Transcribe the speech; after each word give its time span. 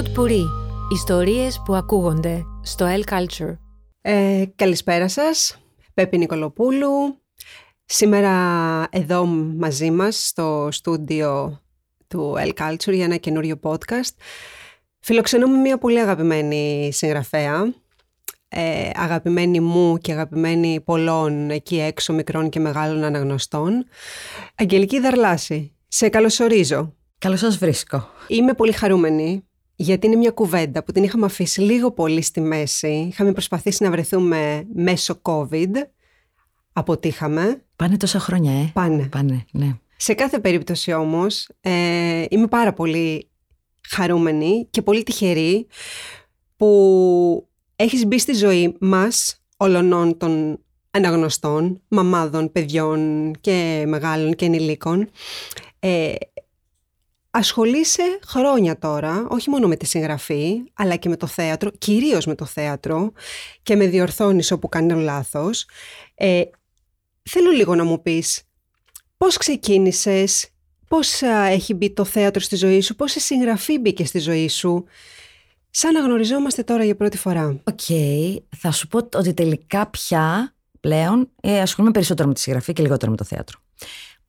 Pod 0.00 0.18
Puri. 0.18 0.44
Ιστορίες 0.92 1.62
που 1.64 1.74
ακούγονται 1.74 2.42
στο 2.62 2.86
El 2.88 3.12
Culture. 3.12 3.56
Ε, 4.00 4.44
καλησπέρα 4.56 5.08
σας, 5.08 5.62
Πέπη 5.94 6.18
Νικολοπούλου. 6.18 7.20
Σήμερα 7.84 8.86
εδώ 8.90 9.24
μαζί 9.56 9.90
μας 9.90 10.26
στο 10.26 10.68
στούντιο 10.70 11.60
του 12.06 12.34
El 12.38 12.52
Culture 12.60 12.92
για 12.92 13.04
ένα 13.04 13.16
καινούριο 13.16 13.60
podcast. 13.62 14.14
Φιλοξενούμε 15.00 15.56
μια 15.56 15.78
πολύ 15.78 16.00
αγαπημένη 16.00 16.90
συγγραφέα, 16.92 17.74
ε, 18.48 18.90
αγαπημένη 18.94 19.60
μου 19.60 19.98
και 19.98 20.12
αγαπημένη 20.12 20.80
πολλών 20.80 21.50
εκεί 21.50 21.80
έξω 21.80 22.12
μικρών 22.12 22.48
και 22.48 22.60
μεγάλων 22.60 23.04
αναγνωστών. 23.04 23.84
Αγγελική 24.54 25.00
Δαρλάση, 25.00 25.76
σε 25.88 26.08
καλωσορίζω. 26.08 26.94
Καλώς 27.18 27.38
σας 27.38 27.56
βρίσκω. 27.56 28.08
Είμαι 28.26 28.54
πολύ 28.54 28.72
χαρούμενη 28.72 29.44
γιατί 29.82 30.06
είναι 30.06 30.16
μια 30.16 30.30
κουβέντα 30.30 30.84
που 30.84 30.92
την 30.92 31.02
είχαμε 31.02 31.26
αφήσει 31.26 31.60
λίγο 31.60 31.90
πολύ 31.90 32.22
στη 32.22 32.40
μέση. 32.40 33.06
Είχαμε 33.10 33.32
προσπαθήσει 33.32 33.82
να 33.82 33.90
βρεθούμε 33.90 34.66
μέσω 34.74 35.20
COVID. 35.22 35.70
Αποτύχαμε. 36.72 37.62
Πάνε 37.76 37.96
τόσα 37.96 38.18
χρόνια, 38.18 38.52
ε. 38.52 38.70
Πάνε. 38.72 39.08
Πάνε, 39.10 39.44
ναι. 39.52 39.76
Σε 39.96 40.14
κάθε 40.14 40.38
περίπτωση 40.38 40.92
όμως 40.92 41.48
ε, 41.60 42.24
είμαι 42.28 42.46
πάρα 42.46 42.72
πολύ 42.72 43.30
χαρούμενη 43.88 44.66
και 44.70 44.82
πολύ 44.82 45.02
τυχερή 45.02 45.66
που 46.56 47.48
έχεις 47.76 48.06
μπει 48.06 48.18
στη 48.18 48.32
ζωή 48.32 48.76
μας 48.80 49.42
όλων 49.56 50.16
των 50.18 50.58
αναγνωστών, 50.90 51.82
μαμάδων, 51.88 52.52
παιδιών 52.52 53.30
και 53.40 53.84
μεγάλων 53.86 54.34
και 54.34 54.44
ενηλίκων 54.44 55.08
ε, 55.80 56.12
ασχολείσαι 57.30 58.18
χρόνια 58.26 58.78
τώρα, 58.78 59.26
όχι 59.28 59.50
μόνο 59.50 59.68
με 59.68 59.76
τη 59.76 59.86
συγγραφή, 59.86 60.62
αλλά 60.74 60.96
και 60.96 61.08
με 61.08 61.16
το 61.16 61.26
θέατρο, 61.26 61.70
κυρίως 61.70 62.26
με 62.26 62.34
το 62.34 62.44
θέατρο 62.44 63.12
και 63.62 63.76
με 63.76 63.86
διορθώνεις 63.86 64.50
όπου 64.50 64.68
κάνω 64.68 64.96
λάθος. 64.96 65.66
Ε, 66.14 66.42
θέλω 67.22 67.50
λίγο 67.50 67.74
να 67.74 67.84
μου 67.84 68.02
πεις 68.02 68.42
πώς 69.16 69.36
ξεκίνησες, 69.36 70.48
πώς 70.88 71.22
έχει 71.48 71.74
μπει 71.74 71.90
το 71.90 72.04
θέατρο 72.04 72.40
στη 72.40 72.56
ζωή 72.56 72.80
σου, 72.80 72.94
πώς 72.94 73.14
η 73.14 73.20
συγγραφή 73.20 73.78
μπήκε 73.78 74.04
στη 74.04 74.18
ζωή 74.18 74.48
σου, 74.48 74.84
σαν 75.70 75.92
να 75.92 76.00
γνωριζόμαστε 76.00 76.62
τώρα 76.62 76.84
για 76.84 76.96
πρώτη 76.96 77.16
φορά. 77.16 77.60
Οκ, 77.64 77.80
θα 78.56 78.70
σου 78.70 78.88
πω 78.88 79.08
ότι 79.14 79.34
τελικά 79.34 79.86
πια 79.86 80.54
πλέον 80.80 81.30
ε, 81.40 81.60
ασχολούμαι 81.60 81.92
περισσότερο 81.92 82.28
με 82.28 82.34
τη 82.34 82.40
συγγραφή 82.40 82.72
και 82.72 82.82
λιγότερο 82.82 83.10
με 83.10 83.16
το 83.16 83.24
θέατρο. 83.24 83.58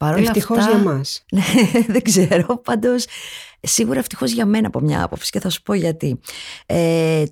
Παρόλα 0.02 0.22
ευτυχώς 0.22 0.58
αυτά, 0.58 0.72
για 0.72 0.80
μας. 0.80 1.24
Ναι, 1.32 1.44
δεν 1.88 2.02
ξέρω, 2.02 2.58
πάντως 2.58 3.06
σίγουρα 3.60 4.00
ευτυχώς 4.00 4.32
για 4.32 4.46
μένα 4.46 4.68
από 4.68 4.80
μια 4.80 5.04
άποψη 5.04 5.32
και 5.32 5.40
θα 5.40 5.50
σου 5.50 5.62
πω 5.62 5.74
γιατί. 5.74 6.20
Ε, 6.66 7.24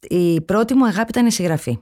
η 0.00 0.40
πρώτη 0.40 0.74
μου 0.74 0.86
αγάπη 0.86 1.10
ήταν 1.10 1.26
η 1.26 1.32
συγγραφή. 1.32 1.78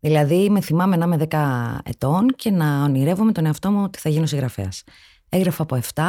Δηλαδή 0.00 0.50
με 0.50 0.60
θυμάμαι 0.60 0.96
να 0.96 1.04
είμαι 1.04 1.26
10 1.30 1.78
ετών 1.84 2.26
και 2.36 2.50
να 2.50 2.84
ονειρεύομαι 2.84 3.32
τον 3.32 3.46
εαυτό 3.46 3.70
μου 3.70 3.82
ότι 3.82 3.98
θα 3.98 4.08
γίνω 4.08 4.26
συγγραφέας. 4.26 4.84
Έγραφα 5.28 5.62
από 5.62 5.78
7 5.94 6.02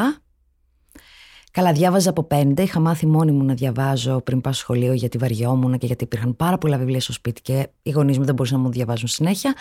Καλά, 1.55 1.71
διάβαζα 1.71 2.09
από 2.09 2.23
πέντε. 2.23 2.61
Είχα 2.61 2.79
μάθει 2.79 3.05
μόνη 3.05 3.31
μου 3.31 3.43
να 3.43 3.53
διαβάζω 3.53 4.21
πριν 4.21 4.41
πάω 4.41 4.53
σχολείο 4.53 4.93
γιατί 4.93 5.17
βαριόμουν 5.17 5.77
και 5.77 5.85
γιατί 5.85 6.03
υπήρχαν 6.03 6.35
πάρα 6.35 6.57
πολλά 6.57 6.77
βιβλία 6.77 7.01
στο 7.01 7.13
σπίτι 7.13 7.41
και 7.41 7.67
οι 7.83 7.89
γονείς 7.89 8.17
μου 8.17 8.25
δεν 8.25 8.35
μπορούσαν 8.35 8.57
να 8.57 8.63
μου 8.63 8.71
διαβάζουν 8.71 9.07
συνέχεια. 9.07 9.55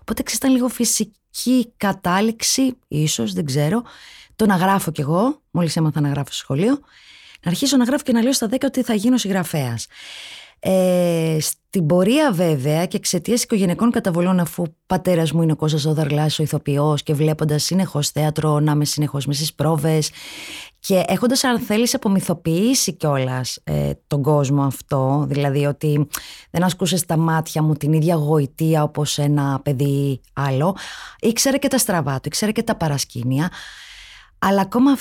Οπότε 0.00 0.22
ήταν 0.34 0.52
λίγο 0.52 0.68
φυσική 0.68 1.72
κατάληξη, 1.76 2.76
ίσως, 2.88 3.32
δεν 3.32 3.44
ξέρω, 3.44 3.82
το 4.36 4.46
να 4.46 4.56
γράφω 4.56 4.90
κι 4.90 5.00
εγώ, 5.00 5.40
μόλις 5.50 5.76
έμαθα 5.76 6.00
να 6.00 6.08
γράφω 6.08 6.26
στο 6.26 6.36
σχολείο, 6.36 6.78
να 7.42 7.50
αρχίσω 7.50 7.76
να 7.76 7.84
γράφω 7.84 8.02
και 8.02 8.12
να 8.12 8.22
λέω 8.22 8.32
στα 8.32 8.48
10 8.50 8.56
ότι 8.64 8.82
θα 8.82 8.94
γίνω 8.94 9.16
συγγραφέας. 9.16 9.86
Ε, 10.58 11.36
στην 11.40 11.86
πορεία 11.86 12.32
βέβαια 12.32 12.86
και 12.86 12.96
εξαιτίας 12.96 13.42
οικογενειακών 13.42 13.90
καταβολών 13.90 14.40
αφού 14.40 14.62
ο 14.62 14.74
πατέρας 14.86 15.32
μου 15.32 15.42
είναι 15.42 15.52
ο 15.52 15.56
Κώστας 15.56 15.84
Οδαρλάς 15.84 16.38
ο 16.38 16.42
ηθοποιός 16.42 17.02
και 17.02 17.14
βλέποντας 17.14 17.62
συνεχώς 17.62 18.10
θέατρο 18.10 18.60
να 18.60 18.72
είμαι 18.72 18.84
συνεχώς 18.84 19.26
με 19.26 19.34
στις 19.34 19.54
πρόβες 19.54 20.10
και 20.86 21.04
έχοντας 21.06 21.44
αν 21.44 21.58
θέλεις 21.58 21.94
απομυθοποιήσει 21.94 22.92
κιόλας 22.92 23.58
ε, 23.64 23.90
τον 24.06 24.22
κόσμο 24.22 24.62
αυτό 24.62 25.24
δηλαδή 25.28 25.64
ότι 25.66 26.08
δεν 26.50 26.62
ασκούσες 26.62 27.06
τα 27.06 27.16
μάτια 27.16 27.62
μου 27.62 27.74
την 27.74 27.92
ίδια 27.92 28.14
γοητεία 28.14 28.82
όπως 28.82 29.18
ένα 29.18 29.60
παιδί 29.62 30.20
άλλο 30.32 30.76
ήξερε 31.20 31.56
και 31.56 31.68
τα 31.68 31.78
στραβά 31.78 32.14
του, 32.14 32.28
ήξερε 32.28 32.52
και 32.52 32.62
τα 32.62 32.76
παρασκήνια 32.76 33.50
αλλά 34.38 34.60
ακόμα 34.60 34.96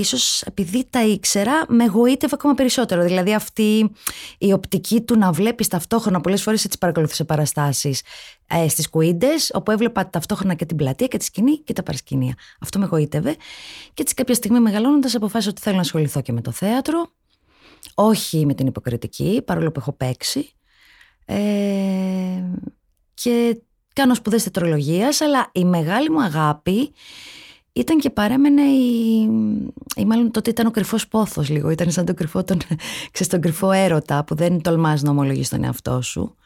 ίσως 0.00 0.42
επειδή 0.42 0.86
τα 0.90 1.04
ήξερα, 1.06 1.64
με 1.68 1.84
εγωίτευε 1.84 2.34
ακόμα 2.34 2.54
περισσότερο. 2.54 3.02
Δηλαδή 3.02 3.34
αυτή 3.34 3.90
η 4.38 4.52
οπτική 4.52 5.00
του 5.00 5.18
να 5.18 5.32
βλέπεις 5.32 5.68
ταυτόχρονα, 5.68 6.20
πολλές 6.20 6.42
φορές 6.42 6.64
έτσι 6.64 6.78
παρακολουθήσα 6.78 7.24
παραστάσεις 7.24 8.02
ε, 8.46 8.68
στις 8.68 8.90
κουίντες, 8.90 9.50
όπου 9.54 9.70
έβλεπα 9.70 10.10
ταυτόχρονα 10.10 10.54
και 10.54 10.64
την 10.64 10.76
πλατεία 10.76 11.06
και 11.06 11.16
τη 11.18 11.24
σκηνή 11.24 11.58
και 11.58 11.72
τα 11.72 11.82
παρασκηνία. 11.82 12.34
Αυτό 12.60 12.78
με 12.78 12.84
εγωίτευε. 12.84 13.36
Και 13.94 14.02
έτσι 14.02 14.14
κάποια 14.14 14.34
στιγμή 14.34 14.60
μεγαλώνοντας 14.60 15.14
αποφάσισα 15.14 15.50
ότι 15.50 15.60
θέλω 15.60 15.74
να 15.74 15.80
ασχοληθώ 15.80 16.20
και 16.20 16.32
με 16.32 16.40
το 16.40 16.50
θέατρο. 16.50 17.12
Όχι 17.94 18.46
με 18.46 18.54
την 18.54 18.66
υποκριτική, 18.66 19.42
παρόλο 19.44 19.72
που 19.72 19.80
έχω 19.80 19.92
παίξει. 19.92 20.50
Ε, 21.24 21.36
και 23.14 23.62
κάνω 23.92 24.14
σπουδές 24.14 24.42
τετρολογίας, 24.42 25.20
αλλά 25.20 25.50
η 25.52 25.64
μεγάλη 25.64 26.10
μου 26.10 26.22
αγάπη 26.22 26.92
ήταν 27.76 27.98
και 27.98 28.10
παρέμενε 28.10 28.62
η, 28.62 29.22
ή 29.96 30.04
μάλλον 30.04 30.30
τότε 30.30 30.50
ήταν 30.50 30.66
ο 30.66 30.70
κρυφός 30.70 31.08
πόθος 31.08 31.48
λίγο, 31.48 31.70
ήταν 31.70 31.90
σαν 31.90 32.04
τον 32.04 32.14
κρυφό, 32.14 32.44
τον, 32.44 32.58
ξέρεις, 33.12 33.32
τον 33.32 33.40
κρυφό 33.40 33.72
έρωτα 33.72 34.24
που 34.24 34.34
δεν 34.34 34.60
τολμάς 34.62 35.02
να 35.02 35.10
ομολογείς 35.10 35.48
τον 35.48 35.64
εαυτό 35.64 36.02
σου. 36.02 36.36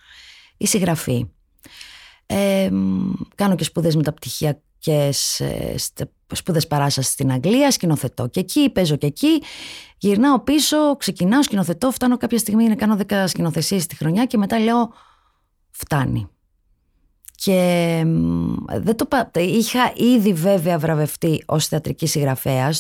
Η 0.57 0.67
συγγραφή. 0.67 1.27
Ε, 2.27 2.71
κάνω 3.35 3.55
και 3.55 3.65
σπουδές 3.65 3.97
μεταπτυχιακές, 3.97 5.41
ε, 5.41 5.75
σπουδές 6.33 6.67
παράστασης 6.67 7.13
στην 7.13 7.33
Αγγλία, 7.33 7.71
σκηνοθετώ 7.71 8.27
και 8.27 8.41
εκεί, 8.41 8.71
παίζω 8.71 8.97
και 8.97 9.07
εκεί. 9.07 9.43
Γυρνάω 9.99 10.41
πίσω, 10.41 10.97
ξεκινάω, 10.97 11.43
σκηνοθετώ, 11.43 11.91
φτάνω 11.91 12.17
κάποια 12.17 12.39
στιγμή 12.39 12.69
να 12.69 12.75
κάνω 12.75 12.99
10 13.09 13.25
σκηνοθεσίες 13.27 13.87
τη 13.87 13.97
χρονιά 13.97 14.25
και 14.25 14.37
μετά 14.37 14.59
λέω 14.59 14.93
φτάνει. 15.71 16.29
Και 17.45 18.03
δεν 18.81 18.97
το, 18.97 19.07
είχα 19.35 19.93
ήδη 19.97 20.33
βέβαια 20.33 20.79
βραβευτεί 20.79 21.43
ως 21.47 21.67
θεατρική 21.67 22.07
συγγραφέα 22.07 22.73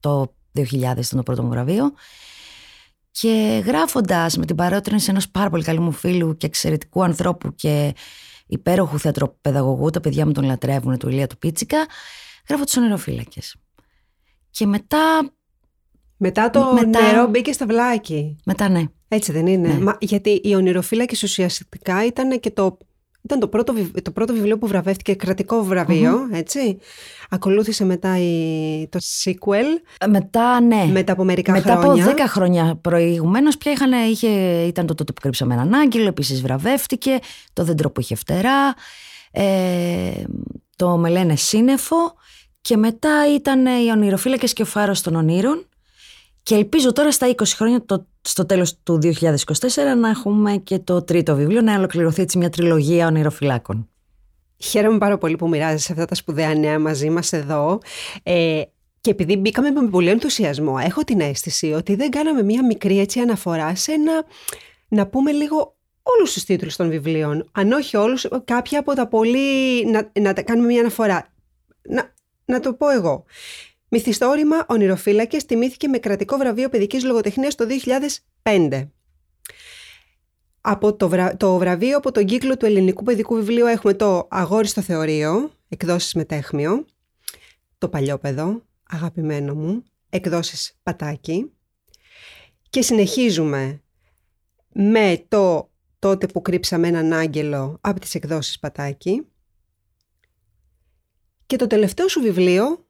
το 0.00 0.34
2000 0.54 0.62
ήταν 0.72 1.04
το 1.10 1.22
πρώτο 1.22 1.42
μου 1.42 1.48
βραβείο 1.48 1.92
και 3.10 3.62
γράφοντας 3.66 4.36
με 4.36 4.44
την 4.44 4.56
παρότρινση 4.56 5.10
ενός 5.10 5.28
πάρα 5.28 5.50
πολύ 5.50 5.62
καλού 5.62 5.82
μου 5.82 5.92
φίλου 5.92 6.36
και 6.36 6.46
εξαιρετικού 6.46 7.04
ανθρώπου 7.04 7.54
και 7.54 7.94
υπέροχου 8.46 8.98
θεατροπαιδαγωγού, 8.98 9.90
τα 9.90 10.00
παιδιά 10.00 10.26
μου 10.26 10.32
τον 10.32 10.44
λατρεύουν, 10.44 10.98
του 10.98 11.08
Ηλία 11.08 11.26
του 11.26 11.38
Πίτσικα, 11.38 11.86
γράφω 12.48 12.64
τους 12.64 12.76
ονειροφύλακες. 12.76 13.56
Και 14.50 14.66
μετά... 14.66 15.30
Μετά 16.16 16.50
το 16.50 16.72
μετά... 16.72 17.00
νερό 17.00 17.26
μπήκε 17.26 17.52
στα 17.52 17.66
βλάκι. 17.66 18.36
Μετά 18.44 18.68
ναι. 18.68 18.84
Έτσι 19.08 19.32
δεν 19.32 19.46
είναι. 19.46 19.68
Ναι. 19.68 19.78
Μα, 19.78 19.96
γιατί 20.00 20.30
οι 20.30 20.54
ονειροφύλακες 20.54 21.22
ουσιαστικά 21.22 22.06
ήταν 22.06 22.40
και 22.40 22.50
το 22.50 22.78
ήταν 23.26 23.40
το 23.40 23.48
πρώτο, 23.48 23.74
το 24.02 24.10
πρώτο 24.10 24.32
βιβλίο 24.32 24.58
που 24.58 24.66
βραβεύτηκε, 24.66 25.14
κρατικό 25.14 25.66
έτσι. 26.30 26.78
Ακολούθησε 27.30 27.84
μετά 27.84 28.18
η, 28.18 28.88
το 28.88 28.98
sequel. 29.24 29.64
Ε, 29.98 30.06
μετά, 30.06 30.60
ναι. 30.60 30.88
Μετά 30.92 31.12
από 31.12 31.24
μερικά 31.24 31.52
μετά 31.52 31.76
χρόνια. 31.76 32.04
Μετά 32.04 32.22
από 32.22 32.22
10 32.22 32.28
χρόνια 32.28 32.78
προηγουμένως, 32.80 33.56
πια 33.56 33.72
είχαν, 33.72 33.92
είχε, 34.10 34.28
ήταν 34.66 34.86
το 34.86 34.94
τότε 34.94 35.12
που 35.12 35.20
κρύψαμε 35.20 35.54
έναν 35.54 35.74
άγγελο, 35.74 36.06
επίσης 36.06 36.42
βραβεύτηκε. 36.42 37.18
Το 37.52 37.64
δέντρο 37.64 37.90
που 37.90 38.00
είχε 38.00 38.14
φτερά. 38.14 38.74
Ε, 39.30 40.24
το 40.76 40.96
με 40.96 41.08
λένε 41.08 41.36
σύννεφο. 41.36 42.14
Και 42.60 42.76
μετά 42.76 43.34
ήταν 43.34 43.66
οι 43.66 43.90
ονειροφύλακες 43.90 44.52
και 44.52 44.62
ο 44.62 44.66
φάρος 44.66 45.00
των 45.00 45.14
ονείρων. 45.14 45.68
Και 46.42 46.54
ελπίζω 46.54 46.92
τώρα 46.92 47.12
στα 47.12 47.34
20 47.36 47.42
χρόνια, 47.46 47.84
το, 47.84 48.06
στο 48.28 48.46
τέλος 48.46 48.78
του 48.82 48.98
2024, 49.02 49.12
να 49.98 50.08
έχουμε 50.08 50.56
και 50.56 50.78
το 50.78 51.02
τρίτο 51.02 51.34
βιβλίο, 51.34 51.60
να 51.60 51.76
ολοκληρωθεί 51.76 52.22
έτσι 52.22 52.38
μια 52.38 52.50
τριλογία 52.50 53.06
ονειροφυλάκων. 53.06 53.88
Χαίρομαι 54.56 54.98
πάρα 54.98 55.18
πολύ 55.18 55.36
που 55.36 55.48
μοιράζεσαι 55.48 55.92
αυτά 55.92 56.04
τα 56.04 56.14
σπουδαία 56.14 56.54
νέα 56.54 56.78
μαζί 56.78 57.10
μας 57.10 57.32
εδώ. 57.32 57.78
Ε, 58.22 58.62
και 59.00 59.10
επειδή 59.10 59.36
μπήκαμε 59.36 59.70
με 59.70 59.88
πολύ 59.88 60.08
ενθουσιασμό, 60.08 60.76
έχω 60.82 61.04
την 61.04 61.20
αίσθηση 61.20 61.72
ότι 61.72 61.94
δεν 61.94 62.10
κάναμε 62.10 62.42
μια 62.42 62.66
μικρή 62.66 62.98
έτσι 62.98 63.20
αναφορά 63.20 63.74
σε 63.74 63.92
ένα, 63.92 64.24
να 64.88 65.06
πούμε 65.06 65.32
λίγο 65.32 65.76
όλους 66.02 66.32
τους 66.32 66.44
τίτλους 66.44 66.76
των 66.76 66.90
βιβλίων. 66.90 67.48
Αν 67.52 67.72
όχι 67.72 67.96
όλους, 67.96 68.26
κάποια 68.44 68.78
από 68.78 68.94
τα 68.94 69.08
πολύ, 69.08 69.84
να, 69.86 70.10
να 70.20 70.32
κάνουμε 70.32 70.66
μια 70.66 70.80
αναφορά. 70.80 71.32
Να, 71.82 72.14
να 72.44 72.60
το 72.60 72.72
πω 72.72 72.90
εγώ. 72.90 73.24
Μυθιστόρημα 73.88 74.64
Ονειροφύλακες 74.68 75.44
τιμήθηκε 75.44 75.88
με 75.88 75.98
κρατικό 75.98 76.36
βραβείο 76.36 76.68
παιδικής 76.68 77.04
λογοτεχνίας 77.04 77.54
το 77.54 77.66
2005. 78.42 78.88
Από 80.60 80.96
το, 80.96 81.10
το 81.36 81.58
βραβείο 81.58 81.96
από 81.96 82.12
τον 82.12 82.24
κύκλο 82.24 82.56
του 82.56 82.66
ελληνικού 82.66 83.02
παιδικού 83.02 83.34
βιβλίου 83.34 83.66
έχουμε 83.66 83.94
το 83.94 84.26
Αγόρι 84.30 84.66
στο 84.66 84.80
Θεωρείο, 84.80 85.50
εκδόσεις 85.68 86.14
με 86.14 86.24
τέχμιο, 86.24 86.84
το 87.78 87.88
Παλιόπεδο, 87.88 88.62
αγαπημένο 88.88 89.54
μου, 89.54 89.82
εκδόσεις 90.08 90.78
Πατάκι 90.82 91.52
Και 92.70 92.82
συνεχίζουμε 92.82 93.82
με 94.72 95.24
το 95.28 95.70
τότε 95.98 96.26
που 96.26 96.42
κρύψαμε 96.42 96.88
έναν 96.88 97.12
άγγελο 97.12 97.78
από 97.80 98.00
τις 98.00 98.14
εκδόσεις 98.14 98.58
Πατάκη. 98.58 99.26
Και 101.46 101.56
το 101.56 101.66
τελευταίο 101.66 102.08
σου 102.08 102.20
βιβλίο 102.20 102.85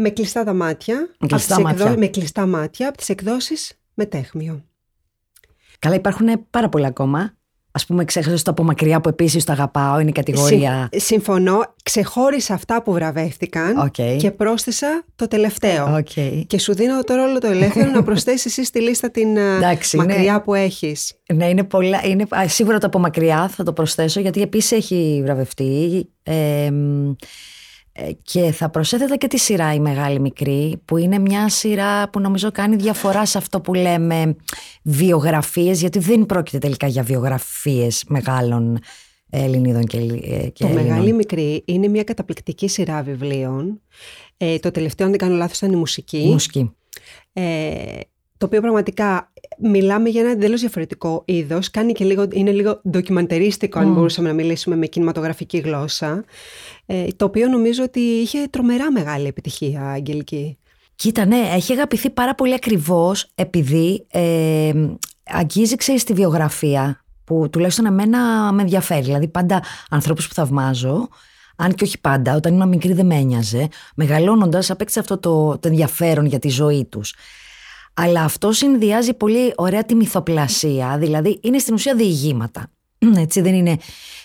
με 0.00 0.10
κλειστά 0.10 0.44
τα 0.44 0.52
μάτια, 0.52 1.08
Με 1.20 1.26
κλειστά 1.26 1.54
από 1.56 1.68
τις 1.68 1.78
μάτια. 1.82 1.98
με 1.98 2.06
κλειστά 2.06 2.46
μάτια 2.46 2.88
από 2.88 2.96
τις 2.96 3.08
εκδόσεις 3.08 3.72
Μετέχμιο. 3.94 4.64
Καλά, 5.78 5.94
υπάρχουν 5.94 6.26
πάρα 6.50 6.68
πολλά 6.68 6.86
ακόμα. 6.86 7.34
Α 7.72 7.84
πούμε, 7.86 8.04
ξέχασες 8.04 8.42
το 8.42 8.50
από 8.50 8.62
μακριά 8.62 9.00
που 9.00 9.08
επίσης 9.08 9.44
το 9.44 9.52
αγαπάω, 9.52 9.98
είναι 10.00 10.10
η 10.10 10.12
κατηγορία. 10.12 10.88
Συμ- 10.92 11.02
συμφωνώ, 11.02 11.74
ξεχώρισα 11.82 12.54
αυτά 12.54 12.82
που 12.82 12.92
βραβεύτηκαν 12.92 13.76
Οκ. 13.78 14.16
και 14.18 14.30
πρόσθεσα 14.30 15.04
το 15.16 15.28
τελευταίο. 15.28 15.96
Οκ. 15.96 16.08
Και 16.46 16.58
σου 16.58 16.74
δίνω 16.74 17.04
το 17.04 17.14
ρόλο 17.14 17.38
το 17.38 17.46
ελεύθερο 17.46 17.90
να 17.90 18.02
προσθέσεις 18.08 18.44
εσύ 18.46 18.64
στη 18.64 18.80
λίστα 18.80 19.10
την 19.10 19.36
ε, 19.36 19.56
Εντάξει, 19.56 19.96
μακριά 19.96 20.22
είναι- 20.22 20.40
που 20.40 20.54
έχεις. 20.54 21.12
Ναι, 21.34 21.48
είναι 21.48 21.64
πολλά. 21.64 22.00
Είναι, 22.04 22.26
α, 22.36 22.48
σίγουρα 22.48 22.78
το 22.78 22.86
από 22.86 22.98
μακριά 22.98 23.48
θα 23.48 23.62
το 23.64 23.72
προσθέσω 23.72 24.20
γιατί 24.20 24.40
επίσης 24.42 24.72
έχει 24.72 25.20
βραβευτεί. 25.24 26.08
Ε, 26.22 26.70
μ, 26.70 27.10
ε, 27.10 27.14
και 28.22 28.52
θα 28.52 28.68
προσέθετα 28.70 29.16
και 29.16 29.26
τη 29.26 29.38
σειρά 29.38 29.74
η 29.74 29.80
Μεγάλη 29.80 30.20
Μικρή 30.20 30.80
που 30.84 30.96
είναι 30.96 31.18
μια 31.18 31.48
σειρά 31.48 32.10
που 32.10 32.20
νομίζω 32.20 32.50
κάνει 32.52 32.76
διαφορά 32.76 33.26
σε 33.26 33.38
αυτό 33.38 33.60
που 33.60 33.74
λέμε 33.74 34.36
βιογραφίες 34.82 35.80
γιατί 35.80 35.98
δεν 35.98 36.26
πρόκειται 36.26 36.58
τελικά 36.58 36.86
για 36.86 37.02
βιογραφίες 37.02 38.04
μεγάλων 38.08 38.78
Ελληνίδων 39.30 39.84
και, 39.84 39.96
Ελλη- 39.96 40.24
ε, 40.24 40.48
και 40.48 40.64
Το 40.64 40.66
Ελλήνων. 40.66 40.86
Μεγάλη 40.86 41.12
Μικρή 41.12 41.62
είναι 41.66 41.88
μια 41.88 42.04
καταπληκτική 42.04 42.68
σειρά 42.68 43.02
βιβλίων. 43.02 43.80
Ε, 44.36 44.58
το 44.58 44.70
τελευταίο, 44.70 45.06
αν 45.06 45.12
δεν 45.12 45.20
κάνω 45.20 45.36
λάθος, 45.36 45.56
ήταν 45.56 45.72
η 45.72 45.76
μουσική. 45.76 46.18
Μουσική. 46.18 46.70
Ε, 47.32 47.42
το 48.40 48.46
οποίο 48.46 48.60
πραγματικά 48.60 49.32
μιλάμε 49.58 50.08
για 50.08 50.20
ένα 50.20 50.30
εντελώς 50.30 50.60
διαφορετικό 50.60 51.22
είδος. 51.26 51.70
λίγο, 51.98 52.26
είναι 52.32 52.50
λίγο 52.50 52.80
ντοκιμαντερίστικο, 52.90 53.78
αν 53.78 53.88
Μμ. 53.88 53.94
μπορούσαμε 53.94 54.28
να 54.28 54.34
μιλήσουμε 54.34 54.76
με 54.76 54.86
κινηματογραφική 54.86 55.58
γλώσσα. 55.58 56.24
Ε, 56.86 57.06
το 57.16 57.24
οποίο 57.24 57.48
νομίζω 57.48 57.82
ότι 57.82 58.00
είχε 58.00 58.46
τρομερά 58.50 58.92
μεγάλη 58.92 59.26
επιτυχία, 59.26 59.90
Αγγελική. 59.90 60.58
Κοίτα, 60.94 61.24
ναι, 61.24 61.50
έχει 61.54 61.72
αγαπηθεί 61.72 62.10
πάρα 62.10 62.34
πολύ 62.34 62.54
ακριβώς 62.54 63.30
επειδή 63.34 64.06
ε, 64.10 64.72
αγγίζει, 65.24 65.76
ξέρεις, 65.76 66.04
τη 66.04 66.12
βιογραφία 66.12 67.04
που 67.24 67.48
τουλάχιστον 67.50 67.86
εμένα 67.86 68.52
με 68.52 68.62
ενδιαφέρει. 68.62 69.02
Δηλαδή 69.02 69.28
πάντα 69.28 69.62
ανθρώπους 69.90 70.28
που 70.28 70.34
θαυμάζω, 70.34 71.08
αν 71.56 71.74
και 71.74 71.84
όχι 71.84 72.00
πάντα, 72.00 72.34
όταν 72.34 72.54
ήμουν 72.54 72.68
μικρή 72.68 72.92
δεν 72.92 73.06
με 73.06 73.14
ένοιαζε, 73.14 73.68
μεγαλώνοντας 73.94 74.70
απέκτησα 74.70 75.00
αυτό 75.00 75.18
το, 75.18 75.58
το 75.58 75.68
ενδιαφέρον 75.68 76.26
για 76.26 76.38
τη 76.38 76.48
ζωή 76.48 76.84
τους. 76.84 77.14
Αλλά 77.94 78.22
αυτό 78.22 78.52
συνδυάζει 78.52 79.14
πολύ 79.14 79.52
ωραία 79.56 79.84
τη 79.84 79.94
μυθοπλασία, 79.94 80.96
δηλαδή 80.98 81.38
είναι 81.42 81.58
στην 81.58 81.74
ουσία 81.74 81.94
διηγήματα. 81.94 82.70
Έτσι 83.16 83.40
δεν 83.40 83.54
είναι 83.54 83.76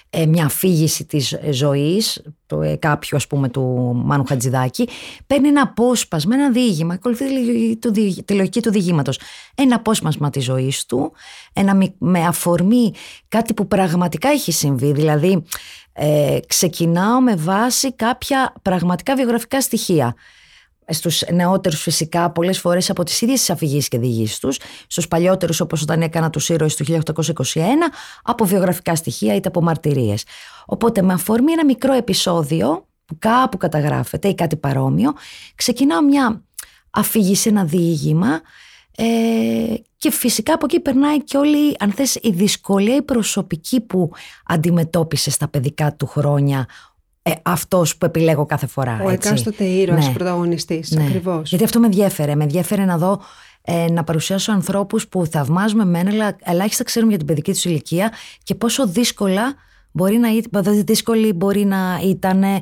ε, 0.09 0.25
μια 0.25 0.45
αφήγηση 0.45 1.06
της 1.06 1.31
ε, 1.33 1.51
ζωής 1.51 2.21
το, 2.45 2.62
ε, 2.62 2.75
κάποιου 2.75 3.17
ας 3.17 3.27
πούμε 3.27 3.50
του 3.50 3.62
Μάνου 4.06 4.25
Χατζηδάκη. 4.25 4.88
Παίρνει 5.27 5.47
ένα 5.47 5.62
απόσπασμα, 5.62 6.35
ένα 6.35 6.51
διήγημα 6.51 6.94
ακολουθεί 6.94 7.25
τη 7.25 7.33
λογική 7.33 7.75
του 7.75 7.94
διηγη- 7.94 8.25
τη 8.25 8.33
λογική 8.33 8.62
του 8.62 8.71
διηγήματος. 8.71 9.19
Ένα 9.56 9.75
απόσπασμα 9.75 10.29
της 10.29 10.44
ζωής 10.44 10.85
του 10.85 11.12
ένα, 11.53 11.75
μι- 11.75 11.95
με 11.97 12.25
αφορμή 12.25 12.94
κάτι 13.27 13.53
που 13.53 13.67
πραγματικά 13.67 14.29
έχει 14.29 14.51
συμβεί. 14.51 14.91
Δηλαδή 14.91 15.44
ε, 15.94 16.38
ξεκινάω 16.47 17.21
με 17.21 17.35
βάση 17.35 17.94
κάποια 17.94 18.53
πραγματικά 18.62 19.15
βιογραφικά 19.15 19.62
στοιχεία 19.62 20.15
στους 20.89 21.23
νεότερους 21.31 21.81
φυσικά 21.81 22.31
πολλές 22.31 22.59
φορές 22.59 22.89
από 22.89 23.03
τις 23.03 23.21
ίδιες 23.21 23.39
τις 23.39 23.49
αφηγήσεις 23.49 23.87
και 23.87 23.97
διηγήσεις 23.97 24.39
τους, 24.39 24.59
στους 24.87 25.07
παλιότερους 25.07 25.59
όπως 25.59 25.81
όταν 25.81 26.01
έκανα 26.01 26.29
τους 26.29 26.49
ήρωες 26.49 26.75
του 26.75 26.83
1821, 26.83 27.91
από 28.23 28.45
βιογραφικά 28.45 28.95
στοιχεία 28.95 29.35
είτε 29.35 29.47
από 29.47 29.61
μαρτυρίες. 29.61 30.23
Οπότε 30.65 31.01
με 31.01 31.13
αφορμή 31.13 31.51
ένα 31.51 31.65
μικρό 31.65 31.93
επεισόδιο 31.93 32.87
που 33.05 33.15
κάπου 33.19 33.57
καταγράφεται 33.57 34.27
ή 34.27 34.35
κάτι 34.35 34.55
παρόμοιο, 34.55 35.13
ξεκινάω 35.55 36.01
μια 36.01 36.43
αφήγηση, 36.89 37.49
ένα 37.49 37.63
διήγημα 37.63 38.41
ε, 38.97 39.73
και 39.97 40.11
φυσικά 40.11 40.53
από 40.53 40.65
εκεί 40.65 40.79
περνάει 40.79 41.23
και 41.23 41.38
όλη, 41.38 41.75
αν 41.79 41.91
θες, 41.91 42.15
η 42.15 42.29
δυσκολία 42.29 42.95
η 42.95 43.01
προσωπική 43.01 43.81
που 43.81 44.11
αντιμετώπισε 44.45 45.31
στα 45.31 45.47
παιδικά 45.47 45.93
του 45.95 46.07
χρόνια 46.07 46.67
ε, 47.27 47.31
αυτός 47.42 47.98
που 47.98 48.06
επιλέγω 48.06 48.45
κάθε 48.45 48.68
φορά. 48.68 49.01
Ο 49.04 49.10
έτσι. 49.10 49.27
εκάστοτε 49.27 49.63
ήρωας 49.63 50.07
Ναι. 50.07 50.13
πρωταγωνιστής, 50.13 50.92
Ναι. 50.92 51.04
ακριβώς. 51.04 51.50
Γιατί 51.50 51.63
αυτό 51.63 51.80
με 51.80 51.86
ενδιέφερε. 51.86 52.36
Με 52.36 52.44
ενδιέφερε 52.44 52.86
να 52.86 52.98
δω 52.98 53.22
ε, 53.62 53.86
να 53.92 54.04
παρουσιάσω 54.04 54.51
ανθρώπους 54.51 55.07
που 55.07 55.25
θαυμάζουμε 55.25 55.86
μένα, 55.86 56.10
αλλά 56.12 56.36
ελάχιστα 56.44 56.83
ξέρουμε 56.83 57.10
για 57.10 57.19
την 57.19 57.27
παιδική 57.27 57.51
τους 57.51 57.66
ηλικία 57.66 58.12
και 58.44 58.56
πόσο 58.56 58.88
δύσκολα 58.88 59.54
μπορεί 59.92 60.18
να 60.18 60.30
ήταν, 60.36 60.83
δύσκολη 60.86 61.33
μπορεί 61.33 61.66
να 61.66 62.00
ήταν 62.04 62.44
ε, 62.44 62.62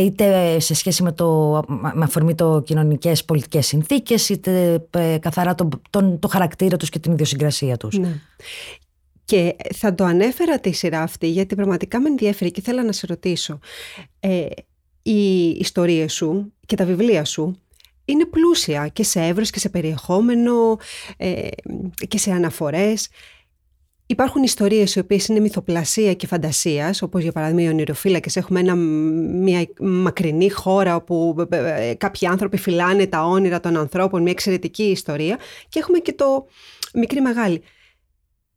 είτε 0.00 0.58
σε 0.60 0.74
σχέση 0.74 1.02
με, 1.02 1.12
το, 1.12 1.60
με 1.94 2.04
αφορμή 2.04 2.34
το 2.34 2.62
κοινωνικές 2.64 3.24
πολιτικές 3.24 3.66
συνθήκες 3.66 4.28
είτε 4.28 4.84
ε, 4.90 5.18
καθαρά 5.20 5.54
το, 5.54 5.68
τον, 5.90 6.18
το 6.18 6.28
χαρακτήρα 6.28 6.76
τους 6.76 6.88
και 6.88 6.98
την 6.98 7.12
ιδιοσυγκρασία 7.12 7.76
τους. 7.76 7.98
Ναι. 7.98 8.20
Και 9.28 9.56
θα 9.74 9.94
το 9.94 10.04
ανέφερα 10.04 10.58
τη 10.58 10.72
σειρά 10.72 11.02
αυτή 11.02 11.26
γιατί 11.26 11.54
πραγματικά 11.54 12.00
με 12.00 12.08
ενδιαφέρει 12.08 12.50
και 12.50 12.60
ήθελα 12.60 12.84
να 12.84 12.92
σε 12.92 13.06
ρωτήσω. 13.06 13.58
Ε, 14.20 14.46
οι 15.02 15.48
ιστορίες 15.48 16.12
σου 16.12 16.52
και 16.66 16.76
τα 16.76 16.84
βιβλία 16.84 17.24
σου 17.24 17.60
είναι 18.04 18.24
πλούσια 18.24 18.88
και 18.88 19.02
σε 19.02 19.20
εύρος 19.20 19.50
και 19.50 19.58
σε 19.58 19.68
περιεχόμενο 19.68 20.78
ε, 21.16 21.48
και 22.08 22.18
σε 22.18 22.30
αναφορές. 22.30 23.08
Υπάρχουν 24.06 24.42
ιστορίες 24.42 24.94
οι 24.94 24.98
οποίες 24.98 25.26
είναι 25.26 25.40
μυθοπλασία 25.40 26.14
και 26.14 26.26
φαντασίας, 26.26 27.02
όπως 27.02 27.22
για 27.22 27.32
παράδειγμα 27.32 27.62
οι 27.62 27.68
ονειροφύλακες. 27.68 28.36
Έχουμε 28.36 28.60
ένα, 28.60 28.74
μια 28.74 29.66
μακρινή 29.80 30.50
χώρα 30.50 30.94
όπου 30.94 31.46
ε, 31.50 31.88
ε, 31.88 31.94
κάποιοι 31.94 32.28
άνθρωποι 32.28 32.56
φυλάνε 32.56 33.06
τα 33.06 33.24
όνειρα 33.24 33.60
των 33.60 33.76
ανθρώπων, 33.76 34.22
μια 34.22 34.32
εξαιρετική 34.32 34.82
ιστορία. 34.82 35.38
Και 35.68 35.78
έχουμε 35.78 35.98
και 35.98 36.12
το 36.12 36.46
μικρή 36.94 37.20
μεγάλη. 37.20 37.62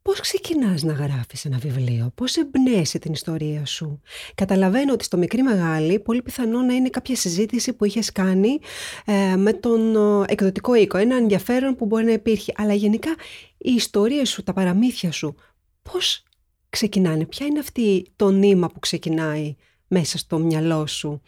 Πώς 0.02 0.20
ξεκινάς 0.20 0.82
να 0.82 0.92
γράφεις 0.92 1.44
ένα 1.44 1.58
βιβλίο, 1.58 2.12
πώς 2.14 2.36
εμπνέεσαι 2.36 2.98
την 2.98 3.12
ιστορία 3.12 3.66
σου; 3.66 4.00
Καταλαβαίνω 4.34 4.92
ότι 4.92 5.04
στο 5.04 5.16
μικρή 5.16 5.42
μεγάλη 5.42 5.98
πολύ 5.98 6.22
πιθανό 6.22 6.62
να 6.62 6.74
είναι 6.74 6.88
κάποια 6.88 7.16
συζήτηση 7.16 7.72
που 7.72 7.84
είχες 7.84 8.12
κάνει 8.12 8.58
ε, 9.04 9.36
με 9.36 9.52
τον 9.52 9.96
ε, 9.96 10.24
εκδοτικό 10.26 10.74
οίκο, 10.74 10.98
ένα 10.98 11.16
ενδιαφέρον 11.16 11.76
που 11.76 11.86
μπορεί 11.86 12.04
να 12.04 12.12
υπήρχε. 12.12 12.52
Αλλά 12.56 12.74
γενικά 12.74 13.10
οι 13.58 13.72
ιστορίες 13.72 14.28
σου, 14.28 14.42
τα 14.42 14.52
παραμύθια 14.52 15.12
σου, 15.12 15.34
πώς 15.82 16.22
ξεκινάνε, 16.68 17.24
ποια 17.24 17.46
είναι 17.46 17.58
αυτή 17.58 18.06
το 18.16 18.30
νήμα 18.30 18.68
που 18.68 18.78
ξεκινάει 18.78 19.56
μέσα 19.86 20.18
στο 20.18 20.38
μυαλό 20.38 20.86
σου 20.86 21.20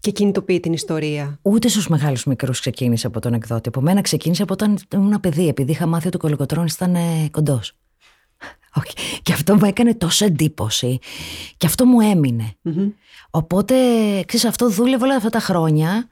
και 0.00 0.10
κινητοποιεί 0.10 0.60
την 0.60 0.72
ιστορία; 0.72 1.38
Ούτε 1.42 1.68
στου 1.68 1.90
μεγάλους 1.90 2.24
μικρούς 2.24 2.60
ξεκίνησε 2.60 3.06
από 3.06 3.20
τον 3.20 3.34
εκδότη. 3.34 3.68
Από 3.68 3.80
μένα 3.80 4.00
ξεκίνησε 4.00 4.42
από 4.42 4.52
όταν 4.52 4.78
ήμουν 4.94 5.20
παιδί, 5.20 5.48
επειδή 5.48 5.70
είχα 5.70 5.86
μάθει 5.86 6.06
ότι 6.06 6.16
ο 6.16 6.18
Κολοκοτρόνη 6.18 6.68
ήταν 6.74 6.96
κοντός. 7.30 7.76
Okay. 8.74 9.18
Και 9.22 9.32
αυτό 9.32 9.54
μου 9.54 9.64
έκανε 9.64 9.94
τόσο 9.94 10.24
εντύπωση. 10.24 10.98
Και 11.56 11.66
αυτό 11.66 11.86
μου 11.86 12.00
έμεινε. 12.00 12.54
Mm-hmm. 12.64 12.92
Οπότε, 13.30 13.74
ξέρεις, 14.26 14.44
αυτό 14.44 14.70
δούλευε 14.70 15.04
όλα 15.04 15.16
αυτά 15.16 15.28
τα 15.28 15.40
χρόνια 15.40 16.08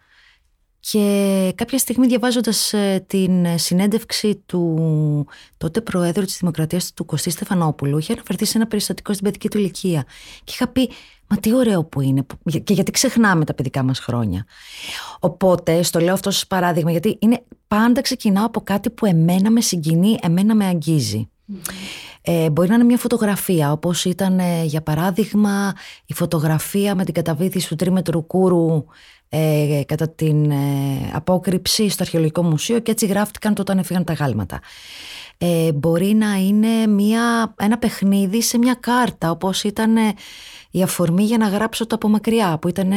και 0.80 1.52
κάποια 1.54 1.78
στιγμή 1.78 2.06
διαβάζοντας 2.06 2.72
ε, 2.72 3.04
την 3.06 3.58
συνέντευξη 3.58 4.42
του 4.46 5.26
τότε 5.56 5.80
Προέδρου 5.80 6.24
της 6.24 6.36
Δημοκρατίας 6.38 6.92
του 6.94 7.04
Κωστή 7.04 7.30
Στεφανόπουλου 7.30 7.98
είχε 7.98 8.12
αναφερθεί 8.12 8.44
σε 8.44 8.58
ένα 8.58 8.66
περιστατικό 8.66 9.12
στην 9.12 9.24
παιδική 9.24 9.48
του 9.48 9.58
ηλικία 9.58 10.04
και 10.44 10.52
είχα 10.54 10.68
πει 10.68 10.90
μα 11.26 11.36
τι 11.36 11.54
ωραίο 11.54 11.84
που 11.84 12.00
είναι 12.00 12.26
και 12.64 12.72
γιατί 12.72 12.90
ξεχνάμε 12.90 13.44
τα 13.44 13.54
παιδικά 13.54 13.82
μας 13.82 13.98
χρόνια. 13.98 14.44
Οπότε, 15.20 15.82
στο 15.82 16.00
λέω 16.00 16.12
αυτό 16.12 16.30
σαν 16.30 16.48
παράδειγμα 16.48 16.90
γιατί 16.90 17.16
είναι 17.20 17.44
πάντα 17.68 18.00
ξεκινάω 18.00 18.46
από 18.46 18.60
κάτι 18.60 18.90
που 18.90 19.06
εμένα 19.06 19.50
με 19.50 19.60
συγκινεί, 19.60 20.18
εμένα 20.22 20.54
με 20.54 20.64
αγγίζει. 20.64 21.28
Ε, 22.22 22.50
μπορεί 22.50 22.68
να 22.68 22.74
είναι 22.74 22.84
μια 22.84 22.96
φωτογραφία 22.96 23.72
όπως 23.72 24.04
ήταν 24.04 24.38
ε, 24.38 24.64
για 24.64 24.82
παράδειγμα 24.82 25.74
η 26.06 26.14
φωτογραφία 26.14 26.94
με 26.94 27.04
την 27.04 27.14
καταβήθηση 27.14 27.68
του 27.68 27.76
τρίμετρου 27.76 28.26
κούρου 28.26 28.84
ε, 29.28 29.82
κατά 29.86 30.08
την 30.08 30.50
ε, 30.50 30.56
απόκρυψη 31.12 31.88
στο 31.88 32.02
Αρχαιολογικό 32.02 32.42
Μουσείο 32.42 32.78
και 32.78 32.90
έτσι 32.90 33.06
γράφτηκαν 33.06 33.54
το 33.54 33.60
όταν 33.60 33.78
έφυγαν 33.78 34.04
τα 34.04 34.12
γάλματα. 34.12 34.60
Ε, 35.38 35.72
μπορεί 35.72 36.14
να 36.14 36.34
είναι 36.34 36.86
μια, 36.86 37.54
ένα 37.58 37.78
παιχνίδι 37.78 38.42
σε 38.42 38.58
μια 38.58 38.74
κάρτα 38.74 39.30
όπως 39.30 39.62
ήταν 39.62 39.96
η 40.70 40.82
αφορμή 40.82 41.24
για 41.24 41.38
να 41.38 41.48
γράψω 41.48 41.86
το 41.86 41.94
από 41.94 42.08
μακριά 42.08 42.58
που 42.60 42.68
ήταν 42.68 42.92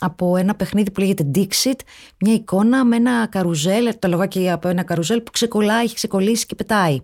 από 0.00 0.36
ένα 0.36 0.54
παιχνίδι 0.54 0.90
που 0.90 1.00
λέγεται 1.00 1.30
Dixit 1.34 1.80
μια 2.20 2.34
εικόνα 2.34 2.84
με 2.84 2.96
ένα 2.96 3.26
καρουζέλ 3.26 3.98
το 3.98 4.08
λογάκι 4.08 4.50
από 4.50 4.68
ένα 4.68 4.82
καρουζέλ 4.82 5.20
που 5.20 5.30
ξεκολλάει, 5.30 5.84
έχει 5.84 5.94
ξεκολλήσει 5.94 6.46
και 6.46 6.54
πετάει. 6.54 7.00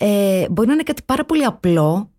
Ε, 0.00 0.46
μπορεί 0.50 0.68
να 0.68 0.74
είναι 0.74 0.82
κάτι 0.82 1.02
πάρα 1.02 1.24
πολύ 1.24 1.44
απλό 1.44 2.10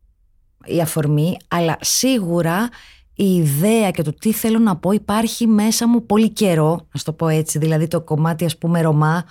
η 0.65 0.81
αφορμή, 0.81 1.38
αλλά 1.48 1.77
σίγουρα 1.79 2.69
η 3.13 3.36
ιδέα 3.36 3.91
και 3.91 4.01
το 4.01 4.13
τι 4.13 4.31
θέλω 4.31 4.59
να 4.59 4.77
πω 4.77 4.91
υπάρχει 4.91 5.48
μέσα 5.48 5.88
μου 5.88 6.05
πολύ 6.05 6.29
καιρό, 6.29 6.88
να 6.91 7.01
το 7.03 7.13
πω 7.13 7.27
έτσι, 7.27 7.59
δηλαδή 7.59 7.88
το 7.88 8.01
κομμάτι 8.01 8.45
ας 8.45 8.57
πούμε 8.57 8.81
Ρωμά 8.81 9.25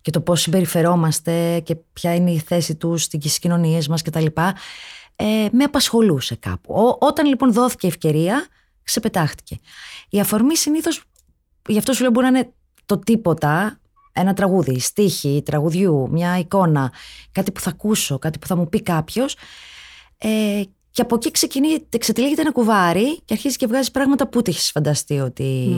και 0.00 0.10
το 0.10 0.20
πώς 0.20 0.40
συμπεριφερόμαστε 0.40 1.60
και 1.60 1.76
ποια 1.92 2.14
είναι 2.14 2.30
η 2.30 2.38
θέση 2.38 2.74
τους 2.74 3.02
στις 3.02 3.38
κοινωνίες 3.38 3.88
μας 3.88 4.02
κτλ. 4.02 4.26
Ε, 5.16 5.48
με 5.52 5.64
απασχολούσε 5.64 6.34
κάπου. 6.34 6.96
όταν 7.00 7.26
λοιπόν 7.26 7.52
δόθηκε 7.52 7.86
ευκαιρία, 7.86 8.46
ξεπετάχτηκε. 8.82 9.58
Η 10.08 10.20
αφορμή 10.20 10.56
συνήθως, 10.56 11.02
γι' 11.68 11.78
αυτό 11.78 11.92
σου 11.92 12.02
λέω 12.02 12.10
μπορεί 12.10 12.30
να 12.30 12.38
είναι 12.38 12.52
το 12.86 12.98
τίποτα, 12.98 13.80
ένα 14.20 14.34
τραγούδι, 14.34 14.78
στίχη, 14.78 15.42
τραγουδιού, 15.44 16.08
μια 16.10 16.38
εικόνα, 16.38 16.92
κάτι 17.32 17.52
που 17.52 17.60
θα 17.60 17.70
ακούσω, 17.70 18.18
κάτι 18.18 18.38
που 18.38 18.46
θα 18.46 18.56
μου 18.56 18.68
πει 18.68 18.82
κάποιος. 18.82 19.36
Ε, 20.18 20.62
και 20.90 21.02
από 21.02 21.14
εκεί 21.14 21.30
ξεκινεί, 21.30 21.68
εξετυλίγεται 21.88 22.40
ένα 22.40 22.52
κουβάρι 22.52 23.20
και 23.24 23.34
αρχίζει 23.34 23.56
και 23.56 23.66
βγάζει 23.66 23.90
πράγματα 23.90 24.24
που 24.28 24.38
ούτε 24.38 24.50
έχεις 24.50 24.70
φανταστεί 24.70 25.18
ότι 25.18 25.70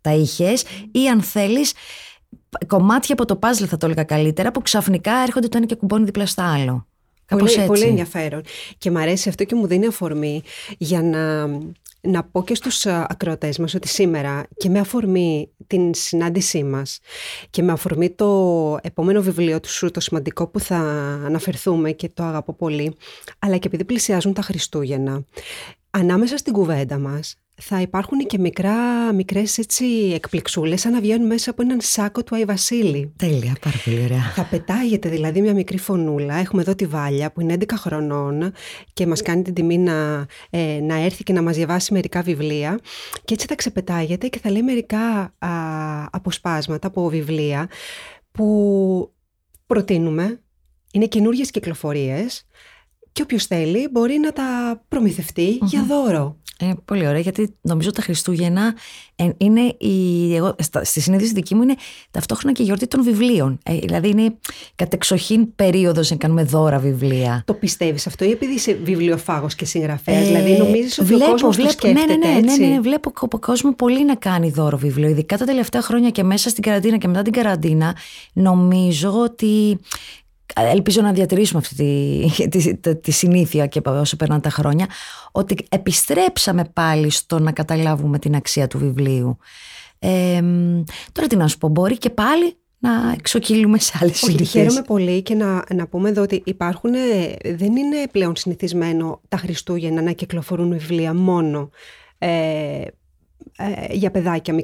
τα 0.00 0.12
είχες, 0.12 0.64
ή 0.92 1.08
αν 1.08 1.22
θέλεις, 1.22 1.72
κομμάτια 2.66 3.14
από 3.14 3.24
το 3.24 3.38
puzzle 3.42 3.66
θα 3.66 3.76
το 3.76 3.86
έλεγα 3.86 4.04
καλύτερα, 4.04 4.50
που 4.50 4.62
ξαφνικά 4.62 5.12
έρχονται 5.12 5.48
το 5.48 5.56
ένα 5.56 5.66
και 5.66 5.74
κουμπώνει 5.74 6.04
δίπλα 6.04 6.26
στο 6.26 6.42
άλλο. 6.42 6.86
Πολύ, 7.26 7.42
έτσι. 7.42 7.66
πολύ 7.66 7.82
ενδιαφέρον. 7.82 8.42
Και 8.78 8.90
μου 8.90 8.98
αρέσει 8.98 9.28
αυτό 9.28 9.44
και 9.44 9.54
μου 9.54 9.66
δίνει 9.66 9.86
αφορμή 9.86 10.42
για 10.78 11.02
να 11.02 11.46
να 12.04 12.24
πω 12.24 12.44
και 12.44 12.54
στους 12.54 12.84
ε, 12.84 13.06
ακροατές 13.08 13.58
μας 13.58 13.74
ότι 13.74 13.88
σήμερα 13.88 14.46
και 14.56 14.68
με 14.68 14.78
αφορμή 14.78 15.50
την 15.66 15.94
συνάντησή 15.94 16.64
μας 16.64 16.98
και 17.50 17.62
με 17.62 17.72
αφορμή 17.72 18.10
το 18.10 18.78
επόμενο 18.82 19.22
βιβλίο 19.22 19.60
του 19.60 19.68
σου, 19.70 19.90
το 19.90 20.00
σημαντικό 20.00 20.46
που 20.46 20.60
θα 20.60 20.76
αναφερθούμε 21.24 21.92
και 21.92 22.08
το 22.08 22.22
αγαπώ 22.22 22.52
πολύ, 22.52 22.96
αλλά 23.38 23.56
και 23.56 23.66
επειδή 23.66 23.84
πλησιάζουν 23.84 24.32
τα 24.32 24.42
Χριστούγεννα, 24.42 25.24
ανάμεσα 25.90 26.36
στην 26.36 26.52
κουβέντα 26.52 26.98
μας 26.98 27.34
θα 27.56 27.80
υπάρχουν 27.80 28.18
και 28.18 28.38
μικρά, 28.38 29.12
μικρές 29.12 29.58
έτσι 29.58 29.84
εκπληξούλες 30.14 30.80
σαν 30.80 30.92
να 30.92 31.00
βγαίνουν 31.00 31.26
μέσα 31.26 31.50
από 31.50 31.62
έναν 31.62 31.78
σάκο 31.80 32.22
του 32.22 32.34
Άι 32.34 32.44
Βασίλη. 32.44 33.12
Τέλεια, 33.16 33.56
πάρα 33.60 33.76
πολύ 33.84 34.04
ωραία. 34.04 34.32
Θα 34.34 34.44
πετάγεται 34.44 35.08
δηλαδή 35.08 35.40
μια 35.40 35.54
μικρή 35.54 35.78
φωνούλα. 35.78 36.34
Έχουμε 36.34 36.62
εδώ 36.62 36.74
τη 36.74 36.86
Βάλια 36.86 37.32
που 37.32 37.40
είναι 37.40 37.56
11 37.60 37.64
χρονών 37.76 38.52
και 38.92 39.06
μας 39.06 39.22
κάνει 39.22 39.42
την 39.42 39.54
τιμή 39.54 39.78
να, 39.78 40.26
ε, 40.50 40.80
να 40.82 40.94
έρθει 40.94 41.22
και 41.22 41.32
να 41.32 41.42
μας 41.42 41.56
διαβάσει 41.56 41.92
μερικά 41.92 42.22
βιβλία 42.22 42.78
και 43.24 43.34
έτσι 43.34 43.46
θα 43.46 43.54
ξεπετάγεται 43.54 44.28
και 44.28 44.38
θα 44.38 44.50
λέει 44.50 44.62
μερικά 44.62 45.34
α, 45.38 45.48
αποσπάσματα 46.10 46.86
από 46.86 47.08
βιβλία 47.08 47.68
που 48.30 49.12
προτείνουμε. 49.66 50.40
Είναι 50.92 51.06
καινούργιες 51.06 51.50
κυκλοφορίες 51.50 52.46
και 53.12 53.22
όποιος 53.22 53.46
θέλει 53.46 53.88
μπορεί 53.90 54.18
να 54.18 54.32
τα 54.32 54.82
προμηθευτει 54.88 55.58
για 55.62 55.84
δώρο. 55.84 56.36
Ε, 56.58 56.72
πολύ 56.84 57.06
ωραία, 57.06 57.20
γιατί 57.20 57.54
νομίζω 57.60 57.90
τα 57.90 58.02
Χριστούγεννα 58.02 58.74
ε, 59.16 59.28
είναι 59.36 59.60
η, 59.78 60.34
εγώ, 60.36 60.56
στη 60.82 61.00
συνείδηση 61.00 61.32
δική 61.32 61.54
μου 61.54 61.62
είναι 61.62 61.74
ταυτόχρονα 62.10 62.54
και 62.54 62.62
η 62.62 62.64
γιορτή 62.64 62.86
των 62.86 63.02
βιβλίων. 63.02 63.58
Ε, 63.62 63.74
δηλαδή 63.74 64.08
είναι 64.08 64.36
κατεξοχήν 64.74 65.54
περίοδος 65.54 66.10
να 66.10 66.16
κάνουμε 66.16 66.44
δώρα 66.44 66.78
βιβλία. 66.78 67.42
Το 67.46 67.54
πιστεύεις 67.54 68.06
αυτό 68.06 68.24
ή 68.24 68.30
επειδή 68.30 68.54
είσαι 68.54 68.78
βιβλιοφάγος 68.84 69.54
και 69.54 69.64
συγγραφέας, 69.64 70.22
ε, 70.22 70.24
δηλαδή 70.24 70.56
νομίζεις 70.56 70.98
ότι 70.98 71.06
βλέπω, 71.06 71.24
ο 71.24 71.30
κόσμο 71.30 71.50
βλέπω, 71.50 71.68
το 71.68 71.78
σκέφτεται 71.78 72.16
ναι, 72.16 72.26
ναι, 72.26 72.32
ναι, 72.32 72.38
έτσι; 72.38 72.60
Ναι, 72.60 72.66
ναι, 72.66 72.80
βλέπω 72.80 73.12
ο 73.30 73.38
κόσμος 73.38 73.74
πολύ 73.76 74.04
να 74.04 74.14
κάνει 74.14 74.50
δώρο 74.50 74.76
βιβλίο. 74.76 75.08
Ειδικά 75.08 75.36
τα 75.36 75.44
τελευταία 75.44 75.82
χρόνια 75.82 76.10
και 76.10 76.22
μέσα 76.22 76.48
στην 76.48 76.62
καραντίνα 76.62 76.96
και 76.96 77.08
μετά 77.08 77.22
την 77.22 77.32
καραντίνα, 77.32 77.96
νομίζω 78.32 79.20
ότι 79.20 79.78
ελπίζω 80.54 81.02
να 81.02 81.12
διατηρήσουμε 81.12 81.60
αυτή 81.64 81.74
τη, 81.74 82.48
τη, 82.48 82.76
τη, 82.76 82.96
τη, 82.96 83.10
συνήθεια 83.10 83.66
και 83.66 83.80
όσο 83.84 84.16
περνάνε 84.16 84.40
τα 84.40 84.50
χρόνια, 84.50 84.86
ότι 85.32 85.56
επιστρέψαμε 85.68 86.64
πάλι 86.72 87.10
στο 87.10 87.38
να 87.38 87.52
καταλάβουμε 87.52 88.18
την 88.18 88.34
αξία 88.34 88.66
του 88.66 88.78
βιβλίου. 88.78 89.38
Ε, 89.98 90.42
τώρα 91.12 91.28
τι 91.28 91.36
να 91.36 91.48
σου 91.48 91.58
πω, 91.58 91.68
μπορεί 91.68 91.98
και 91.98 92.10
πάλι 92.10 92.56
να 92.78 93.12
εξοκύλουμε 93.16 93.78
σε 93.78 93.98
άλλες 94.00 94.22
ηλικίες. 94.22 94.50
Χαίρομαι 94.50 94.82
πολύ 94.82 95.22
και 95.22 95.34
να, 95.34 95.64
να 95.74 95.86
πούμε 95.86 96.08
εδώ 96.08 96.22
ότι 96.22 96.42
υπάρχουν, 96.44 96.92
δεν 97.42 97.76
είναι 97.76 98.06
πλέον 98.12 98.36
συνηθισμένο 98.36 99.20
τα 99.28 99.36
Χριστούγεννα 99.36 100.02
να 100.02 100.12
κυκλοφορούν 100.12 100.70
βιβλία 100.70 101.14
μόνο 101.14 101.70
ε, 102.18 102.84
ε, 103.56 103.94
για 103.94 104.10
παιδάκια 104.10 104.54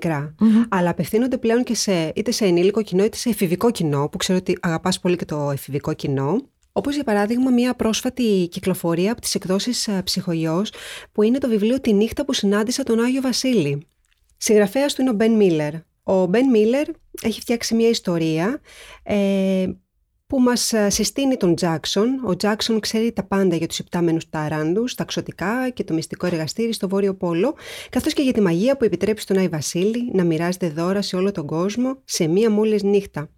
Αλλά 0.68 0.90
απευθύνονται 0.90 1.38
πλέον 1.38 1.62
και 1.62 1.74
σε, 1.74 2.12
είτε 2.14 2.30
σε 2.30 2.44
ενήλικο 2.44 2.82
κοινό 2.82 3.04
είτε 3.04 3.16
σε 3.16 3.28
εφηβικό 3.28 3.70
κοινό, 3.70 4.08
που 4.08 4.16
ξέρω 4.16 4.38
ότι 4.38 4.58
αγαπάς 4.60 5.00
πολύ 5.00 5.16
και 5.16 5.24
το 5.24 5.50
εφηβικό 5.50 5.94
κοινό. 5.94 6.40
Όπως 6.72 6.94
για 6.94 7.04
παράδειγμα 7.04 7.50
μια 7.50 7.74
πρόσφατη 7.74 8.48
κυκλοφορία 8.50 9.12
από 9.12 9.20
τις 9.20 9.34
εκδόσεις 9.34 9.88
ε, 9.88 10.02
Ψυχογιός, 10.04 10.72
που 11.12 11.22
είναι 11.22 11.38
το 11.38 11.48
βιβλίο 11.48 11.80
«Τη 11.80 11.92
νύχτα 11.92 12.24
που 12.24 12.32
συνάντησα 12.32 12.82
τον 12.82 13.00
Άγιο 13.00 13.20
Βασίλη». 13.20 13.86
Συγγραφέας 14.36 14.94
του 14.94 15.00
είναι 15.00 15.10
ο 15.10 15.14
Μπεν 15.14 15.32
Μίλλερ. 15.32 15.72
Ο 16.02 16.26
Μπεν 16.26 16.50
Μίλλερ 16.50 16.86
έχει 17.22 17.40
φτιάξει 17.40 17.74
μια 17.74 17.88
ιστορία 17.88 18.60
ε, 19.02 19.66
που 20.30 20.40
μας 20.40 20.72
ε, 20.72 20.90
συστήνει 20.90 21.36
τον 21.36 21.54
Τζάξον. 21.54 22.20
Ο 22.24 22.36
Τζάξον 22.36 22.80
ξέρει 22.80 23.12
τα 23.12 23.22
πάντα 23.24 23.56
για 23.56 23.66
τους 23.66 23.78
υπτάμενους 23.78 24.28
ταράντους, 24.28 24.94
τα 24.94 25.04
ξωτικά 25.04 25.70
και 25.70 25.84
το 25.84 25.94
μυστικό 25.94 26.26
εργαστήρι 26.26 26.72
στο 26.72 26.88
Βόρειο 26.88 27.14
Πόλο, 27.14 27.54
καθώς 27.90 28.12
και 28.12 28.22
για 28.22 28.32
τη 28.32 28.40
μαγεία 28.40 28.76
που 28.76 28.84
επιτρέπει 28.84 29.20
στον 29.20 29.36
Άι 29.36 29.48
Βασίλη 29.48 30.10
να 30.12 30.24
μοιράζεται 30.24 30.68
δώρα 30.68 31.02
σε 31.02 31.16
όλο 31.16 31.32
τον 31.32 31.46
κόσμο 31.46 32.00
σε 32.04 32.26
μία 32.26 32.50
μόλις 32.50 32.82
νύχτα. 32.82 33.30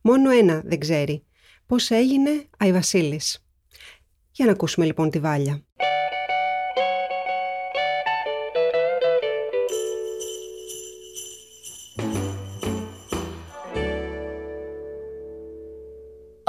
Μόνο 0.00 0.30
ένα 0.30 0.62
δεν 0.64 0.78
ξέρει. 0.78 1.24
Πώς 1.66 1.90
έγινε 1.90 2.30
Άι 2.58 2.72
Βασίλης; 2.72 3.44
Για 4.32 4.44
να 4.44 4.52
ακούσουμε 4.52 4.86
λοιπόν 4.86 5.10
τη 5.10 5.18
Βάλια. 5.18 5.62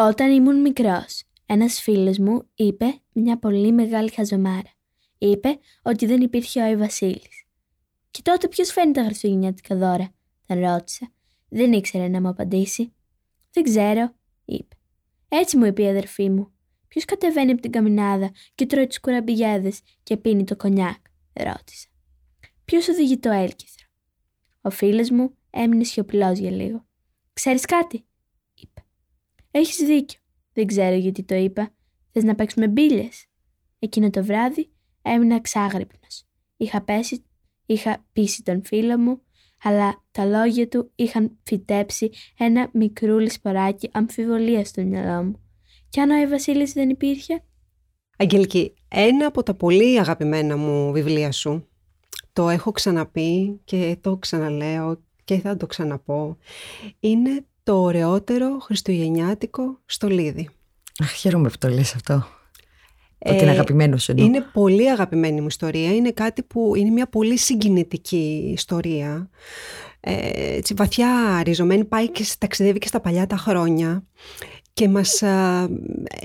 Όταν 0.01 0.31
ήμουν 0.31 0.61
μικρός, 0.61 1.23
ένας 1.45 1.81
φίλος 1.81 2.17
μου 2.17 2.49
είπε 2.55 2.85
μια 3.13 3.39
πολύ 3.39 3.71
μεγάλη 3.71 4.11
χαζομάρα. 4.11 4.73
Είπε 5.17 5.59
ότι 5.81 6.05
δεν 6.05 6.21
υπήρχε 6.21 6.59
ο 6.59 6.63
Άι 6.63 6.75
Βασίλης. 6.75 7.45
Και 8.11 8.21
τότε 8.21 8.47
ποιος 8.47 8.71
φέρνει 8.71 8.93
τα 8.93 9.03
χριστουγεννιάτικα 9.03 9.75
δώρα, 9.75 10.11
τον 10.45 10.59
ρώτησα. 10.59 11.11
Δεν 11.49 11.71
ήξερε 11.71 12.07
να 12.07 12.21
μου 12.21 12.27
απαντήσει. 12.27 12.93
Δεν 13.51 13.63
ξέρω, 13.63 14.15
είπε. 14.45 14.75
Έτσι 15.27 15.57
μου 15.57 15.65
είπε 15.65 15.81
η 15.81 15.87
αδερφή 15.89 16.29
μου. 16.29 16.51
Ποιος 16.87 17.05
κατεβαίνει 17.05 17.51
από 17.51 17.61
την 17.61 17.71
καμινάδα 17.71 18.31
και 18.55 18.65
τρώει 18.65 18.87
του 18.87 18.99
κουραμπιέδε 19.01 19.71
και 20.03 20.17
πίνει 20.17 20.43
το 20.43 20.55
κονιάκ, 20.55 20.97
ρώτησα. 21.33 21.87
Ποιος 22.65 22.87
οδηγεί 22.87 23.17
το 23.17 23.29
έλκυθρο; 23.29 23.87
Ο 24.61 24.69
φίλος 24.69 25.09
μου 25.09 25.37
έμεινε 25.49 25.83
σιωπηλός 25.83 26.37
για 26.37 26.51
λίγο. 26.51 26.85
Ξέρεις 27.33 27.65
κάτι, 27.65 28.03
έχεις 29.51 29.77
δίκιο. 29.77 30.19
Δεν 30.53 30.65
ξέρω 30.65 30.95
γιατί 30.95 31.23
το 31.23 31.35
είπα. 31.35 31.73
Θες 32.11 32.23
να 32.23 32.35
παίξουμε 32.35 32.67
μπύλε. 32.67 33.07
Εκείνο 33.79 34.09
το 34.09 34.23
βράδυ 34.23 34.71
έμεινα 35.01 35.41
ξάγρυπνος. 35.41 36.25
Είχα 36.57 36.81
πέσει, 36.81 37.23
είχα 37.65 38.05
πείσει 38.13 38.43
τον 38.43 38.63
φίλο 38.63 38.97
μου, 38.97 39.21
αλλά 39.63 40.03
τα 40.11 40.25
λόγια 40.25 40.67
του 40.67 40.91
είχαν 40.95 41.37
φυτέψει 41.43 42.09
ένα 42.37 42.69
μικρούλι 42.73 43.29
σποράκι 43.29 43.89
αμφιβολίας 43.91 44.67
στο 44.67 44.81
μυαλό 44.81 45.23
μου. 45.23 45.41
Κι 45.89 45.99
αν 45.99 46.09
ο 46.09 46.29
Βασίλης 46.29 46.73
δεν 46.73 46.89
υπήρχε; 46.89 47.43
Αγγελική, 48.17 48.73
ένα 48.87 49.25
από 49.25 49.43
τα 49.43 49.53
πολύ 49.53 49.99
αγαπημένα 49.99 50.57
μου 50.57 50.91
βιβλία 50.91 51.31
σου, 51.31 51.67
το 52.33 52.49
έχω 52.49 52.71
ξαναπεί 52.71 53.61
και 53.63 53.97
το 54.01 54.17
ξαναλέω 54.17 55.03
και 55.23 55.39
θα 55.39 55.57
το 55.57 55.65
ξαναπώ, 55.65 56.37
είναι 56.99 57.45
το 57.69 57.81
ωραιότερο 57.81 58.59
χριστουγεννιάτικο 58.59 59.79
στολίδι. 59.85 60.49
Αχ, 60.99 61.11
χαίρομαι 61.11 61.49
που 61.49 61.57
το 61.57 61.67
λες 61.67 61.95
αυτό. 61.95 62.27
Ε, 63.17 63.33
ότι 63.33 63.41
είναι 63.41 63.51
αγαπημένο 63.51 63.97
σου 63.97 64.11
εννοώ. 64.11 64.25
Είναι 64.25 64.45
πολύ 64.53 64.89
αγαπημένη 64.89 65.41
μου 65.41 65.47
ιστορία. 65.47 65.95
Είναι 65.95 66.11
κάτι 66.11 66.43
που 66.43 66.75
είναι 66.75 66.89
μια 66.89 67.07
πολύ 67.07 67.37
συγκινητική 67.37 68.51
ιστορία. 68.53 69.29
Ε, 69.99 70.55
έτσι, 70.55 70.73
βαθιά 70.73 71.41
ριζωμένη 71.43 71.85
πάει 71.85 72.09
και 72.09 72.25
ταξιδεύει 72.37 72.79
και 72.79 72.87
στα 72.87 72.99
παλιά 72.99 73.27
τα 73.27 73.37
χρόνια 73.37 74.03
και 74.73 74.89
μας 74.89 75.23
α, 75.23 75.67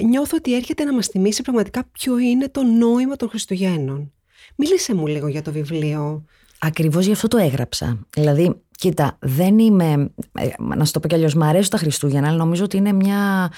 νιώθω 0.04 0.36
ότι 0.36 0.54
έρχεται 0.54 0.84
να 0.84 0.94
μας 0.94 1.06
θυμίσει 1.06 1.42
πραγματικά 1.42 1.84
ποιο 1.92 2.18
είναι 2.18 2.48
το 2.48 2.62
νόημα 2.62 3.16
των 3.16 3.28
Χριστουγέννων. 3.28 4.12
Μίλησε 4.56 4.94
μου 4.94 5.06
λίγο 5.06 5.28
για 5.28 5.42
το 5.42 5.52
βιβλίο. 5.52 6.24
Ακριβώς 6.58 7.06
γι' 7.06 7.12
αυτό 7.12 7.28
το 7.28 7.36
έγραψα. 7.36 8.06
Δηλαδή 8.10 8.62
Κοίτα, 8.78 9.16
δεν 9.20 9.58
είμαι. 9.58 10.10
Ε, 10.32 10.48
να 10.58 10.84
σου 10.84 10.92
το 10.92 11.00
πω 11.00 11.08
κι 11.08 11.14
αλλιώς, 11.14 11.34
μου 11.34 11.44
αρέσουν 11.44 11.70
τα 11.70 11.76
Χριστούγεννα, 11.76 12.28
αλλά 12.28 12.36
νομίζω 12.36 12.64
ότι 12.64 12.76
είναι 12.76 12.92
μια 12.92 13.52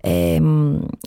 ε, 0.00 0.40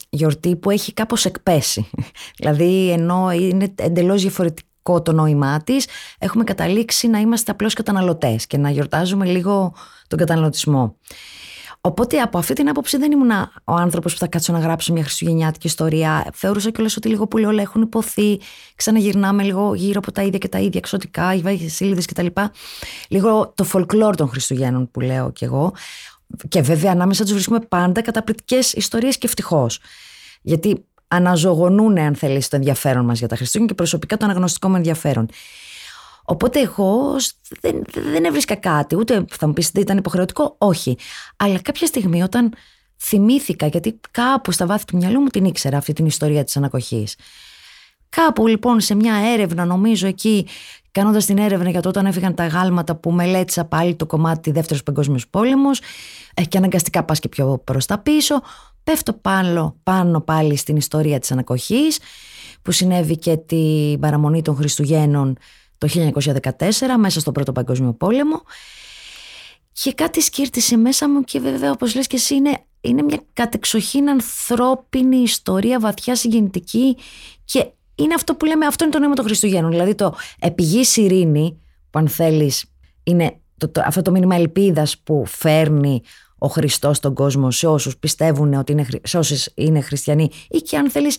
γιορτή 0.10 0.56
που 0.56 0.70
έχει 0.70 0.94
κάπως 0.94 1.26
εκπέσει. 1.26 1.90
δηλαδή, 2.38 2.92
ενώ 2.92 3.32
είναι 3.32 3.74
εντελώς 3.76 4.22
διαφορετικό 4.22 5.02
το 5.02 5.12
νόημά 5.12 5.64
της, 5.64 5.88
έχουμε 6.18 6.44
καταλήξει 6.44 7.08
να 7.08 7.20
είμαστε 7.20 7.52
απλώς 7.52 7.74
καταναλωτές 7.74 8.48
και 8.48 8.58
να 8.58 8.70
γιορτάζουμε 8.70 9.26
λίγο 9.26 9.74
τον 10.08 10.20
καταναλωτισμό. 10.20 10.96
Οπότε 11.86 12.20
από 12.20 12.38
αυτή 12.38 12.54
την 12.54 12.70
άποψη 12.70 12.98
δεν 12.98 13.12
ήμουν 13.12 13.32
ο 13.64 13.74
άνθρωπος 13.74 14.14
που 14.14 14.20
θα 14.20 14.28
κάτσω 14.28 14.54
να 14.54 14.60
γράψω 14.60 14.94
μια 14.94 15.04
χριστουγεννιάτικη 15.04 15.68
ιστορία. 15.68 16.30
Θεωρούσα 16.34 16.70
κιόλας 16.72 16.98
ότι 16.98 17.10
λίγο 17.10 17.28
πολύ 17.28 17.46
όλα 17.46 17.62
έχουν 17.62 17.82
υποθεί. 17.82 18.40
Ξαναγυρνάμε 18.76 19.44
λίγο 19.44 19.74
γύρω 19.74 20.00
από 20.00 20.12
τα 20.12 20.22
ίδια 20.22 20.38
και 20.38 20.48
τα 20.48 20.58
ίδια 20.58 20.72
εξωτικά, 20.74 21.34
οι 21.34 21.42
βασίλειδες 21.42 22.06
κτλ. 22.06 22.26
Λίγο 23.08 23.54
το 23.56 23.66
folklore 23.74 24.14
των 24.18 24.30
Χριστουγέννων 24.30 24.92
που 24.92 25.00
λέω 25.00 25.32
κι 25.32 25.44
εγώ. 25.44 25.74
Και 26.48 26.62
βέβαια 26.62 26.92
ανάμεσα 26.92 27.24
τους 27.24 27.34
βρίσκουμε 27.34 27.60
πάντα 27.60 28.02
καταπληκτικές 28.02 28.74
ιστορίες 28.74 29.18
και 29.18 29.28
ευτυχώς. 29.28 29.80
Γιατί 30.42 30.86
αναζωογονούν, 31.08 31.98
αν 31.98 32.16
θέλεις, 32.16 32.48
το 32.48 32.56
ενδιαφέρον 32.56 33.06
μας 33.06 33.20
για 33.20 33.28
τα 33.28 33.36
Χριστούγεννα 33.36 33.72
και 33.72 33.78
προσωπικά 33.78 34.18
το 34.18 34.26
αναγνωστικό 34.26 34.70
μου 34.70 34.76
ενδιαφέρον. 34.76 35.28
Οπότε 36.26 36.60
εγώ 36.60 37.16
δεν, 37.62 37.84
δεν 38.12 38.26
έβρισκα 38.26 38.56
κάτι, 38.56 38.96
ούτε 38.96 39.26
θα 39.30 39.48
μου 39.48 39.54
πεις 39.54 39.70
δεν 39.70 39.82
ήταν 39.82 39.98
υποχρεωτικό, 39.98 40.56
όχι. 40.58 40.98
Αλλά 41.38 41.62
κάποια 41.62 41.88
στιγμή 41.88 42.24
όταν 42.24 42.54
θυμήθηκα, 42.98 43.68
γιατί 43.68 44.00
κάπου 44.12 44.52
στα 44.52 44.66
βάθη 44.66 44.86
του 44.86 44.98
μυαλού 44.98 45.20
μου 45.20 45.28
την 45.28 45.46
ήξερα 45.46 45.78
αυτή 45.78 45.94
την 45.94 46.06
ιστορία 46.06 46.44
της 46.44 46.58
ανακοχής. 46.58 47.16
Κάπου 48.10 48.48
λοιπόν 48.48 48.80
σε 48.80 48.96
μια 48.96 49.16
έρευνα, 49.16 49.66
νομίζω 49.66 50.08
εκεί, 50.08 50.48
κάνοντας 50.92 51.26
την 51.26 51.38
έρευνα 51.38 51.70
για 51.70 51.82
το 51.82 51.90
όταν 51.90 52.06
έφυγαν 52.06 52.36
τα 52.36 52.48
γάλματα 52.48 52.96
που 52.96 53.12
μελέτησα 53.12 53.66
πάλι 53.66 53.96
το 53.96 54.06
κομμάτι 54.06 54.52
Δεύτερος 54.52 54.84
Παγκόσμιος 54.84 55.28
Πόλεμος, 55.28 55.82
ε, 56.34 56.44
και 56.44 56.58
αναγκαστικά 56.58 57.04
πας 57.04 57.20
και 57.20 57.28
πιο 57.28 57.62
προς 57.64 57.86
τα 57.86 57.98
πίσω, 57.98 58.42
πέφτω 58.84 59.14
πάνω, 59.14 59.76
πάνω 59.84 60.22
πάλι 60.22 60.56
στην 60.56 60.76
ιστορία 60.76 61.20
της 61.20 61.32
ανακοχής 61.32 62.00
που 62.62 62.72
συνέβη 62.72 63.18
και 63.18 63.38
την 63.38 64.00
παραμονή 64.00 64.42
των 64.42 64.56
Χριστουγέννων 64.56 65.38
το 65.88 66.12
1914 66.60 66.60
μέσα 67.00 67.20
στον 67.20 67.34
Πρώτο 67.34 67.52
Παγκόσμιο 67.52 67.94
Πόλεμο 67.94 68.42
και 69.72 69.94
κάτι 69.94 70.22
σκύρτησε 70.22 70.78
μέσα 70.78 71.10
μου 71.10 71.24
και 71.24 71.40
βέβαια 71.40 71.72
όπως 71.72 71.96
λες 71.96 72.08
και 72.08 72.16
εσύ 72.16 72.36
είναι, 72.36 72.66
είναι 72.82 73.02
μια 73.02 73.22
κατεξοχήν 73.34 74.10
ανθρώπινη 74.10 75.18
ιστορία 75.18 75.80
βαθιά 75.80 76.16
συγκινητική 76.16 76.98
και 77.46 77.66
είναι 77.96 78.14
αυτό 78.14 78.36
που 78.36 78.46
λέμε, 78.46 78.66
αυτό 78.66 78.84
είναι 78.84 78.94
το 78.94 79.00
νόημα 79.00 79.16
των 79.16 79.26
Χριστουγέννων. 79.26 79.72
Δηλαδή 79.72 79.96
το 79.96 80.16
επιγής 80.40 80.98
ειρήνη, 80.98 81.62
που 81.90 82.00
αν 82.00 82.08
θέλεις 82.08 82.66
είναι 83.04 83.40
το, 83.58 83.70
το, 83.70 83.82
αυτό 83.86 84.02
το 84.02 84.12
μήνυμα 84.12 84.36
ελπίδας 84.36 84.98
που 84.98 85.26
φέρνει 85.26 86.02
ο 86.38 86.48
Χριστός 86.48 86.98
στον 86.98 87.14
κόσμο 87.14 87.52
σε 87.52 87.68
όσους 87.68 87.98
πιστεύουν 87.98 88.54
ότι 88.54 88.72
είναι, 88.72 88.86
σε 89.04 89.18
όσους 89.18 89.48
είναι 89.56 89.82
χριστιανοί 89.82 90.30
ή 90.50 90.58
και 90.58 90.78
αν 90.78 90.90
θέλεις 90.90 91.18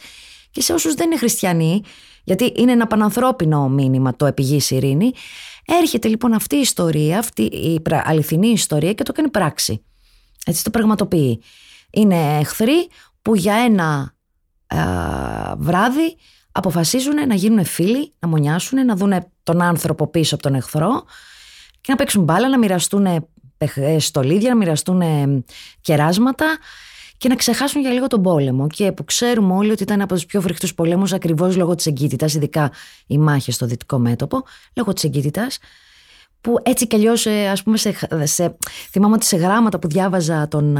και 0.54 0.60
σε 0.60 0.72
όσους 0.72 0.94
δεν 0.94 1.06
είναι 1.06 1.18
χριστιανοί 1.18 1.82
γιατί 2.24 2.52
είναι 2.56 2.72
ένα 2.72 2.86
πανανθρώπινο 2.86 3.68
μήνυμα 3.68 4.16
το 4.16 4.26
επιγής 4.26 4.70
ειρήνη 4.70 5.12
έρχεται 5.64 6.08
λοιπόν 6.08 6.32
αυτή 6.32 6.56
η 6.56 6.60
ιστορία 6.60 7.18
αυτή 7.18 7.42
η 7.42 7.82
αληθινή 8.04 8.48
ιστορία 8.48 8.92
και 8.92 9.02
το 9.02 9.12
κάνει 9.12 9.28
πράξη. 9.28 9.84
Έτσι 10.46 10.64
το 10.64 10.70
πραγματοποιεί. 10.70 11.42
Είναι 11.90 12.38
εχθροί 12.38 12.88
που 13.22 13.34
για 13.34 13.54
ένα 13.54 14.14
βράδυ 15.56 16.16
αποφασίζουν 16.52 17.26
να 17.26 17.34
γίνουν 17.34 17.64
φίλοι, 17.64 18.12
να 18.18 18.28
μονιάσουν, 18.28 18.84
να 18.86 18.96
δουν 18.96 19.12
τον 19.42 19.62
άνθρωπο 19.62 20.06
πίσω 20.06 20.34
από 20.34 20.42
τον 20.42 20.54
εχθρό 20.54 21.04
και 21.80 21.90
να 21.92 21.96
παίξουν 21.96 22.22
μπάλα, 22.22 22.48
να 22.48 22.58
μοιραστούν 22.58 23.28
στολίδια, 23.98 24.48
να 24.48 24.56
μοιραστούν 24.56 25.02
κεράσματα 25.80 26.58
και 27.24 27.30
να 27.30 27.36
ξεχάσουν 27.36 27.80
για 27.80 27.90
λίγο 27.90 28.06
τον 28.06 28.22
πόλεμο. 28.22 28.66
Και 28.66 28.92
που 28.92 29.04
ξέρουμε 29.04 29.54
όλοι 29.54 29.70
ότι 29.70 29.82
ήταν 29.82 30.00
από 30.00 30.14
τους 30.14 30.26
πιο 30.26 30.40
φρικτούς 30.40 30.74
πολέμους 30.74 31.12
ακριβώς 31.12 31.56
λόγω 31.56 31.74
της 31.74 31.86
εγκύτητας, 31.86 32.34
ειδικά 32.34 32.70
οι 33.06 33.18
μάχες 33.18 33.54
στο 33.54 33.66
δυτικό 33.66 33.98
μέτωπο, 33.98 34.42
λόγω 34.74 34.92
της 34.92 35.04
εγκύτητας. 35.04 35.58
Που 36.40 36.58
έτσι 36.62 36.86
κι 36.86 36.96
αλλιώς, 36.96 37.26
ε, 37.26 37.48
ας 37.48 37.62
πούμε, 37.62 37.76
σε, 37.76 37.94
σε, 38.22 38.56
θυμάμαι 38.90 39.14
ότι 39.14 39.24
σε 39.24 39.36
γράμματα 39.36 39.78
που 39.78 39.88
διάβαζα 39.88 40.48
των 40.48 40.76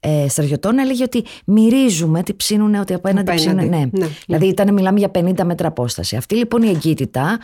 ε, 0.00 0.28
στρατιωτών 0.28 0.78
έλεγε 0.78 1.02
ότι 1.02 1.24
μυρίζουμε 1.44 2.22
τι 2.22 2.34
ψήνουν, 2.34 2.74
ότι 2.74 2.94
απέναντι 2.94 3.34
ψήνουν. 3.34 3.68
Ναι. 3.68 3.84
ναι. 3.92 4.08
Δηλαδή 4.26 4.46
ήταν, 4.46 4.72
μιλάμε 4.72 4.98
για 4.98 5.10
50 5.14 5.42
μέτρα 5.44 5.68
απόσταση. 5.68 6.16
Αυτή 6.16 6.34
λοιπόν 6.34 6.62
η 6.62 6.68
εγκύτητα 6.68 7.38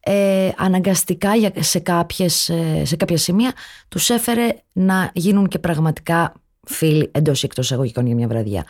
ε, 0.00 0.50
αναγκαστικά 0.56 1.30
σε, 1.58 1.78
κάποιες, 1.78 2.48
ε, 2.48 2.84
σε 2.84 2.96
κάποια 2.96 3.16
σημεία 3.16 3.52
τους 3.88 4.10
έφερε 4.10 4.48
να 4.72 5.10
γίνουν 5.14 5.48
και 5.48 5.58
πραγματικά 5.58 6.32
φίλοι 6.66 7.08
εντός 7.12 7.42
ή 7.42 7.46
εκτός 7.46 7.72
εγωγικών 7.72 8.06
για 8.06 8.14
μια 8.14 8.28
βραδιά. 8.28 8.64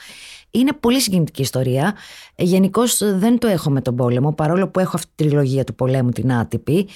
Είναι 0.50 0.72
πολύ 0.72 1.00
συγκινητική 1.00 1.42
ιστορία. 1.42 1.94
Ε, 2.34 2.44
Γενικώ 2.44 2.82
δεν 2.98 3.38
το 3.38 3.46
έχω 3.46 3.70
με 3.70 3.80
τον 3.80 3.96
πόλεμο, 3.96 4.32
παρόλο 4.32 4.68
που 4.68 4.78
έχω 4.80 4.92
αυτή 4.94 5.10
τη 5.14 5.24
τριλογία 5.24 5.64
του 5.64 5.74
πολέμου, 5.74 6.10
την 6.10 6.32
άτυπη. 6.32 6.88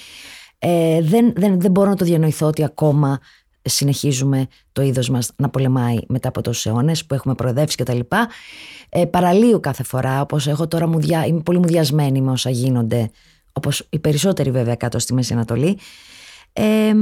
Ε, 0.59 1.01
δεν, 1.01 1.33
δεν, 1.35 1.59
δεν 1.59 1.71
μπορώ 1.71 1.89
να 1.89 1.95
το 1.95 2.05
διανοηθώ 2.05 2.47
ότι 2.47 2.63
ακόμα 2.63 3.19
συνεχίζουμε 3.61 4.47
το 4.71 4.81
είδος 4.81 5.09
μας 5.09 5.31
να 5.35 5.49
πολεμάει 5.49 5.97
μετά 6.07 6.27
από 6.27 6.41
τόσους 6.41 6.65
αιώνες 6.65 7.05
που 7.05 7.13
έχουμε 7.13 7.35
προεδεύσει 7.35 7.75
και 7.75 7.83
τα 7.83 7.93
λοιπά. 7.93 8.29
Ε, 8.89 9.05
παραλύω 9.05 9.59
κάθε 9.59 9.83
φορά, 9.83 10.21
όπως 10.21 10.47
έχω 10.47 10.67
τώρα 10.67 10.87
μου 10.87 10.99
δια, 10.99 11.25
είμαι 11.25 11.41
πολύ 11.41 11.57
μουδιασμένη 11.57 12.21
με 12.21 12.31
όσα 12.31 12.49
γίνονται 12.49 13.09
όπως 13.53 13.87
οι 13.89 13.99
περισσότεροι 13.99 14.51
βέβαια 14.51 14.75
κάτω 14.75 14.99
στη 14.99 15.13
Μέση 15.13 15.33
Ανατολή. 15.33 15.77
Ε, 16.53 16.93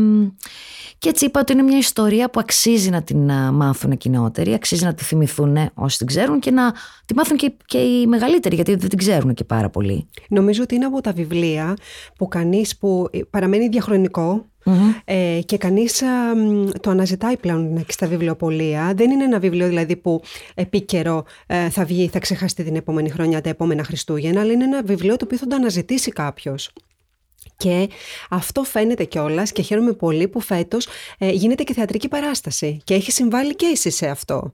και 0.99 1.09
έτσι 1.09 1.25
είπα 1.25 1.39
ότι 1.39 1.51
είναι 1.51 1.61
μια 1.61 1.77
ιστορία 1.77 2.29
που 2.29 2.39
αξίζει 2.39 2.89
να 2.89 3.03
την 3.03 3.31
μάθουν 3.51 3.97
οι 4.03 4.09
νεότεροι, 4.09 4.53
αξίζει 4.53 4.83
να 4.83 4.93
τη 4.93 5.03
θυμηθούν 5.03 5.57
όσοι 5.73 5.97
την 5.97 6.07
ξέρουν 6.07 6.39
και 6.39 6.51
να 6.51 6.73
τη 7.05 7.15
μάθουν 7.15 7.37
και, 7.37 7.53
και 7.65 7.77
οι 7.77 8.07
μεγαλύτεροι, 8.07 8.55
γιατί 8.55 8.75
δεν 8.75 8.89
την 8.89 8.97
ξέρουν 8.97 9.33
και 9.33 9.43
πάρα 9.43 9.69
πολύ. 9.69 10.07
Νομίζω 10.29 10.63
ότι 10.63 10.75
είναι 10.75 10.85
από 10.85 11.01
τα 11.01 11.11
βιβλία 11.11 11.73
που 12.17 12.27
κανείς 12.27 12.77
που 12.77 13.09
παραμένει 13.29 13.67
διαχρονικό 13.67 14.45
ε, 15.05 15.39
και 15.45 15.57
κανείς 15.57 16.03
το 16.81 16.89
αναζητάει 16.89 17.37
πλέον 17.37 17.85
και 17.85 17.91
στα 17.91 18.07
βιβλιοπολία. 18.07 18.93
Δεν 18.95 19.11
είναι 19.11 19.23
ένα 19.23 19.39
βιβλίο 19.39 19.67
δηλαδή 19.67 19.95
που 19.95 20.21
επίκαιρο 20.55 21.25
ε, 21.47 21.69
θα 21.69 21.85
βγει, 21.85 22.07
θα 22.07 22.19
ξεχαστεί 22.19 22.63
την 22.63 22.75
επόμενη 22.75 23.09
χρονιά, 23.09 23.41
τα 23.41 23.49
επόμενα 23.49 23.83
Χριστούγεννα, 23.83 24.41
αλλά 24.41 24.51
είναι 24.51 24.63
ένα 24.63 24.81
βιβλίο 24.83 25.15
το 25.15 25.25
οποίο 25.25 25.37
θα 25.37 25.47
το 25.47 25.55
αναζητήσει 25.55 26.11
κάποιος. 26.11 26.71
Και 27.57 27.89
αυτό 28.29 28.63
φαίνεται 28.63 29.03
κιόλας 29.03 29.51
και 29.51 29.61
χαίρομαι 29.61 29.93
πολύ 29.93 30.27
που 30.27 30.39
φέτος 30.39 30.87
ε, 31.17 31.29
γίνεται 31.29 31.63
και 31.63 31.73
θεατρική 31.73 32.07
παράσταση. 32.07 32.81
Και 32.83 32.93
έχει 32.93 33.11
συμβάλει 33.11 33.55
και 33.55 33.65
εσύ 33.65 33.89
σε 33.89 34.07
αυτό. 34.07 34.53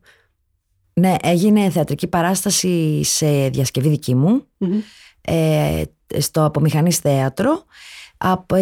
Ναι, 0.94 1.16
έγινε 1.22 1.70
θεατρική 1.70 2.08
παράσταση 2.08 3.04
σε 3.04 3.50
διασκευή 3.50 3.90
δική 3.90 4.16
μου, 4.16 4.48
ε, 5.22 5.82
στο 6.18 6.46
Απομηχανής 6.46 6.98
Θέατρο 6.98 7.64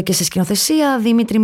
και 0.03 0.13
σε 0.13 0.23
σκηνοθεσία 0.23 0.99
Δημήτρη 0.99 1.39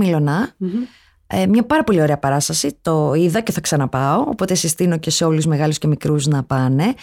ε, 1.28 1.48
μια 1.48 1.66
πάρα 1.66 1.84
πολύ 1.84 2.02
ωραία 2.02 2.18
παράσταση, 2.18 2.78
το 2.82 3.13
είδα 3.13 3.42
και 3.42 3.52
θα 3.52 3.62
ξαναπάω, 3.62 4.20
οπότε 4.20 4.56
συστήνω 4.56 4.98
και 4.98 5.10
σε 5.10 5.26
όλους 5.26 5.46
μεγάλους 5.46 5.78
και 5.78 5.88
μικρούς 5.88 6.28
να 6.28 6.44
πάνε. 6.44 6.94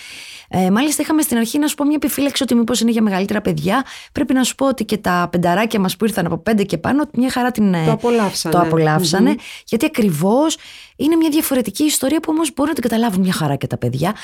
Ε, 0.49 0.71
μάλιστα 0.71 1.03
είχαμε 1.03 1.23
στην 1.23 1.37
αρχή 1.37 1.59
να 1.59 1.67
σου 1.67 1.75
πω 1.75 1.85
μια 1.85 1.95
επιφύλαξη 1.95 2.43
ότι 2.43 2.55
μήπως 2.55 2.81
είναι 2.81 2.91
για 2.91 3.03
μεγαλύτερα 3.03 3.41
παιδιά. 3.41 3.85
Πρέπει 4.13 4.35
να 4.35 4.43
σου 4.43 4.55
πω 4.55 4.67
ότι 4.67 4.85
και 4.85 4.97
τα 4.97 5.29
πενταράκια 5.33 5.81
μας 5.81 5.97
που 5.97 6.05
ήρθαν 6.05 6.27
από 6.27 6.39
πέντε 6.39 6.63
και 6.63 6.79
πάνω, 6.79 7.05
μια 7.13 7.31
χαρά 7.31 7.51
την, 7.51 7.75
ε, 7.75 7.85
το 7.85 7.93
απολαύσανε. 7.93 8.55
Το 8.55 8.61
απολαυσανε 8.61 9.35
γιατί 9.67 9.85
ακριβώς 9.85 10.57
είναι 10.97 11.17
μια 11.17 11.29
διαφορετική 11.29 11.85
ιστορία 11.85 12.21
που 12.21 12.29
όμως 12.31 12.53
μπορούν 12.55 12.73
να 12.75 12.81
την 12.81 12.91
καταλάβουν 12.91 13.21
μια 13.21 13.33
χαρά 13.33 13.57
και 13.57 13.67
τα 13.67 13.79
παιδιά. 13.79 14.15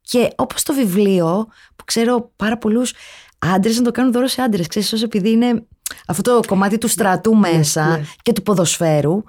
Και 0.00 0.30
όπως 0.36 0.62
το 0.62 0.74
βιβλίο, 0.74 1.46
που 1.76 1.84
ξέρω 1.84 2.32
πάρα 2.36 2.58
πολλούς 2.58 2.92
άντρες 3.38 3.76
να 3.76 3.82
το 3.82 3.90
κάνουν 3.90 4.12
δώρο 4.12 4.26
σε 4.26 4.42
άντρες. 4.42 4.66
Ξέρεις, 4.66 4.92
όσο 4.92 5.04
επειδή 5.04 5.30
είναι 5.30 5.64
αυτό 6.06 6.22
το 6.22 6.48
κομμάτι 6.48 6.78
του 6.78 6.88
στρατού 6.88 7.38
ναι, 7.38 7.56
μέσα 7.56 7.86
ναι. 7.86 8.04
και 8.22 8.32
του 8.32 8.42
ποδοσφαίρου. 8.42 9.22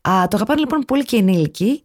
Α, 0.00 0.28
το 0.28 0.36
αγαπάνε 0.36 0.60
λοιπόν 0.60 0.80
πολύ 0.80 1.04
και 1.04 1.16
ενήλικοι. 1.16 1.84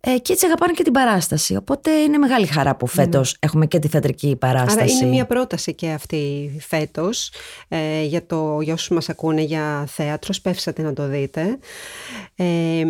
Ε, 0.00 0.18
και 0.18 0.32
έτσι 0.32 0.46
αγαπάνε 0.46 0.72
και 0.72 0.82
την 0.82 0.92
παράσταση. 0.92 1.56
Οπότε 1.56 1.90
είναι 1.90 2.18
μεγάλη 2.18 2.46
χαρά 2.46 2.76
που 2.76 2.86
φέτος 2.86 3.36
έχουμε 3.38 3.66
και 3.66 3.78
τη 3.78 3.88
θεατρική 3.88 4.36
παράσταση. 4.36 4.80
Άρα 4.80 4.92
είναι 4.92 5.06
μια 5.06 5.26
πρόταση 5.26 5.74
και 5.74 5.90
αυτή 5.90 6.50
φέτος 6.60 7.32
ε, 7.68 8.02
για, 8.02 8.26
το, 8.26 8.60
για 8.60 8.74
όσους 8.74 8.88
μας 8.88 9.08
ακούνε 9.08 9.40
για 9.40 9.84
θέατρος. 9.88 10.36
Σπεύσατε 10.36 10.82
να 10.82 10.92
το 10.92 11.08
δείτε. 11.08 11.58
Ε, 12.34 12.84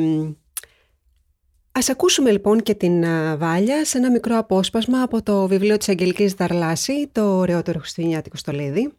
Ας 1.73 1.89
ακούσουμε 1.89 2.31
λοιπόν 2.31 2.63
και 2.63 2.75
την 2.75 3.05
Βάλια 3.39 3.85
σε 3.85 3.99
ένα 3.99 4.11
μικρό 4.11 4.39
απόσπασμα 4.39 5.03
από 5.03 5.23
το 5.23 5.47
βιβλίο 5.47 5.77
της 5.77 5.89
Αγγελικής 5.89 6.35
Δαρλάση, 6.35 7.09
το 7.13 7.37
ωραιότερο 7.37 7.79
χριστουγεννιάτικο 7.79 8.37
στολίδι. 8.37 8.93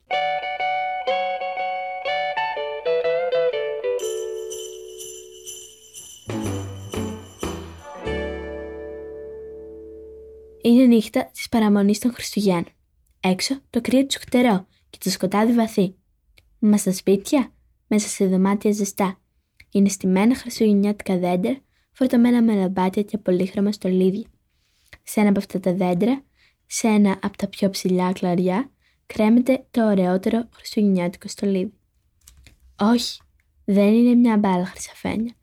Είναι 10.78 10.86
νύχτα 10.86 11.30
της 11.34 11.50
παραμονής 11.50 12.00
των 12.00 12.14
Χριστουγέννων. 12.14 12.66
Έξω 13.20 13.62
το 13.70 13.82
κρύο 13.82 14.06
του 14.06 14.20
χτερό 14.20 14.68
και 14.90 14.98
το 15.04 15.10
σκοτάδι 15.10 15.54
βαθύ. 15.54 15.96
Μα 16.60 16.78
στα 16.78 16.92
σπίτια, 16.92 17.54
μέσα 17.88 18.08
σε 18.08 18.26
δωμάτια 18.26 18.72
ζεστά. 18.72 19.20
Είναι 19.72 19.90
στημένα 19.90 20.36
χριστουγεννιάτικα 20.36 21.18
δέντρα 21.18 21.60
φορτωμένα 21.92 22.42
με 22.42 22.56
λαμπάτια 22.56 23.02
και 23.02 23.18
πολύχρωμα 23.18 23.72
στολίδια. 23.72 24.28
Σε 25.04 25.20
ένα 25.20 25.30
από 25.30 25.40
αυτά 25.40 25.60
τα 25.60 25.74
δέντρα, 25.74 26.24
σε 26.66 26.88
ένα 26.88 27.20
από 27.22 27.38
τα 27.38 27.48
πιο 27.48 27.70
ψηλά 27.70 28.12
κλαριά, 28.12 28.72
κρέμεται 29.06 29.66
το 29.72 29.86
ωραιότερο 29.86 30.50
χριστουγεννιάτικο 30.54 31.28
στολίδι. 31.28 31.74
Όχι, 32.80 33.22
δεν 33.66 33.94
είναι 33.94 34.16
μια 34.16 34.38
μπάλα 34.38 34.66
χρυσαφένια, 34.66 35.34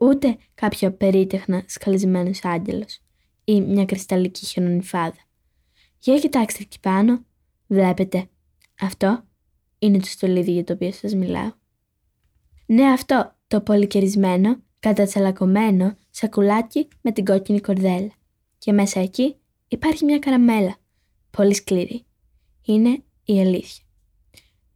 ούτε 0.00 0.36
κάποιο 0.54 0.92
περίτεχνα 0.92 1.64
σκαλισμένος 1.66 2.44
άγγελος 2.44 3.01
ή 3.44 3.60
μια 3.60 3.84
κρυσταλλική 3.84 4.46
χιονονιφάδα. 4.46 5.18
Για 5.98 6.18
κοιτάξτε 6.18 6.62
εκεί 6.62 6.80
πάνω, 6.80 7.24
βλέπετε. 7.66 8.28
Αυτό 8.80 9.24
είναι 9.78 9.98
το 9.98 10.06
στολίδι 10.06 10.52
για 10.52 10.64
το 10.64 10.72
οποίο 10.72 10.92
σας 10.92 11.14
μιλάω. 11.14 11.52
Ναι, 12.66 12.84
αυτό 12.84 13.36
το 13.48 13.60
πολυκαιρισμένο 13.60 14.56
κατατσαλακωμένο 14.78 15.96
σακουλάκι 16.10 16.88
με 17.00 17.12
την 17.12 17.24
κόκκινη 17.24 17.60
κορδέλα. 17.60 18.12
Και 18.58 18.72
μέσα 18.72 19.00
εκεί 19.00 19.36
υπάρχει 19.68 20.04
μια 20.04 20.18
καραμέλα, 20.18 20.76
πολύ 21.30 21.54
σκληρή. 21.54 22.04
Είναι 22.64 23.02
η 23.24 23.40
αλήθεια. 23.40 23.84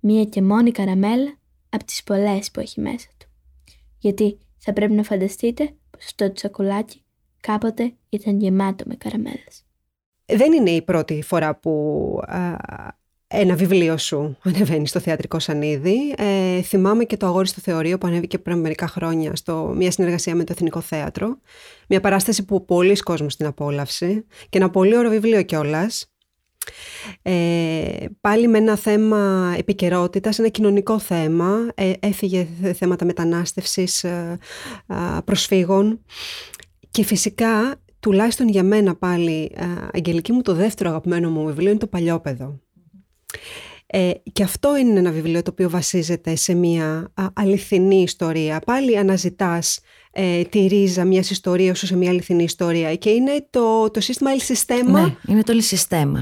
Μία 0.00 0.24
και 0.24 0.42
μόνη 0.42 0.70
καραμέλα 0.70 1.38
από 1.68 1.84
τις 1.84 2.02
πολλές 2.02 2.50
που 2.50 2.60
έχει 2.60 2.80
μέσα 2.80 3.08
του. 3.18 3.26
Γιατί 3.98 4.38
θα 4.56 4.72
πρέπει 4.72 4.92
να 4.92 5.02
φανταστείτε 5.02 5.76
πως 5.90 6.04
αυτό 6.04 6.28
το 6.28 6.34
σακουλάκι 6.36 7.02
κάποτε 7.46 7.92
ήταν 8.08 8.40
γεμάτο 8.40 8.84
με 8.86 8.94
καραμέλες. 8.94 9.64
Δεν 10.26 10.52
είναι 10.52 10.70
η 10.70 10.82
πρώτη 10.82 11.22
φορά 11.22 11.56
που 11.56 11.72
ένα 13.28 13.54
βιβλίο 13.54 13.98
σου 13.98 14.36
ανεβαίνει 14.42 14.86
στο 14.86 15.00
θεατρικό 15.00 15.38
σανίδι. 15.38 16.14
Ε, 16.16 16.62
θυμάμαι 16.62 17.04
και 17.04 17.16
το 17.16 17.26
Αγόρι 17.26 17.46
στο 17.46 17.60
Θεωρείο 17.60 17.98
που 17.98 18.06
ανέβηκε 18.06 18.38
πριν 18.38 18.58
μερικά 18.58 18.88
χρόνια 18.88 19.36
στο 19.36 19.72
μια 19.76 19.90
συνεργασία 19.90 20.34
με 20.34 20.44
το 20.44 20.52
Εθνικό 20.56 20.80
Θέατρο. 20.80 21.38
Μια 21.88 22.00
παράσταση 22.00 22.44
που 22.44 22.64
πολλοί 22.64 22.96
κόσμος 22.96 23.36
την 23.36 23.46
απόλαυσε 23.46 24.24
και 24.48 24.58
ένα 24.58 24.70
πολύ 24.70 24.96
ωραίο 24.96 25.10
βιβλίο 25.10 25.42
κιόλας. 25.42 26.10
Ε, 27.22 28.04
πάλι 28.20 28.48
με 28.48 28.58
ένα 28.58 28.76
θέμα 28.76 29.54
επικαιρότητας, 29.58 30.38
ένα 30.38 30.48
κοινωνικό 30.48 30.98
θέμα. 30.98 31.68
Ε, 31.74 31.92
έφυγε 32.00 32.46
θέματα 32.74 33.04
μετανάστευσης 33.04 34.04
ε, 34.04 34.38
προσφύγων. 35.24 36.00
Και 36.96 37.04
φυσικά, 37.04 37.80
τουλάχιστον 38.00 38.48
για 38.48 38.62
μένα 38.62 38.96
πάλι, 38.96 39.52
Αγγελική 39.92 40.32
μου, 40.32 40.42
το 40.42 40.54
δεύτερο 40.54 40.90
αγαπημένο 40.90 41.30
μου 41.30 41.46
βιβλίο 41.46 41.70
είναι 41.70 41.78
το 41.78 41.86
Παλιόπεδο. 41.86 42.60
Ε, 43.86 44.10
και 44.32 44.42
αυτό 44.42 44.76
είναι 44.76 44.98
ένα 44.98 45.10
βιβλίο 45.10 45.42
το 45.42 45.50
οποίο 45.50 45.70
βασίζεται 45.70 46.36
σε 46.36 46.54
μια 46.54 47.12
αληθινή 47.32 48.02
ιστορία. 48.02 48.60
Πάλι 48.66 48.98
αναζητάς 48.98 49.80
ε, 50.12 50.42
τη 50.42 50.66
ρίζα 50.66 51.04
μιας 51.04 51.30
ιστορίας 51.30 51.78
σου 51.78 51.86
σε 51.86 51.96
μια 51.96 52.10
αληθινή 52.10 52.42
ιστορία 52.42 52.94
και 52.94 53.10
είναι 53.10 53.46
το, 53.50 53.90
το 53.90 54.00
σύστημα 54.00 54.30
El 54.36 54.52
Sistema. 54.52 54.90
Ναι, 54.90 55.16
είναι 55.28 55.42
το 55.42 55.52
El 55.52 55.74
Sistema. 55.76 56.18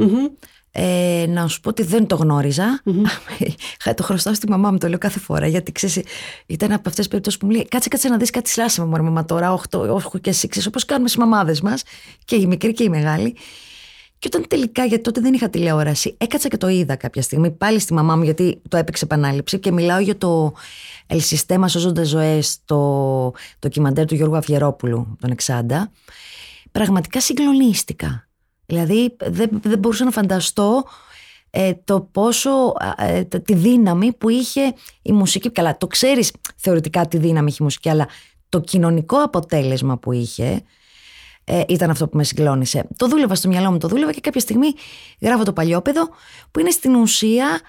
Ε, 0.76 1.26
να 1.28 1.48
σου 1.48 1.60
πω 1.60 1.68
ότι 1.68 1.82
δεν 1.82 2.06
το 2.06 2.16
γνωριζα 2.16 2.82
το 3.96 4.02
χρωστάω 4.02 4.34
στη 4.34 4.48
μαμά 4.50 4.70
μου, 4.70 4.78
το 4.78 4.88
λέω 4.88 4.98
κάθε 4.98 5.18
φορά. 5.18 5.46
Γιατί 5.46 5.72
ξέρεις, 5.72 6.00
ήταν 6.46 6.72
από 6.72 6.80
αυτές 6.88 6.96
τις 6.96 7.08
περιπτώσεις 7.08 7.38
που 7.40 7.46
μου 7.46 7.52
λέει: 7.52 7.68
Κάτσε, 7.68 7.88
κάτσε 7.88 8.08
να 8.08 8.16
δεις 8.16 8.30
κάτι 8.30 8.50
σλάσε 8.50 8.84
με 8.84 8.86
μωρή 8.86 9.24
τώρα, 9.24 9.60
8, 9.70 9.78
8 9.78 10.20
και 10.20 10.34
6, 10.40 10.46
όπως 10.68 10.84
κάνουμε 10.84 11.08
στις 11.08 11.20
μαμάδες 11.20 11.60
μας, 11.60 11.82
και 12.24 12.36
η 12.36 12.46
μικρή 12.46 12.72
και 12.72 12.82
η 12.82 12.88
μεγάλη. 12.88 13.36
Και 14.18 14.28
όταν 14.32 14.48
τελικά, 14.48 14.84
γιατί 14.84 15.02
τότε 15.02 15.20
δεν 15.20 15.34
είχα 15.34 15.48
τηλεόραση, 15.48 16.14
έκατσα 16.18 16.48
και 16.48 16.56
το 16.56 16.68
είδα 16.68 16.96
κάποια 16.96 17.22
στιγμή 17.22 17.50
πάλι 17.50 17.78
στη 17.78 17.92
μαμά 17.92 18.16
μου, 18.16 18.22
γιατί 18.22 18.62
το 18.68 18.76
έπαιξε 18.76 19.04
επανάληψη 19.04 19.58
και 19.58 19.72
μιλάω 19.72 19.98
για 19.98 20.18
το 20.18 20.54
El 21.06 21.20
Sistema 21.20 21.64
Σώζοντα 21.66 22.04
Ζωέ, 22.04 22.42
το 22.64 23.32
ντοκιμαντέρ 23.60 24.06
του 24.06 24.14
Γιώργου 24.14 24.36
Αυγερόπουλου, 24.36 25.16
τον 25.20 25.30
Εξάντα. 25.30 25.90
Πραγματικά 26.72 27.20
συγκλονίστηκα. 27.20 28.23
Δηλαδή, 28.66 29.16
δεν, 29.20 29.48
δεν 29.62 29.78
μπορούσα 29.78 30.04
να 30.04 30.10
φανταστώ 30.10 30.84
ε, 31.50 31.72
το 31.84 32.00
πόσο, 32.12 32.50
ε, 32.96 33.24
τη 33.24 33.54
δύναμη 33.54 34.12
που 34.12 34.28
είχε 34.28 34.74
η 35.02 35.12
μουσική. 35.12 35.50
Καλά, 35.50 35.76
το 35.76 35.86
ξέρεις 35.86 36.32
θεωρητικά 36.56 37.06
τη 37.08 37.18
δύναμη 37.18 37.48
είχε 37.48 37.56
η 37.60 37.64
μουσική, 37.64 37.88
αλλά 37.88 38.08
το 38.48 38.60
κοινωνικό 38.60 39.22
αποτέλεσμα 39.22 39.98
που 39.98 40.12
είχε 40.12 40.62
ε, 41.44 41.62
ήταν 41.68 41.90
αυτό 41.90 42.08
που 42.08 42.16
με 42.16 42.24
συγκλώνησε. 42.24 42.86
Το 42.96 43.08
δούλευα 43.08 43.34
στο 43.34 43.48
μυαλό 43.48 43.70
μου, 43.70 43.78
το 43.78 43.88
δούλευα 43.88 44.12
και 44.12 44.20
κάποια 44.20 44.40
στιγμή 44.40 44.68
γράφω 45.20 45.44
το 45.44 45.52
παλιόπεδο 45.52 46.08
που 46.50 46.60
είναι 46.60 46.70
στην 46.70 46.94
ουσία 46.94 47.60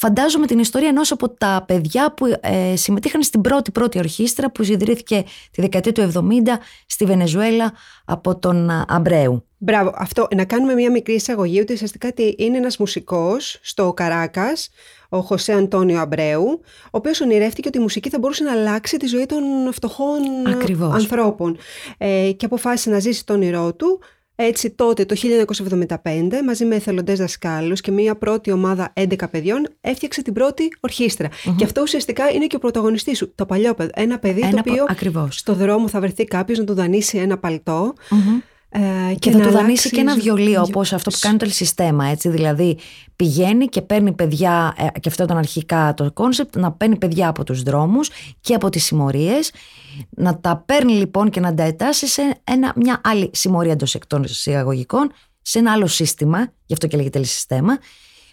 φαντάζομαι 0.00 0.46
την 0.46 0.58
ιστορία 0.58 0.88
ενός 0.88 1.12
από 1.12 1.28
τα 1.28 1.64
παιδιά 1.66 2.14
που 2.14 2.26
ε, 2.40 2.76
συμμετείχαν 2.76 3.22
στην 3.22 3.40
πρώτη 3.40 3.70
πρώτη 3.70 3.98
ορχήστρα 3.98 4.50
που 4.50 4.62
ιδρύθηκε 4.62 5.24
τη 5.50 5.60
δεκαετία 5.60 5.92
του 5.92 6.12
70 6.14 6.20
στη 6.86 7.04
Βενεζουέλα 7.04 7.72
από 8.04 8.38
τον 8.38 8.70
Αμπρέου. 8.88 9.44
Μπράβο, 9.58 9.92
αυτό 9.94 10.28
να 10.36 10.44
κάνουμε 10.44 10.74
μια 10.74 10.90
μικρή 10.90 11.14
εισαγωγή 11.14 11.60
ότι 11.60 11.72
ουσιαστικά 11.72 12.12
είναι 12.36 12.56
ένας 12.56 12.76
μουσικός 12.76 13.58
στο 13.62 13.92
Καράκας 13.92 14.70
ο 15.08 15.20
Χωσέ 15.20 15.52
Αντώνιο 15.52 16.00
Αμπρέου, 16.00 16.60
ο 16.84 16.90
οποίος 16.90 17.20
ονειρεύτηκε 17.20 17.68
ότι 17.68 17.78
η 17.78 17.80
μουσική 17.80 18.08
θα 18.08 18.18
μπορούσε 18.18 18.44
να 18.44 18.52
αλλάξει 18.52 18.96
τη 18.96 19.06
ζωή 19.06 19.26
των 19.26 19.72
φτωχών 19.72 20.18
ανθρώπων. 20.92 21.56
Ε, 21.98 22.32
και 22.36 22.44
αποφάσισε 22.44 22.90
να 22.90 22.98
ζήσει 22.98 23.26
το 23.26 23.32
όνειρό 23.32 23.74
του. 23.74 24.00
Έτσι 24.42 24.70
τότε 24.70 25.04
το 25.04 25.16
1975 25.86 25.96
μαζί 26.44 26.64
με 26.64 26.74
εθελοντές 26.74 27.18
δασκάλους 27.18 27.80
και 27.80 27.90
μια 27.90 28.16
πρώτη 28.16 28.52
ομάδα 28.52 28.92
11 28.96 29.16
παιδιών 29.30 29.68
έφτιαξε 29.80 30.22
την 30.22 30.32
πρώτη 30.32 30.68
Και 31.56 31.64
αυτό 31.64 31.82
ουσιαστικά 31.82 32.30
είναι 32.30 32.46
και 32.46 32.56
ο 32.56 32.58
πρωταγωνιστής 32.58 33.18
σου, 33.18 33.34
το 33.34 33.46
παλιό 33.46 33.74
παιδί. 33.74 33.90
Ένα 33.94 34.18
παιδί 34.18 34.40
το 34.40 34.56
οποίο 34.58 34.86
στο 35.28 35.54
δρόμο 35.54 35.88
θα 35.88 36.00
βρεθεί 36.00 36.24
κάποιος 36.24 36.58
να 36.58 36.64
του 36.64 36.74
δανείσει 36.74 37.18
ένα 37.18 37.34
ε, 37.34 37.38
και, 39.18 39.30
θα 39.30 39.40
του 39.40 39.50
δανείσει 39.50 39.90
και 39.90 40.00
ένα 40.00 40.14
βιολί 40.14 40.62
όπως 40.62 40.92
αυτό 40.92 41.10
που 41.10 41.18
κάνει 41.20 41.38
το 41.38 41.44
El 41.44 41.56
Sistema. 41.56 42.04
Έτσι, 42.06 42.28
δηλαδή 42.28 42.78
πηγαίνει 43.16 43.66
και 43.66 43.82
παίρνει 43.82 44.12
παιδιά, 44.12 44.74
ε, 44.76 45.00
και 45.00 45.08
αυτό 45.08 45.22
ήταν 45.22 45.36
αρχικά 45.36 45.94
το 45.94 46.12
concept, 46.12 46.56
να 46.56 46.72
παίρνει 46.72 46.96
παιδιά 46.96 47.28
από 47.28 47.44
τους 47.44 47.62
δρόμους 47.62 48.10
και 48.40 48.54
από 48.54 48.68
τις 48.70 48.84
συμμορίες, 48.84 49.52
να 50.10 50.40
τα 50.40 50.62
παίρνει 50.66 50.92
λοιπόν 50.92 51.30
και 51.30 51.40
να 51.40 51.54
τα 51.54 51.62
εντάξει 51.62 52.06
σε 52.06 52.40
ένα, 52.44 52.72
μια 52.76 53.00
άλλη 53.04 53.30
συμμορία 53.32 53.72
εντός 53.72 53.94
εκτός 53.94 54.22
εισαγωγικών, 54.22 55.12
σε 55.42 55.58
ένα 55.58 55.72
άλλο 55.72 55.86
σύστημα, 55.86 56.52
γι' 56.66 56.72
αυτό 56.72 56.86
και 56.86 56.96
λέγεται 56.96 57.18
El 57.18 57.30
Sistema, 57.30 57.78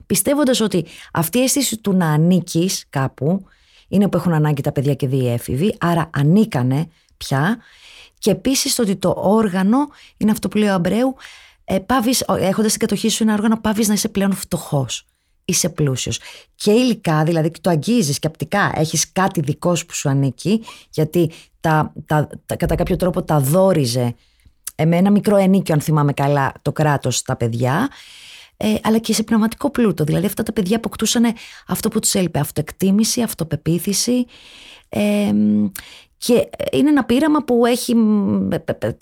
πιστεύοντας 0.06 0.60
ότι 0.60 0.86
αυτή 1.13 1.38
η 1.38 1.41
αίσθηση 1.41 1.78
του 1.78 1.93
να 1.93 2.08
ανήκεις 2.08 2.86
κάπου 2.89 3.45
είναι 3.88 4.08
που 4.08 4.17
έχουν 4.17 4.34
ανάγκη 4.34 4.62
τα 4.62 4.71
παιδιά 4.71 4.93
και 4.93 5.08
διέφηβοι, 5.08 5.76
άρα 5.80 6.10
ανήκανε 6.13 6.89
πια 7.17 7.58
και 8.19 8.32
επίσης 8.32 8.80
ότι 8.80 8.95
το 8.95 9.13
όργανο 9.17 9.78
είναι 10.17 10.32
αυτό 10.32 10.47
που 10.47 10.58
λέει 10.58 10.69
ο 10.69 10.73
Αμπρέου, 10.73 11.15
ε, 11.63 11.78
έχοντας 12.39 12.71
την 12.71 12.80
κατοχή 12.80 13.10
σου 13.10 13.23
ένα 13.23 13.34
όργανο, 13.34 13.58
πάβεις 13.58 13.88
να 13.88 13.93
είσαι 13.93 14.08
πλέον 14.08 14.34
φτωχός. 14.34 15.06
Είσαι 15.45 15.69
πλούσιος. 15.69 16.19
Και 16.56 16.71
υλικά, 16.71 17.23
δηλαδή 17.23 17.52
το 17.62 17.69
αγγίζεις 17.69 18.19
και 18.19 18.28
απτικά, 18.28 18.71
έχεις 18.76 19.12
κάτι 19.12 19.41
δικό 19.41 19.76
σου 19.76 19.86
που 19.86 19.93
σου 19.93 20.10
ανήκει, 20.10 20.63
γιατί 20.89 21.32
τα, 21.60 21.93
τα, 22.06 22.30
τα, 22.45 22.56
κατά 22.56 22.76
κάποιο 22.76 22.95
τρόπο 22.95 23.23
τα 23.23 23.39
δόριζε 23.39 24.15
ε, 24.76 24.86
με 24.86 24.97
ένα 24.97 25.12
μικρό 25.12 25.36
ενίκιο, 25.36 25.73
αν 25.73 25.82
θυμάμαι 25.82 26.13
καλά, 26.13 26.54
το 26.62 26.71
κράτος 26.71 27.17
στα 27.17 27.36
παιδιά. 27.36 27.89
Ε, 28.58 28.76
αλλά 28.84 28.98
και 28.98 29.13
σε 29.13 29.24
πνευματικό 29.24 29.70
πλούτο. 29.70 30.04
Δηλαδή 30.04 30.26
αυτά 30.26 30.43
τα 30.43 30.54
παιδιά 30.54 30.78
αποκτούσαν 30.78 31.34
αυτό 31.67 31.89
που 31.89 32.00
τους 32.00 32.13
έλειπε, 32.13 32.39
αυτοεκτίμηση, 32.39 33.22
αυτοπεποίθηση 33.22 34.26
ε, 34.89 35.32
και 36.17 36.50
είναι 36.72 36.89
ένα 36.89 37.04
πείραμα 37.04 37.43
που 37.43 37.65
έχει 37.65 37.96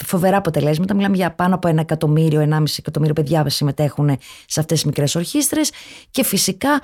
φοβερά 0.05 0.37
αποτελέσματα. 0.37 0.93
Μιλάμε 0.93 1.15
για 1.15 1.31
πάνω 1.31 1.55
από 1.55 1.67
ένα 1.67 1.81
εκατομμύριο, 1.81 2.39
ενάμιση 2.39 2.75
εκατομμύριο 2.79 3.13
παιδιά 3.13 3.49
συμμετέχουν 3.49 4.17
σε 4.45 4.59
αυτές 4.59 4.77
τις 4.77 4.85
μικρές 4.85 5.15
ορχήστρες 5.15 5.71
και 6.11 6.23
φυσικά 6.23 6.81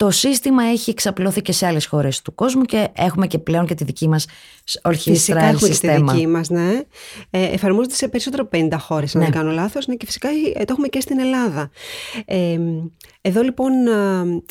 το 0.00 0.10
σύστημα 0.10 0.62
έχει 0.64 0.90
εξαπλώθει 0.90 1.42
και 1.42 1.52
σε 1.52 1.66
άλλες 1.66 1.86
χώρες 1.86 2.22
του 2.22 2.34
κόσμου 2.34 2.62
και 2.62 2.88
έχουμε 2.92 3.26
και 3.26 3.38
πλέον 3.38 3.66
και 3.66 3.74
τη 3.74 3.84
δική 3.84 4.08
μας 4.08 4.26
ορχήστρα 4.82 5.40
Φυσικά 5.40 5.44
έχουμε 5.44 5.68
και 5.68 5.78
τη 5.78 6.12
δική 6.12 6.26
μας, 6.26 6.48
ναι. 6.48 6.82
Ε, 7.30 7.44
εφαρμόζεται 7.44 7.94
σε 7.94 8.08
περισσότερο 8.08 8.48
50 8.52 8.68
χώρες, 8.78 9.14
αν 9.14 9.20
ναι. 9.20 9.28
δεν 9.28 9.38
κάνω 9.38 9.50
λάθος, 9.50 9.86
ναι, 9.86 9.94
και 9.94 10.06
φυσικά 10.06 10.28
ε, 10.28 10.64
το 10.64 10.72
έχουμε 10.72 10.88
και 10.88 11.00
στην 11.00 11.18
Ελλάδα. 11.18 11.70
Ε, 12.24 12.58
εδώ 13.20 13.42
λοιπόν 13.42 13.72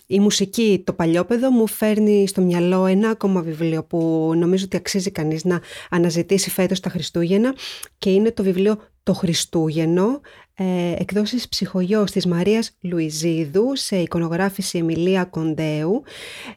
η 0.05 0.19
μουσική, 0.19 0.81
το 0.85 0.93
παλιόπεδο 0.93 1.51
μου 1.51 1.67
φέρνει 1.67 2.27
στο 2.27 2.41
μυαλό 2.41 2.85
ένα 2.85 3.09
ακόμα 3.09 3.41
βιβλίο 3.41 3.83
που 3.83 4.31
νομίζω 4.35 4.65
ότι 4.65 4.77
αξίζει 4.77 5.11
κανείς 5.11 5.43
να 5.43 5.61
αναζητήσει 5.89 6.49
φέτος 6.49 6.79
τα 6.79 6.89
Χριστούγεννα 6.89 7.55
και 7.97 8.09
είναι 8.09 8.31
το 8.31 8.43
βιβλίο 8.43 8.77
«Το 9.03 9.13
Χριστούγεννο» 9.13 10.21
ε, 10.61 10.93
εκδόσεις 10.97 11.49
ψυχογιός 11.49 12.11
της 12.11 12.25
Μαρίας 12.25 12.71
Λουιζίδου 12.81 13.75
σε 13.75 13.95
εικονογράφηση 13.95 14.77
Εμιλία 14.77 15.25
Κοντέου. 15.25 16.03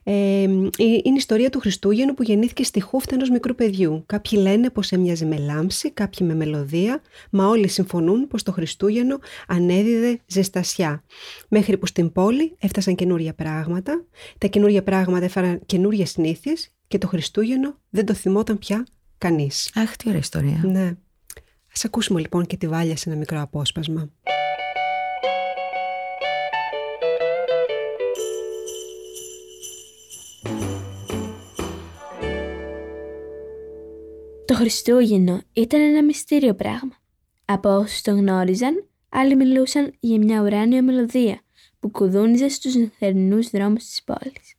Ε, 0.03 0.43
είναι 0.43 0.71
η 1.03 1.15
ιστορία 1.17 1.51
του 1.51 1.61
Χριστούγεννου 1.61 2.15
που 2.15 2.23
γεννήθηκε 2.23 2.65
στη 2.65 2.81
χούφτα 2.81 3.15
ενός 3.15 3.31
μικρού 3.31 3.55
παιδιού. 3.55 4.03
Κάποιοι 4.07 4.39
λένε 4.43 4.71
πως 4.71 4.93
έμοιαζε 4.93 5.25
με 5.25 5.39
λάμψη, 5.39 5.91
κάποιοι 5.91 6.27
με 6.31 6.35
μελωδία, 6.35 7.03
μα 7.31 7.47
όλοι 7.47 7.69
συμφωνούν 7.69 8.27
πως 8.29 8.43
το 8.43 8.53
Χριστούγεννο 8.53 9.19
ανέδιδε 9.47 10.21
ζεστασιά. 10.27 11.05
Μέχρι 11.49 11.79
που 11.79 11.87
στην 11.87 12.13
πόλη 12.13 12.57
έφτασαν 12.59 12.95
καινούρια 12.95 13.35
πράγματα, 13.35 14.05
τα 14.39 14.47
καινούρια 14.47 14.83
πράγματα 14.83 15.25
έφεραν 15.25 15.61
καινούριες 15.67 16.11
συνήθειες 16.11 16.73
και 16.89 16.99
το 16.99 17.07
Χριστούγεννο 17.07 17.79
δεν 17.91 18.07
το 18.07 18.15
θυμόταν 18.15 18.59
πια 18.59 18.87
κανείς. 19.19 19.71
Αχ, 19.75 19.97
τι 19.97 20.09
ωραία 20.09 20.21
ιστορία. 20.21 20.61
Ναι. 20.65 20.97
Ας 21.75 21.85
ακούσουμε 21.85 22.21
λοιπόν 22.21 22.47
και 22.47 22.57
τη 22.57 22.69
Βάλια 22.69 22.97
σε 22.97 23.11
ένα 23.11 23.19
μικρό 23.19 23.41
απόσπασμα. 23.41 24.11
Το 34.45 34.55
Χριστούγεννο 34.55 35.41
ήταν 35.53 35.81
ένα 35.81 36.05
μυστήριο 36.05 36.55
πράγμα. 36.55 36.97
Από 37.45 37.77
όσους 37.77 38.01
το 38.01 38.11
γνώριζαν, 38.11 38.89
άλλοι 39.09 39.37
μιλούσαν 39.37 39.95
για 40.01 40.19
μια 40.19 40.43
ουράνια 40.43 40.83
μελωδία 40.83 41.41
που 41.81 41.91
κουδούνιζε 41.91 42.49
στους 42.49 42.75
νυχτερινούς 42.75 43.51
δρόμους 43.51 43.85
της 43.85 44.03
πόλης. 44.03 44.55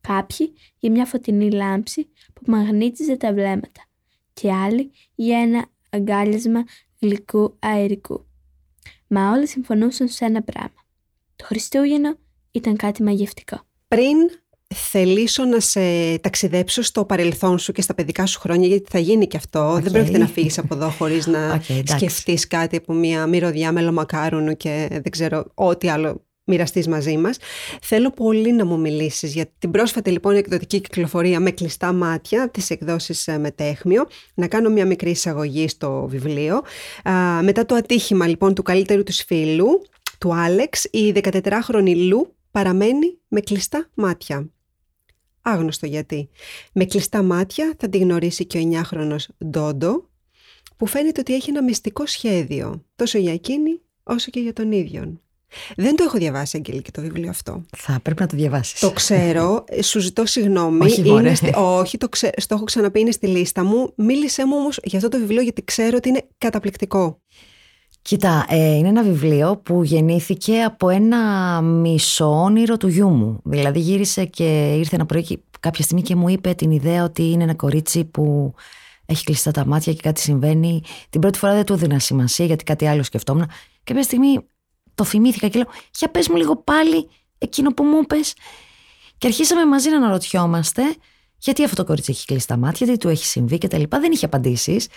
Κάποιοι 0.00 0.52
για 0.78 0.90
μια 0.90 1.04
φωτεινή 1.04 1.50
λάμψη 1.50 2.08
που 2.32 2.42
μαγνήτιζε 2.46 3.16
τα 3.16 3.32
βλέμματα 3.32 3.84
και 4.32 4.52
άλλοι 4.52 4.90
για 5.14 5.38
ένα 5.38 5.66
αγκάλιασμα 5.92 6.64
γλυκού 7.00 7.56
αερικού. 7.58 8.26
Μα 9.06 9.30
όλοι 9.30 9.46
συμφωνούσαν 9.46 10.08
σε 10.08 10.24
ένα 10.24 10.42
πράγμα. 10.42 10.84
Το 11.36 11.44
Χριστούγεννο 11.44 12.16
ήταν 12.50 12.76
κάτι 12.76 13.02
μαγευτικό. 13.02 13.60
Πριν 13.88 14.16
θελήσω 14.74 15.44
να 15.44 15.60
σε 15.60 16.18
ταξιδέψω 16.18 16.82
στο 16.82 17.04
παρελθόν 17.04 17.58
σου 17.58 17.72
και 17.72 17.82
στα 17.82 17.94
παιδικά 17.94 18.26
σου 18.26 18.40
χρόνια, 18.40 18.68
γιατί 18.68 18.90
θα 18.90 18.98
γίνει 18.98 19.26
και 19.26 19.36
αυτό. 19.36 19.72
Οκ. 19.74 19.82
Δεν 19.82 19.92
πρόκειται 19.92 20.18
να 20.18 20.26
φύγεις 20.26 20.58
από 20.58 20.74
εδώ 20.74 20.88
χωρίς 20.88 21.26
να 21.26 21.54
Οκ, 21.54 21.68
εντάξει. 21.68 21.96
σκεφτείς 21.96 22.46
κάτι 22.46 22.76
από 22.76 22.92
μια 22.92 23.26
μυρωδιά 23.26 23.72
μελομακάρουνου 23.72 24.56
και 24.56 24.88
δεν 24.90 25.10
ξέρω 25.10 25.44
ό,τι 25.54 25.88
άλλο 25.88 26.24
μοιραστείς 26.52 26.88
μαζί 26.88 27.16
μας. 27.16 27.36
Θέλω 27.82 28.10
πολύ 28.10 28.52
να 28.52 28.64
μου 28.64 28.80
μιλήσεις 28.80 29.34
για 29.34 29.46
την 29.58 29.70
πρόσφατη 29.70 30.10
λοιπόν 30.10 30.36
εκδοτική 30.36 30.80
κυκλοφορία 30.80 31.40
με 31.40 31.50
κλειστά 31.50 31.92
μάτια 31.92 32.50
στις 32.50 32.70
εκδόσεις 32.70 33.28
ε, 33.28 33.38
Μεταίχμιο. 33.38 34.06
Να 34.34 34.46
κάνω 34.46 34.70
μια 34.70 34.86
μικρή 34.86 35.10
εισαγωγή 35.10 35.68
στο 35.68 36.06
βιβλίο. 36.08 36.62
Α, 37.08 37.42
μετά 37.42 37.66
το 37.66 37.74
ατύχημα 37.74 38.26
λοιπόν 38.26 38.54
του 38.54 38.62
καλύτερου 38.62 39.02
του 39.02 39.12
φίλου, 39.12 39.82
του 40.18 40.34
Άλεξ, 40.34 40.84
η 40.84 41.12
14χρονη 41.14 41.96
Λου 41.96 42.34
παραμένει 42.50 43.18
με 43.28 43.40
κλειστά 43.40 43.90
μάτια. 43.94 44.48
Άγνωστο 45.42 45.86
γιατί. 45.86 46.28
Με 46.72 46.84
κλειστά 46.84 47.22
μάτια 47.22 47.74
θα 47.78 47.88
τη 47.88 47.98
γνωρίσει 47.98 48.46
και 48.46 48.58
ο 48.58 48.82
9χρονος 48.90 49.46
Ντόντο, 49.46 50.08
που 50.76 50.86
φαίνεται 50.86 51.20
ότι 51.20 51.34
έχει 51.34 51.50
ένα 51.50 51.62
μυστικό 51.62 52.06
σχέδιο, 52.06 52.84
τόσο 52.96 53.18
για 53.18 53.32
εκείνη 53.32 53.80
όσο 54.02 54.30
και 54.30 54.40
για 54.40 54.52
τον 54.52 54.72
ίδιο. 54.72 55.21
Δεν 55.76 55.96
το 55.96 56.04
έχω 56.04 56.18
διαβάσει, 56.18 56.56
Αγγέλη, 56.56 56.82
και 56.82 56.90
το 56.90 57.00
βιβλίο 57.00 57.30
αυτό. 57.30 57.62
Θα 57.76 57.98
πρέπει 58.02 58.20
να 58.20 58.26
το 58.26 58.36
διαβάσεις. 58.36 58.80
Το 58.80 58.90
ξέρω, 58.90 59.64
ε, 59.68 59.82
σου 59.82 60.00
ζητώ 60.00 60.26
συγγνώμη. 60.26 60.84
Όχι, 60.84 61.02
μωρέ. 61.02 61.20
είναι 61.20 61.34
στη- 61.34 61.52
όχι, 61.56 61.98
το, 61.98 62.08
ξε... 62.08 62.30
το 62.30 62.54
έχω 62.54 62.64
ξαναπεί, 62.64 63.00
είναι 63.00 63.10
στη 63.10 63.26
λίστα 63.26 63.64
μου. 63.64 63.92
Μίλησέ 63.96 64.46
μου 64.46 64.56
όμως 64.56 64.78
για 64.84 64.98
αυτό 64.98 65.10
το 65.10 65.18
βιβλίο, 65.18 65.42
γιατί 65.42 65.64
ξέρω 65.64 65.96
ότι 65.96 66.08
είναι 66.08 66.22
καταπληκτικό. 66.38 67.20
Κοίτα, 68.02 68.46
ε, 68.48 68.74
είναι 68.74 68.88
ένα 68.88 69.02
βιβλίο 69.02 69.56
που 69.56 69.82
γεννήθηκε 69.82 70.62
από 70.62 70.88
ένα 70.88 71.60
μισό 71.60 72.42
όνειρο 72.42 72.76
του 72.76 72.88
γιού 72.88 73.08
μου. 73.08 73.40
Δηλαδή 73.44 73.78
γύρισε 73.78 74.24
και 74.24 74.74
ήρθε 74.78 74.94
ένα 74.94 75.06
πρωί 75.06 75.22
και 75.22 75.38
κάποια 75.60 75.84
στιγμή 75.84 76.02
και 76.02 76.14
μου 76.16 76.28
είπε 76.28 76.54
την 76.54 76.70
ιδέα 76.70 77.04
ότι 77.04 77.22
είναι 77.30 77.42
ένα 77.42 77.54
κορίτσι 77.54 78.04
που 78.04 78.54
έχει 79.06 79.24
κλειστά 79.24 79.50
τα 79.50 79.66
μάτια 79.66 79.92
και 79.92 80.00
κάτι 80.02 80.20
συμβαίνει. 80.20 80.82
Την 81.10 81.20
πρώτη 81.20 81.38
φορά 81.38 81.54
δεν 81.54 81.64
του 81.64 81.72
έδινα 81.72 81.98
σημασία 81.98 82.46
γιατί 82.46 82.64
κάτι 82.64 82.86
άλλο 82.86 83.02
σκεφτόμουν. 83.02 83.46
Και 83.84 83.92
μια 83.94 84.02
στιγμή 84.02 84.38
το 84.94 85.04
θυμήθηκα 85.04 85.48
και 85.48 85.58
λέω 85.58 85.68
για 85.96 86.08
πες 86.08 86.28
μου 86.28 86.36
λίγο 86.36 86.56
πάλι 86.56 87.08
εκείνο 87.38 87.70
που 87.70 87.84
μου 87.84 87.98
είπες. 88.02 88.34
Και 89.18 89.26
αρχίσαμε 89.26 89.66
μαζί 89.66 89.90
να 89.90 89.96
αναρωτιόμαστε 89.96 90.82
γιατί 91.38 91.64
αυτό 91.64 91.76
το 91.76 91.84
κορίτσι 91.84 92.10
έχει 92.10 92.24
κλείσει 92.24 92.46
τα 92.46 92.56
μάτια, 92.56 92.86
τι 92.86 92.96
του 92.96 93.08
έχει 93.08 93.26
συμβεί 93.26 93.58
και 93.58 93.68
τα 93.68 93.78
λοιπά. 93.78 94.00
Δεν 94.00 94.12
είχε 94.12 94.24
απαντήσεις. 94.24 94.88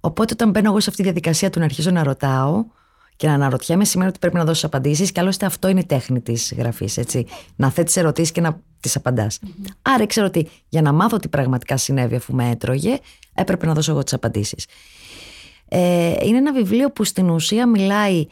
Οπότε 0.00 0.32
όταν 0.32 0.50
μπαίνω 0.50 0.68
εγώ 0.68 0.80
σε 0.80 0.90
αυτή 0.90 1.02
τη 1.02 1.08
διαδικασία 1.08 1.50
του 1.50 1.58
να 1.58 1.64
αρχίζω 1.64 1.90
να 1.90 2.02
ρωτάω 2.02 2.64
και 3.16 3.26
να 3.26 3.34
αναρωτιέμαι, 3.34 3.84
σημαίνει 3.84 4.08
ότι 4.08 4.18
πρέπει 4.18 4.36
να 4.36 4.44
δώσει 4.44 4.66
απαντήσεις. 4.66 5.12
Και 5.12 5.20
άλλωστε 5.20 5.46
αυτό 5.46 5.68
είναι 5.68 5.80
η 5.80 5.84
τέχνη 5.84 6.20
της 6.20 6.54
γραφής, 6.56 6.96
έτσι. 6.96 7.26
Να 7.56 7.70
θέτεις 7.70 7.96
ερωτήσεις 7.96 8.32
και 8.32 8.40
να 8.40 8.60
τις 8.80 8.96
απαντα 8.96 9.30
Άρα 9.82 10.06
ξέρω 10.06 10.26
ότι 10.26 10.48
για 10.68 10.82
να 10.82 10.92
μάθω 10.92 11.16
τι 11.16 11.28
πραγματικά 11.28 11.76
συνέβη 11.76 12.14
αφού 12.14 12.34
με 12.34 12.50
έτρωγε, 12.50 12.98
έπρεπε 13.34 13.66
να 13.66 13.74
δώσω 13.74 13.90
εγώ 13.90 14.02
τις 14.02 14.12
απαντήσεις. 14.12 14.66
Ε, 15.68 16.14
είναι 16.22 16.36
ένα 16.36 16.52
βιβλίο 16.52 16.90
που 16.90 17.04
στην 17.04 17.30
ουσία 17.30 17.66
μιλάει 17.66 18.26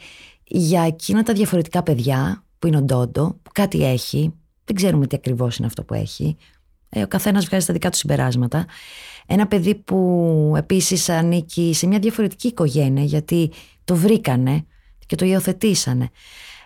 για 0.49 0.81
εκείνα 0.81 1.23
τα 1.23 1.33
διαφορετικά 1.33 1.83
παιδιά 1.83 2.43
που 2.59 2.67
είναι 2.67 2.77
ο 2.77 2.81
Ντόντο, 2.81 3.39
που 3.43 3.51
κάτι 3.53 3.85
έχει, 3.85 4.33
δεν 4.65 4.75
ξέρουμε 4.75 5.07
τι 5.07 5.15
ακριβώς 5.15 5.57
είναι 5.57 5.67
αυτό 5.67 5.83
που 5.83 5.93
έχει. 5.93 6.37
Ε, 6.89 7.01
ο 7.01 7.07
καθένας 7.07 7.45
βγάζει 7.45 7.65
τα 7.65 7.73
δικά 7.73 7.89
του 7.89 7.97
συμπεράσματα. 7.97 8.65
Ένα 9.25 9.47
παιδί 9.47 9.75
που 9.75 10.53
επίσης 10.57 11.09
ανήκει 11.09 11.73
σε 11.73 11.87
μια 11.87 11.99
διαφορετική 11.99 12.47
οικογένεια 12.47 13.03
γιατί 13.03 13.51
το 13.83 13.95
βρήκανε 13.95 14.65
και 15.05 15.15
το 15.15 15.25
υιοθετήσανε. 15.25 16.09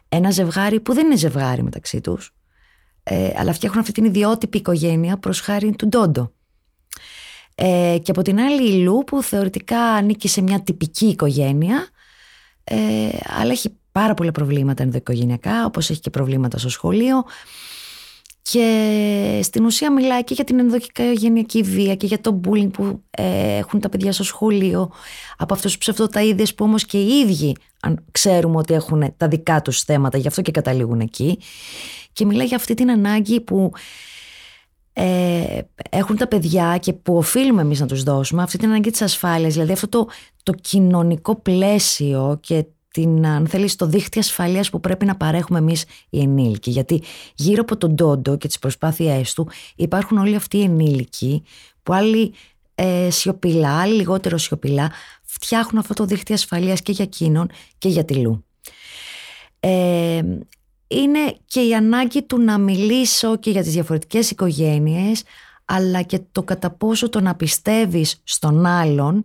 Ένα 0.10 0.32
ζευγάρι 0.32 0.80
που 0.80 0.94
δεν 0.94 1.06
είναι 1.06 1.16
ζευγάρι 1.16 1.64
μεταξύ 1.64 2.02
τους, 2.02 2.36
ε, 3.04 3.32
αλλά 3.36 3.54
φτιάχνουν 3.54 3.82
αυτή 3.82 3.94
την 3.94 4.06
ιδιότυπη 4.06 4.58
οικογένεια 4.58 5.18
προς 5.18 5.40
χάρη 5.40 5.76
του 5.76 5.88
Ντόντο. 5.88 6.32
Ε, 7.56 7.98
και 8.04 8.12
από 8.12 8.22
την 8.22 8.40
άλλη 8.40 8.72
η 8.72 8.84
Λου 8.84 9.04
που 9.04 9.24
θεωρητικά 9.24 9.80
ανήκει 9.80 10.28
σε 10.28 10.42
μια 10.42 10.62
τυπική 10.62 11.06
οικογένεια 11.06 11.88
ε, 12.64 13.10
αλλά 13.40 13.52
έχει 13.52 13.70
πάρα 13.92 14.14
πολλά 14.14 14.32
προβλήματα 14.32 14.84
ενδοοικογενειακά 14.84 15.66
όπως 15.66 15.90
έχει 15.90 16.00
και 16.00 16.10
προβλήματα 16.10 16.58
στο 16.58 16.70
σχολείο. 16.70 17.24
Και 18.42 19.40
στην 19.44 19.66
ουσία 19.66 19.92
μιλάει 19.92 20.24
και 20.24 20.34
για 20.34 20.44
την 20.44 20.60
ενδοοικογενειακή 20.60 21.62
βία 21.62 21.96
και 21.96 22.06
για 22.06 22.22
το 22.22 22.42
bullying 22.44 22.72
που 22.72 23.04
ε, 23.10 23.58
έχουν 23.58 23.80
τα 23.80 23.90
παιδιά 23.90 24.12
στο 24.12 24.24
σχολείο. 24.24 24.92
Από 25.38 25.54
αυτούς 25.54 25.78
τους 25.78 25.96
ψευτοταΐδες 25.96 26.56
που 26.56 26.66
όμως 26.66 26.86
και 26.86 26.98
οι 26.98 27.08
ίδιοι 27.08 27.56
αν 27.82 28.06
ξέρουμε 28.12 28.58
ότι 28.58 28.74
έχουν 28.74 29.14
τα 29.18 29.28
δικά 29.28 29.62
τους 29.62 29.82
θέματα 29.82 30.18
γι' 30.18 30.28
αυτό 30.28 30.42
και 30.42 30.52
καταλήγουν 30.52 31.00
εκεί. 31.00 31.40
Και 32.14 32.26
μιλάει 32.26 32.46
για 32.46 32.58
αυτή 32.58 32.74
την 32.74 32.92
ανάγκη 32.92 33.42
που 33.42 33.72
ε, 34.94 35.60
έχουν 35.90 36.18
τα 36.18 36.28
παιδιά 36.28 36.78
και 36.78 36.94
που 36.94 37.18
οφείλουμε 37.18 37.62
εμείς 37.62 37.80
να 37.80 37.86
τους 37.86 38.04
δώσουμε 38.04 38.44
αυτή 38.44 38.58
την 38.58 38.70
ανάγκη 38.70 38.92
της 38.92 39.02
ασφάλειας 39.02 39.54
δηλαδή 39.54 39.72
αυτό 39.72 39.88
το, 39.88 40.08
το 40.44 40.54
κοινωνικό 40.54 41.36
πλαίσιο 41.36 42.38
και 42.42 42.66
την, 42.94 43.26
αν 43.26 43.48
θέλεις, 43.48 43.76
το 43.76 43.86
δίχτυ 43.86 44.20
ασφαλείας 44.20 44.70
που 44.70 44.80
πρέπει 44.80 45.06
να 45.06 45.16
παρέχουμε 45.16 45.60
εμείς 45.60 45.86
οι 46.10 46.20
ενήλικοι. 46.20 46.70
Γιατί 46.70 47.04
γύρω 47.36 47.62
από 47.62 47.78
τον 47.78 47.96
Τόντο 47.96 48.38
και 48.38 48.48
τις 48.48 48.60
προσπάθειές 48.60 49.34
του 49.34 49.50
υπάρχουν 49.76 50.18
όλοι 50.18 50.36
αυτοί 50.36 50.58
οι 50.58 50.62
ενήλικοι 50.62 51.44
που 51.84 51.94
άλλοι 51.94 52.34
ε, 52.76 53.10
σιωπηλά, 53.10 53.82
άλλοι 53.82 53.94
λιγότερο 53.94 54.38
σιωπηλά 54.38 54.92
φτιάχνουν 55.24 55.82
αυτό 55.82 55.94
το 55.94 56.06
δίχτυ 56.06 56.34
ασφαλείας 56.34 56.82
και 56.82 56.92
για 56.92 57.06
εκείνον 57.06 57.50
και 57.78 57.90
για 57.90 58.06
τη 58.06 58.14
Λου. 58.14 58.46
Ε, 59.60 60.22
είναι 60.88 61.38
και 61.46 61.62
η 61.62 61.76
ανάγκη 61.76 62.24
του 62.24 62.42
να 62.42 62.58
μιλήσω 62.58 63.38
και 63.38 63.50
για 63.50 63.62
τις 63.64 63.74
διαφορετικές 63.74 64.32
οικογένειες 64.32 65.24
αλλά 65.66 66.02
και 66.02 66.20
το 66.32 66.44
κατά 66.44 66.70
πόσο 66.70 67.10
το 67.10 67.22
να 67.22 67.36
πιστεύεις 67.36 68.22
στον 68.24 68.66
άλλον 68.66 69.22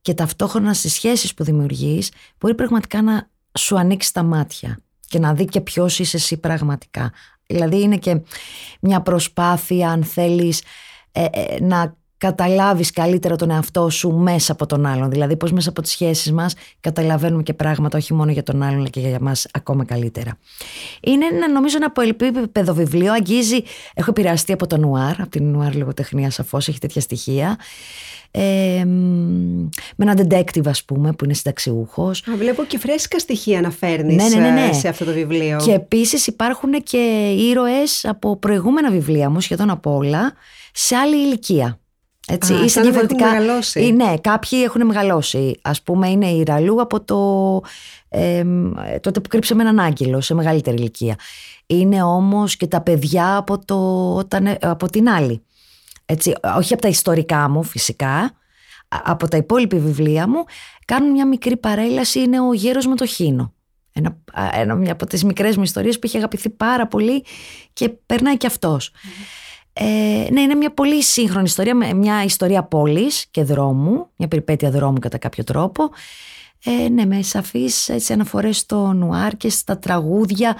και 0.00 0.14
ταυτόχρονα 0.14 0.74
στις 0.74 0.92
σχέσεις 0.92 1.34
που 1.34 1.44
δημιουργείς 1.44 2.10
μπορεί 2.38 2.54
πραγματικά 2.54 3.02
να 3.02 3.30
σου 3.58 3.78
ανοίξει 3.78 4.12
τα 4.12 4.22
μάτια 4.22 4.78
και 5.08 5.18
να 5.18 5.34
δει 5.34 5.44
και 5.44 5.60
ποιος 5.60 5.98
είσαι 5.98 6.16
εσύ 6.16 6.36
πραγματικά. 6.36 7.12
Δηλαδή 7.46 7.80
είναι 7.80 7.96
και 7.96 8.20
μια 8.80 9.00
προσπάθεια 9.00 9.90
αν 9.90 10.04
θέλεις 10.04 10.62
ε, 11.12 11.24
ε, 11.30 11.60
να 11.60 11.96
καταλάβεις 12.26 12.90
καλύτερα 12.90 13.36
τον 13.36 13.50
εαυτό 13.50 13.90
σου 13.90 14.10
μέσα 14.10 14.52
από 14.52 14.66
τον 14.66 14.86
άλλον. 14.86 15.10
Δηλαδή 15.10 15.36
πώς 15.36 15.52
μέσα 15.52 15.68
από 15.68 15.82
τις 15.82 15.90
σχέσεις 15.90 16.32
μας 16.32 16.54
καταλαβαίνουμε 16.80 17.42
και 17.42 17.54
πράγματα 17.54 17.98
όχι 17.98 18.14
μόνο 18.14 18.30
για 18.30 18.42
τον 18.42 18.62
άλλον 18.62 18.78
αλλά 18.78 18.88
και 18.88 19.00
για 19.00 19.18
μας 19.20 19.46
ακόμα 19.52 19.84
καλύτερα. 19.84 20.38
Είναι 21.00 21.26
ένα, 21.26 21.50
νομίζω 21.50 21.76
ένα 21.76 21.86
αποελπίπεδο 21.86 22.74
βιβλίο, 22.74 23.12
αγγίζει, 23.12 23.62
έχω 23.94 24.10
επηρεαστεί 24.10 24.52
από 24.52 24.66
το 24.66 24.76
νουάρ, 24.76 25.20
από 25.20 25.30
την 25.30 25.50
νουάρ 25.50 25.74
λογοτεχνία 25.74 26.30
σαφώς, 26.30 26.68
έχει 26.68 26.78
τέτοια 26.78 27.00
στοιχεία. 27.00 27.58
Ε, 28.30 28.84
με 29.96 30.04
έναν 30.10 30.28
detective 30.28 30.66
ας 30.66 30.84
πούμε 30.84 31.12
που 31.12 31.24
είναι 31.24 31.34
συνταξιούχος 31.34 32.22
Α, 32.28 32.36
βλέπω 32.36 32.64
και 32.64 32.78
φρέσκα 32.78 33.18
στοιχεία 33.18 33.60
να 33.60 33.70
φέρνεις 33.70 34.14
Ναι, 34.14 34.28
ναι, 34.28 34.48
ναι, 34.48 34.50
ναι. 34.50 34.68
ε, 34.68 34.72
σε 34.72 34.88
αυτό 34.88 35.04
το 35.04 35.12
βιβλίο. 35.12 35.60
και 35.64 35.72
επίσης 35.72 36.26
υπάρχουν 36.26 36.72
και 36.82 37.32
ήρωες 37.50 38.04
από 38.04 38.36
προηγούμενα 38.36 38.90
βιβλία 38.90 39.30
μου 39.30 39.40
σχεδόν 39.40 39.70
από 39.70 39.94
όλα 39.96 40.32
σε 40.72 40.96
άλλη 40.96 41.16
ηλικία 41.16 41.78
έτσι, 42.26 42.52
Α, 42.52 42.56
ή 42.56 42.60
σε 42.60 42.68
σαν 42.68 42.82
να 42.82 42.88
έχουν 42.88 43.06
διαφορετικά... 43.06 43.40
μεγαλώσει. 43.40 43.86
Ή, 43.86 43.92
ναι, 43.92 44.14
κάποιοι 44.20 44.60
έχουν 44.64 44.86
μεγαλώσει. 44.86 45.58
Ας 45.62 45.82
πούμε 45.82 46.08
είναι 46.08 46.26
η 46.26 46.42
Ραλού 46.42 46.80
από 46.80 47.04
το 47.04 47.60
ε, 48.08 48.44
τότε 49.00 49.20
που 49.20 49.28
κρύψαμε 49.28 49.62
έναν 49.62 49.80
άγγελο 49.80 50.20
σε 50.20 50.34
μεγαλύτερη 50.34 50.76
ηλικία. 50.76 51.16
Είναι 51.66 52.02
όμως 52.02 52.56
και 52.56 52.66
τα 52.66 52.80
παιδιά 52.80 53.36
από, 53.36 53.64
το, 53.64 54.14
όταν, 54.14 54.46
ε, 54.46 54.58
από 54.60 54.90
την 54.90 55.08
άλλη. 55.08 55.42
Έτσι, 56.06 56.34
όχι 56.56 56.72
από 56.72 56.82
τα 56.82 56.88
ιστορικά 56.88 57.48
μου 57.48 57.62
φυσικά, 57.62 58.14
α- 58.88 59.02
από 59.04 59.28
τα 59.28 59.36
υπόλοιπα 59.36 59.76
βιβλία 59.76 60.28
μου, 60.28 60.44
κάνουν 60.84 61.10
μια 61.10 61.26
μικρή 61.26 61.56
παρέλαση, 61.56 62.20
είναι 62.20 62.40
ο 62.40 62.52
γέρος 62.52 62.86
με 62.86 62.96
το 62.96 63.06
χίνο. 63.06 63.52
Ένα, 63.92 64.16
α, 64.32 64.60
ένα, 64.60 64.74
μια 64.74 64.92
από 64.92 65.06
τις 65.06 65.24
μικρές 65.24 65.56
μου 65.56 65.62
ιστορίες 65.62 65.98
που 65.98 66.06
έχει 66.06 66.16
αγαπηθεί 66.16 66.50
πάρα 66.50 66.86
πολύ 66.86 67.24
και 67.72 67.88
περνάει 67.88 68.36
και 68.36 68.46
αυτός. 68.46 68.90
Ε, 69.76 70.26
ναι, 70.30 70.40
είναι 70.40 70.54
μια 70.54 70.70
πολύ 70.70 71.02
σύγχρονη 71.02 71.44
ιστορία, 71.44 71.74
με 71.74 71.92
μια 71.92 72.24
ιστορία 72.24 72.62
πόλης 72.62 73.26
και 73.30 73.42
δρόμου, 73.42 74.06
μια 74.16 74.28
περιπέτεια 74.28 74.70
δρόμου 74.70 74.98
κατά 74.98 75.18
κάποιο 75.18 75.44
τρόπο. 75.44 75.90
Ε, 76.64 76.88
ναι, 76.88 77.04
με 77.04 77.22
σαφείς 77.22 77.88
έτσι, 77.88 78.12
αναφορές 78.12 78.58
στο 78.58 78.92
νουάρ 78.92 79.36
και 79.36 79.50
στα 79.50 79.78
τραγούδια, 79.78 80.56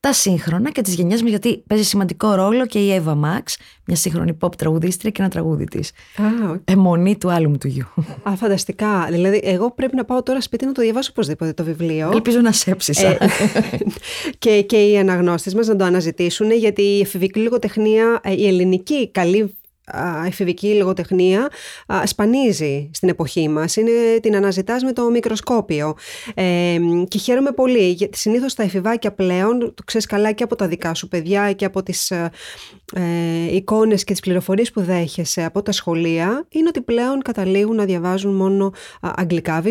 τα 0.00 0.12
σύγχρονα 0.12 0.70
και 0.70 0.82
τις 0.82 0.94
γενιές 0.94 1.22
μου, 1.22 1.28
γιατί 1.28 1.62
παίζει 1.66 1.84
σημαντικό 1.84 2.34
ρόλο 2.34 2.66
και 2.66 2.78
η 2.78 2.92
Ava 2.92 3.14
Max, 3.14 3.56
μια 3.86 3.96
σύγχρονη 3.96 4.36
pop 4.40 4.56
τραγουδίστρια 4.56 5.10
και 5.10 5.20
ένα 5.22 5.30
τραγούδι 5.30 5.64
της. 5.64 5.92
Α, 6.16 6.50
οκ. 6.50 6.60
Εμονή 6.64 7.16
του 7.16 7.30
άλλου 7.30 7.50
μου 7.50 7.58
του 7.58 7.68
γιου. 7.68 7.86
Α, 8.22 8.36
φανταστικά. 8.36 9.08
Δηλαδή, 9.10 9.40
εγώ 9.44 9.70
πρέπει 9.70 9.96
να 9.96 10.04
πάω 10.04 10.22
τώρα 10.22 10.40
σπίτι 10.40 10.64
να 10.64 10.72
το 10.72 10.82
διαβάσω 10.82 11.10
οπωσδήποτε 11.12 11.52
το 11.52 11.64
βιβλίο. 11.64 12.10
Ελπίζω 12.12 12.40
να 12.40 12.52
σε 12.52 12.70
έψησα. 12.70 13.08
Ε, 13.08 13.18
και, 14.38 14.62
και 14.62 14.76
οι 14.76 14.98
αναγνώστες 14.98 15.54
μας 15.54 15.66
να 15.66 15.76
το 15.76 15.84
αναζητήσουν 15.84 16.50
γιατί 16.52 16.82
η 16.82 17.00
εφηβική 17.00 17.40
λογοτεχνία, 17.40 18.20
ε, 18.22 18.32
η 18.32 18.46
ελληνική 18.46 19.10
καλή 19.10 19.57
εφηβική 20.26 20.74
λογοτεχνία 20.74 21.48
σπανίζει 22.04 22.90
στην 22.92 23.08
εποχή 23.08 23.48
μας. 23.48 23.76
Είναι, 23.76 23.90
την 24.22 24.36
αναζητάς 24.36 24.82
με 24.82 24.92
το 24.92 25.10
μικροσκόπιο. 25.10 25.96
Ε, 26.34 26.76
και 27.08 27.18
χαίρομαι 27.18 27.50
πολύ, 27.50 27.90
γιατί 27.90 28.18
συνήθως 28.18 28.54
τα 28.54 28.62
εφηβάκια 28.62 29.12
πλέον, 29.12 29.58
το 29.58 29.82
ξέρεις 29.84 30.06
καλά 30.06 30.32
και 30.32 30.42
από 30.42 30.56
τα 30.56 30.68
δικά 30.68 30.94
σου 30.94 31.08
παιδιά 31.08 31.52
και 31.52 31.64
από 31.64 31.82
τις 31.82 32.10
ε, 32.10 32.30
ε, 32.94 33.54
εικόνες 33.54 34.04
και 34.04 34.12
τις 34.12 34.20
πληροφορίες 34.20 34.70
που 34.70 34.82
δέχεσαι 34.82 35.44
από 35.44 35.62
τα 35.62 35.72
σχολεία, 35.72 36.46
είναι 36.48 36.68
ότι 36.68 36.80
πλέον 36.80 37.22
καταλήγουν 37.22 37.76
να 37.76 37.84
διαβάζουν 37.84 38.34
μόνο 38.34 38.72
αγγλικά 39.00 39.62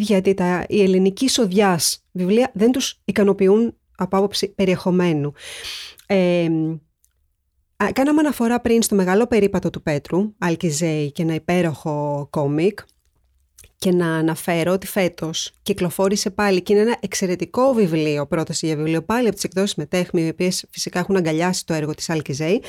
γιατί 0.00 0.34
τα, 0.34 0.64
η 0.68 0.82
ελληνική 0.82 1.28
σοδιάς 1.28 2.04
βιβλία 2.12 2.50
δεν 2.54 2.70
τους 2.70 3.00
ικανοποιούν 3.04 3.74
από 3.96 4.16
άποψη 4.16 4.48
περιεχομένου. 4.48 5.32
Ε, 6.06 6.48
κάναμε 7.92 8.20
αναφορά 8.20 8.60
πριν 8.60 8.82
στο 8.82 8.94
μεγάλο 8.94 9.26
περίπατο 9.26 9.70
του 9.70 9.82
Πέτρου, 9.82 10.34
Αλκιζέη 10.38 11.12
και 11.12 11.22
ένα 11.22 11.34
υπέροχο 11.34 12.26
κόμικ 12.30 12.80
και 13.84 13.92
να 13.92 14.16
αναφέρω 14.16 14.72
ότι 14.72 14.86
φέτος 14.86 15.52
κυκλοφόρησε 15.62 16.30
πάλι 16.30 16.62
και 16.62 16.72
είναι 16.72 16.82
ένα 16.82 16.96
εξαιρετικό 17.00 17.72
βιβλίο, 17.72 18.26
πρόταση 18.26 18.66
για 18.66 18.76
βιβλίο 18.76 19.02
πάλι 19.02 19.26
από 19.26 19.34
τις 19.34 19.44
εκδόσεις 19.44 19.74
Μετέχμη, 19.74 20.22
οι 20.22 20.28
οποίες 20.28 20.64
φυσικά 20.70 20.98
έχουν 20.98 21.16
αγκαλιάσει 21.16 21.66
το 21.66 21.74
έργο 21.74 21.94
της 21.94 22.10
Αλκιζέη. 22.10 22.62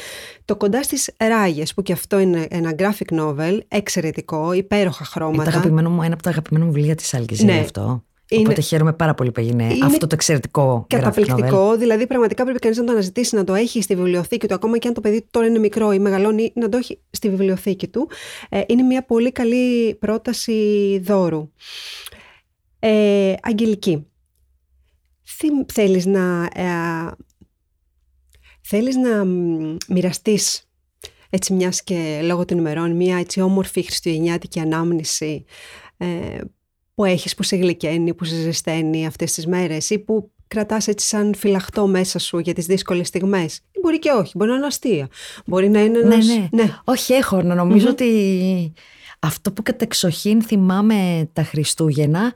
Το 0.46 0.56
κοντά 0.56 0.84
στις 0.84 1.12
Ράγες, 1.18 1.74
που 1.74 1.82
και 1.82 1.94
αυτό 1.94 2.20
είναι 2.20 2.48
ένα 2.50 2.76
graphic 2.78 3.20
novel, 3.20 3.60
εξαιρετικό, 3.68 4.54
υπέροχα 4.54 5.06
χρώματα. 5.06 5.42
Είναι 5.42 5.52
αγαπημένο 5.52 5.90
μου, 5.90 6.02
ένα 6.02 6.14
από 6.14 6.24
τα 6.24 6.30
αγαπημένα 6.30 6.66
μου 6.66 6.72
βιβλία 6.72 6.96
της 6.96 7.14
Αλκιζέη 7.14 7.46
ναι. 7.46 7.60
αυτό. 7.60 8.04
Είναι... 8.30 8.42
Οπότε 8.42 8.62
χαίρομαι 8.62 8.94
πάρα 8.94 9.14
πολύ 9.14 9.32
που 9.32 9.40
έγινε 9.40 9.64
είναι 9.64 9.86
αυτό 9.86 10.08
το 10.08 10.16
εξαιρετικό 10.16 10.86
Καταπληκτικό. 10.90 11.78
Δηλαδή, 11.78 12.08
πραγματικά 12.08 12.44
πρέπει 12.44 12.60
κανείς 12.60 12.78
να 12.78 12.84
το 12.84 12.92
αναζητήσει, 12.92 13.36
να 13.36 13.44
το 13.44 13.54
έχει 13.54 13.82
στη 13.82 13.96
βιβλιοθήκη 13.96 14.48
του, 14.48 14.54
ακόμα 14.54 14.78
και 14.78 14.88
αν 14.88 14.94
το 14.94 15.02
παιδί 15.02 15.28
τώρα 15.32 15.48
είναι 15.48 15.60
μικρό 15.60 15.92
ή 15.92 16.00
μεγαλώνει, 16.00 16.52
να 16.56 16.70
το 16.70 16.78
έχει 16.78 17.00
στη 17.10 17.30
βιβλιοθήκη 17.30 17.88
του. 17.88 18.10
Ε, 18.50 18.62
είναι 18.68 18.82
μια 18.82 19.06
πολύ 19.06 19.32
καλή 19.32 19.96
πρόταση 19.96 21.00
δώρου. 21.04 21.52
Ε, 22.80 23.34
Αγγελική, 23.42 24.08
θέλεις 25.74 26.06
να, 26.06 26.50
ε, 26.54 27.12
θέλεις 28.62 28.96
να 28.96 29.26
μοιραστείς 29.88 30.70
έτσι 31.30 31.54
μιας 31.54 31.84
και 31.84 32.20
λόγω 32.24 32.46
των 32.46 32.58
ημερών 32.58 32.96
μια 32.96 33.18
έτσι 33.18 33.42
όμορφη 33.42 33.82
χριστουγεννιάτικη 33.82 34.60
ανάμνηση 34.60 35.46
ε, 35.98 36.38
που 36.96 37.06
έχεις, 37.06 37.36
που 37.36 37.44
σε 37.44 37.56
γλυκαίνει, 37.56 38.14
που 38.14 38.24
σε 38.24 38.36
ζεσταίνει 38.36 39.06
αυτές 39.06 39.34
τις 39.34 39.48
μέρες 39.48 39.90
ή 39.90 40.00
που 40.00 40.32
κρατάς 40.48 40.88
έτσι 40.88 41.08
σαν 41.08 41.36
φυλαχτό 41.36 41.88
μέσα 41.88 42.20
σου 42.20 42.40
για 42.40 42.54
τις 42.54 42.66
δύσκολες 42.66 43.08
στιγμές; 43.08 43.62
Μπορεί 43.82 44.00
και 44.00 44.12
όχι, 44.12 44.32
μπορεί 44.36 44.50
να 44.50 44.56
είναι 44.56 44.66
αστεία. 44.66 45.08
Μπορεί 45.46 45.70
να 45.70 45.80
είναι 45.80 46.00
ναι, 46.00 46.16
ναι. 46.16 46.48
ναι. 46.52 46.76
Όχι, 46.84 47.14
έχω 47.14 47.42
να 47.42 47.56
νομιζω 47.56 47.90
ότι 47.90 48.74
αυτό 49.20 49.52
που 49.52 49.64
κατεξοχήν 49.64 50.42
θυμάμαι 50.42 51.30
τα 51.34 51.44
Χριστούγεννα 51.44 52.34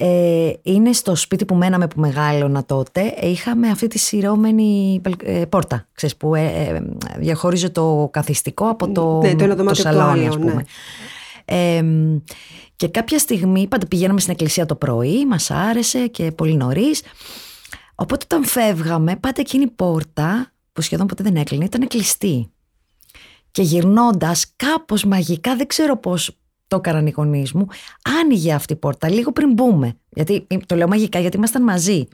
ε, 0.00 0.52
είναι 0.62 0.92
στο 0.92 1.14
σπίτι 1.14 1.44
που 1.44 1.54
μέναμε 1.54 1.86
που 1.88 2.00
μεγάλωνα 2.00 2.64
τότε. 2.64 3.14
Είχαμε 3.20 3.68
αυτή 3.68 3.86
τη 3.86 3.98
σειρώμενη 3.98 5.00
ε, 5.24 5.44
πόρτα, 5.48 5.86
ξέρεις, 5.92 6.16
που 6.16 6.34
ε, 6.34 6.46
ε, 6.46 6.82
διαχώριζε 7.18 7.68
το 7.68 8.08
καθιστικό 8.12 8.68
από 8.68 8.90
το, 8.90 9.20
ναι, 9.20 9.34
το, 9.34 9.64
το 9.64 9.74
σαλόνι, 9.74 10.26
ας 10.26 10.36
πούμε. 10.38 10.54
Ναι. 10.54 10.62
Και 12.78 12.88
κάποια 12.88 13.18
στιγμή, 13.18 13.66
πάντα 13.66 13.86
πηγαίναμε 13.86 14.20
στην 14.20 14.32
εκκλησία 14.32 14.66
το 14.66 14.74
πρωί, 14.74 15.26
μας 15.26 15.50
άρεσε 15.50 16.06
και 16.06 16.32
πολύ 16.32 16.54
νωρίς. 16.54 17.02
Οπότε 17.94 18.24
όταν 18.24 18.44
φεύγαμε, 18.44 19.16
πάντα 19.16 19.40
εκείνη 19.40 19.62
η 19.64 19.70
πόρτα, 19.70 20.52
που 20.72 20.80
σχεδόν 20.80 21.06
ποτέ 21.06 21.22
δεν 21.22 21.36
έκλεινε, 21.36 21.64
ήταν 21.64 21.86
κλειστή. 21.86 22.50
Και 23.50 23.62
γυρνώντας, 23.62 24.52
κάπως 24.56 25.04
μαγικά, 25.04 25.56
δεν 25.56 25.66
ξέρω 25.66 25.96
πώς 25.96 26.36
το 26.68 26.76
έκαναν 26.76 27.06
οι 27.06 27.10
γονείς 27.16 27.52
μου, 27.52 27.66
άνοιγε 28.20 28.52
αυτή 28.52 28.72
η 28.72 28.76
πόρτα 28.76 29.10
λίγο 29.10 29.32
πριν 29.32 29.52
μπούμε. 29.52 29.96
Γιατί 30.08 30.46
το 30.66 30.76
λέω 30.76 30.88
μαγικά, 30.88 31.18
γιατί 31.18 31.36
ήμασταν 31.36 31.62
μαζί. 31.62 32.08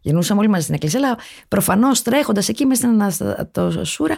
Γυρνούσαμε 0.00 0.40
όλοι 0.40 0.48
μαζί 0.48 0.62
στην 0.62 0.74
εκκλησία, 0.74 0.98
αλλά 0.98 1.18
προφανώς 1.48 2.02
τρέχοντας 2.02 2.48
εκεί 2.48 2.66
μέσα 2.66 2.80
στην 2.80 3.02
Αναστασούρα, 3.02 4.16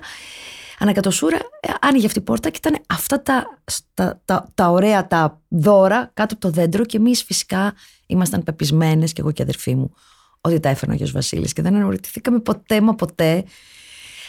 ανακατοσούρα, 0.82 1.36
ε, 1.60 1.72
άνοιγε 1.80 2.06
αυτή 2.06 2.18
η 2.18 2.22
πόρτα 2.22 2.50
και 2.50 2.58
ήταν 2.64 2.82
αυτά 2.86 3.22
τα, 3.22 3.58
τα, 3.94 4.20
τα, 4.24 4.50
τα 4.54 4.68
ωραία 4.68 5.06
τα 5.06 5.40
δώρα 5.48 6.10
κάτω 6.14 6.34
από 6.34 6.42
το 6.42 6.50
δέντρο 6.50 6.84
και 6.84 6.96
εμείς 6.96 7.22
φυσικά 7.22 7.74
ήμασταν 8.06 8.42
πεπισμένες 8.42 9.12
και 9.12 9.20
εγώ 9.20 9.32
και 9.32 9.40
η 9.42 9.44
αδερφή 9.44 9.74
μου 9.74 9.94
ότι 10.40 10.60
τα 10.60 10.68
έφερε 10.68 10.92
ο 10.92 10.94
Γιος 10.94 11.12
Βασίλης 11.12 11.52
και 11.52 11.62
δεν 11.62 11.74
αναρωτηθήκαμε 11.74 12.40
ποτέ 12.40 12.80
μα 12.80 12.94
ποτέ. 12.94 13.44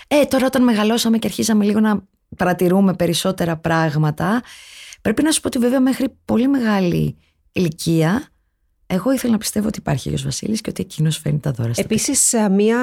Ε, 0.08 0.26
τώρα 0.26 0.46
όταν 0.46 0.64
μεγαλώσαμε 0.64 1.18
και 1.18 1.28
αρχίσαμε 1.28 1.66
λίγο 1.66 1.80
να 1.80 2.04
παρατηρούμε 2.38 2.94
περισσότερα 2.94 3.58
πράγματα, 3.58 4.42
πρέπει 5.02 5.24
να 5.24 5.32
σου 5.32 5.42
πω 5.42 5.48
ότι 5.48 5.60
βέβαια 5.60 5.80
μέχρι 5.80 6.18
πολύ 6.26 6.48
μεγάλη 6.48 7.18
ηλικία 7.52 8.28
εγώ 8.88 9.12
ήθελα 9.12 9.32
να 9.32 9.38
πιστεύω 9.38 9.68
ότι 9.68 9.80
υπάρχει 9.80 10.08
ο 10.08 10.12
Γιος 10.12 10.24
Βασίλης 10.24 10.62
και 10.62 10.70
ότι 10.70 10.82
εκείνος 10.82 11.18
φέρνει 11.18 11.40
τα 11.40 11.52
δώρα 11.52 11.74
στα 11.74 11.82
Επίσης, 11.82 12.34
μια 12.52 12.78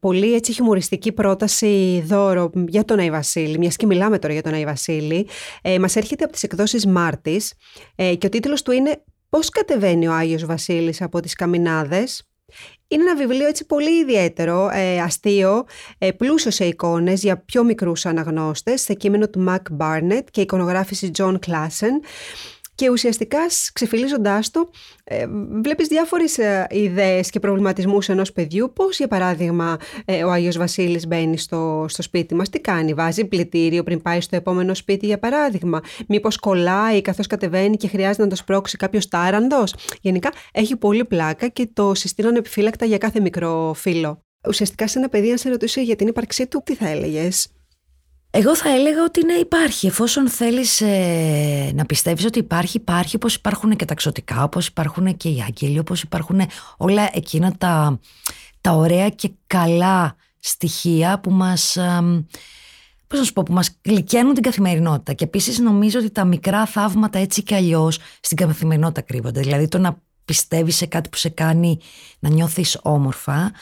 πολύ 0.00 0.34
έτσι 0.34 0.52
χιουμοριστική 0.52 1.12
πρόταση 1.12 2.02
δώρο 2.06 2.50
για 2.68 2.84
τον 2.84 2.98
Άι 2.98 3.10
Βασίλη, 3.10 3.58
μιας 3.58 3.76
και 3.76 3.86
μιλάμε 3.86 4.18
τώρα 4.18 4.32
για 4.32 4.42
τον 4.42 4.52
Άι 4.54 4.64
Βασίλη, 4.64 5.26
ε, 5.62 5.78
μας 5.78 5.96
έρχεται 5.96 6.24
από 6.24 6.32
τις 6.32 6.42
εκδόσεις 6.42 6.86
Μάρτης 6.86 7.54
ε, 7.94 8.14
και 8.14 8.26
ο 8.26 8.28
τίτλος 8.30 8.62
του 8.62 8.72
είναι 8.72 9.02
«Πώς 9.28 9.48
κατεβαίνει 9.48 10.08
ο 10.08 10.12
Άγιος 10.12 10.44
Βασίλης 10.44 11.02
από 11.02 11.20
τις 11.20 11.34
καμινάδες» 11.34 12.22
Είναι 12.88 13.02
ένα 13.02 13.16
βιβλίο 13.16 13.46
έτσι 13.46 13.66
πολύ 13.66 14.00
ιδιαίτερο, 14.00 14.70
ε, 14.72 15.00
αστείο, 15.00 15.64
ε, 15.98 16.10
πλούσιο 16.10 16.50
σε 16.50 16.64
εικόνες 16.64 17.22
για 17.22 17.38
πιο 17.38 17.64
μικρούς 17.64 18.06
αναγνώστες, 18.06 18.80
σε 18.80 18.94
κείμενο 18.94 19.28
του 19.28 19.40
Μακ 19.40 19.66
Μπάρνετ 19.70 20.28
και 20.30 20.40
εικονογράφηση 20.40 21.10
John 21.18 21.38
Klassen. 21.46 21.92
Και 22.78 22.90
ουσιαστικά 22.90 23.38
ξεφυλίζοντάς 23.72 24.50
το 24.50 24.70
ε, 25.04 25.26
βλέπεις 25.62 25.88
διάφορες 25.88 26.38
ε, 26.38 26.66
ιδέες 26.70 27.30
και 27.30 27.40
προβληματισμούς 27.40 28.08
ενός 28.08 28.32
παιδιού. 28.32 28.72
Πώς 28.74 28.98
για 28.98 29.08
παράδειγμα 29.08 29.76
ε, 30.04 30.24
ο 30.24 30.30
Άγιος 30.30 30.56
Βασίλης 30.56 31.06
μπαίνει 31.06 31.38
στο, 31.38 31.84
στο 31.88 32.02
σπίτι 32.02 32.34
μας 32.34 32.48
τι 32.48 32.60
κάνει, 32.60 32.94
βάζει 32.94 33.24
πλητήριο 33.24 33.82
πριν 33.82 34.02
πάει 34.02 34.20
στο 34.20 34.36
επόμενο 34.36 34.74
σπίτι 34.74 35.06
για 35.06 35.18
παράδειγμα. 35.18 35.80
Μήπως 36.08 36.36
κολλάει 36.36 37.02
καθώς 37.02 37.26
κατεβαίνει 37.26 37.76
και 37.76 37.88
χρειάζεται 37.88 38.22
να 38.22 38.28
το 38.28 38.36
σπρώξει 38.36 38.76
κάποιος 38.76 39.08
τάραντος. 39.08 39.74
Γενικά 40.00 40.32
έχει 40.52 40.76
πολύ 40.76 41.04
πλάκα 41.04 41.48
και 41.48 41.68
το 41.72 41.94
συστήνω 41.94 42.28
επιφύλακτα 42.28 42.84
για 42.84 42.98
κάθε 42.98 43.20
μικρό 43.20 43.72
φίλο. 43.76 44.22
Ουσιαστικά 44.48 44.88
σε 44.88 44.98
ένα 44.98 45.08
παιδί 45.08 45.30
αν 45.30 45.38
σε 45.38 45.48
ρωτούσε 45.48 45.80
για 45.80 45.96
την 45.96 46.06
ύπαρξή 46.06 46.46
του 46.46 46.62
τι 46.64 46.74
θα 46.74 46.88
έλεγες; 46.88 47.48
Εγώ 48.30 48.56
θα 48.56 48.68
έλεγα 48.68 49.04
ότι 49.04 49.24
ναι 49.24 49.32
υπάρχει. 49.32 49.86
Εφόσον 49.86 50.28
θέλεις 50.28 50.80
ε, 50.80 51.70
να 51.74 51.86
πιστεύεις 51.86 52.24
ότι 52.24 52.38
υπάρχει 52.38 52.76
υπάρχει 52.76 53.16
όπως 53.16 53.34
υπάρχουν 53.34 53.76
και 53.76 53.84
τα 53.84 53.94
ξωτικά 53.94 54.42
όπως 54.42 54.66
υπάρχουν 54.66 55.16
και 55.16 55.28
οι 55.28 55.44
άγγελοι 55.46 55.78
όπως 55.78 56.02
υπάρχουν 56.02 56.40
όλα 56.76 57.10
εκείνα 57.12 57.52
τα, 57.58 58.00
τα 58.60 58.72
ωραία 58.72 59.08
και 59.08 59.30
καλά 59.46 60.16
στοιχεία 60.38 61.20
που 61.20 61.30
μας 61.30 61.76
ε, 61.76 62.24
πώς 63.06 63.18
να 63.18 63.24
σου 63.24 63.32
πω, 63.32 63.42
που 63.42 63.52
μας 63.52 63.78
γλυκαίνουν 63.84 64.34
την 64.34 64.42
καθημερινότητα. 64.42 65.12
Και 65.12 65.24
επίσης 65.24 65.58
νομίζω 65.58 65.98
ότι 65.98 66.10
τα 66.10 66.24
μικρά 66.24 66.66
θαύματα 66.66 67.18
έτσι 67.18 67.42
και 67.42 67.54
αλλιώς 67.54 67.98
στην 68.20 68.36
καθημερινότητα 68.36 69.00
κρύβονται. 69.00 69.40
Δηλαδή 69.40 69.68
το 69.68 69.78
να 69.78 70.02
πιστεύεις 70.24 70.76
σε 70.76 70.86
κάτι 70.86 71.08
που 71.08 71.16
σε 71.16 71.28
κάνει 71.28 71.78
να 72.18 72.28
νιώθεις 72.28 72.78
όμορφα 72.82 73.52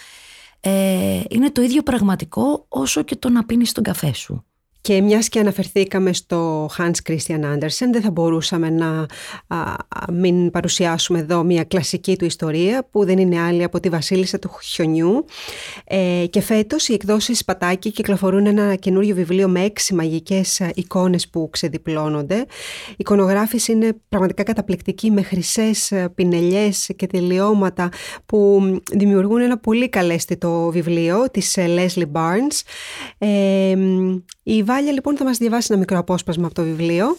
ε, 0.61 1.23
είναι 1.29 1.51
το 1.51 1.63
ίδιο 1.63 1.83
πραγματικό 1.83 2.65
όσο 2.69 3.03
και 3.03 3.17
το 3.17 3.29
να 3.29 3.45
πίνεις 3.45 3.73
τον 3.73 3.85
καφέ 3.85 4.13
σου. 4.13 4.45
Και 4.87 5.01
μιας 5.01 5.29
και 5.29 5.39
αναφερθήκαμε 5.39 6.13
στο 6.13 6.71
Hans 6.79 6.95
Christian 7.09 7.41
Andersen, 7.41 7.89
δεν 7.93 8.03
θα 8.03 8.11
μπορούσαμε 8.11 8.71
να 8.71 9.07
μην 10.13 10.51
παρουσιάσουμε 10.51 11.19
εδώ 11.19 11.43
μια 11.43 11.65
κλασική 11.65 12.17
του 12.17 12.25
ιστορία 12.25 12.89
που 12.91 13.05
δεν 13.05 13.19
είναι 13.19 13.41
άλλη 13.41 13.63
από 13.63 13.81
τη 13.81 13.89
Βασίλισσα 13.89 14.39
του 14.39 14.51
Χιονιού. 14.63 15.25
Ε, 15.85 16.25
και 16.31 16.41
φέτος 16.41 16.89
οι 16.89 16.93
εκδόσεις 16.93 17.45
Πατάκη 17.45 17.91
κυκλοφορούν 17.91 18.47
ένα 18.47 18.75
καινούριο 18.75 19.15
βιβλίο 19.15 19.49
με 19.49 19.61
έξι 19.61 19.95
μαγικές 19.95 20.61
εικόνες 20.75 21.29
που 21.29 21.49
ξεδιπλώνονται. 21.53 22.37
Η 22.91 22.97
εικονογράφηση 22.97 23.73
είναι 23.73 23.97
πραγματικά 24.09 24.43
καταπληκτική 24.43 25.11
με 25.11 25.23
χρυσές 25.23 25.93
πινελιές 26.15 26.91
και 26.97 27.07
τελειώματα 27.07 27.89
που 28.27 28.63
δημιουργούν 28.93 29.41
ένα 29.41 29.59
πολύ 29.59 29.89
καλέσθητο 29.89 30.71
βιβλίο 30.73 31.31
της 31.31 31.59
Leslie 31.59 32.13
Barnes. 32.13 32.61
Ε, 33.19 33.77
η 34.49 34.63
Βάλια 34.77 34.93
λοιπόν 34.93 35.17
θα 35.17 35.25
μας 35.25 35.39
διαβάσει 35.39 35.67
ένα 35.71 35.79
μικρό 35.79 35.99
απόσπασμα 35.99 36.47
από 36.47 36.55
το 36.55 36.63
βιβλίο. 36.63 37.17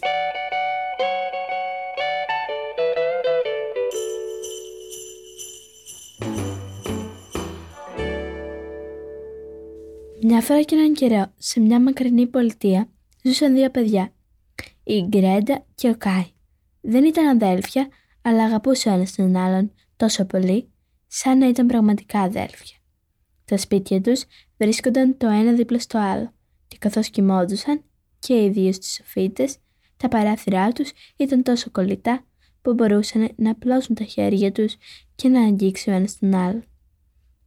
Μια 10.21 10.41
φορά 10.41 10.61
και 10.61 10.75
έναν 10.75 10.93
καιρό, 10.93 11.33
σε 11.37 11.59
μια 11.59 11.81
μακρινή 11.81 12.27
πολιτεία, 12.27 12.89
ζούσαν 13.23 13.53
δύο 13.53 13.69
παιδιά. 13.69 14.13
Η 14.83 15.01
Γκρέντα 15.07 15.65
και 15.75 15.89
ο 15.89 15.95
Κάι. 15.97 16.25
Δεν 16.81 17.03
ήταν 17.03 17.27
αδέλφια, 17.27 17.87
αλλά 18.21 18.43
αγαπούσαν 18.43 18.93
ένας 18.93 19.15
τον 19.15 19.35
άλλον 19.35 19.71
τόσο 19.95 20.25
πολύ, 20.25 20.69
σαν 21.07 21.37
να 21.37 21.47
ήταν 21.47 21.67
πραγματικά 21.67 22.19
αδέλφια. 22.19 22.77
Τα 23.45 23.57
σπίτια 23.57 24.01
τους 24.01 24.25
βρίσκονταν 24.57 25.17
το 25.17 25.27
ένα 25.27 25.51
δίπλα 25.51 25.79
στο 25.79 25.97
άλλο 25.99 26.35
και 26.77 26.87
καθώς 26.87 27.09
κοιμόντουσαν, 27.09 27.83
και 28.19 28.43
ιδίω 28.43 28.71
στις 28.71 28.93
σοφίτες, 28.93 29.57
τα 29.97 30.07
παράθυρά 30.07 30.71
τους 30.71 30.91
ήταν 31.17 31.43
τόσο 31.43 31.71
κολλητά 31.71 32.25
που 32.61 32.73
μπορούσαν 32.73 33.29
να 33.35 33.51
απλώσουν 33.51 33.95
τα 33.95 34.03
χέρια 34.03 34.51
τους 34.51 34.75
και 35.15 35.27
να 35.27 35.41
αγγίξουν 35.41 35.93
ένας 35.93 36.19
τον 36.19 36.33
άλλο. 36.33 36.61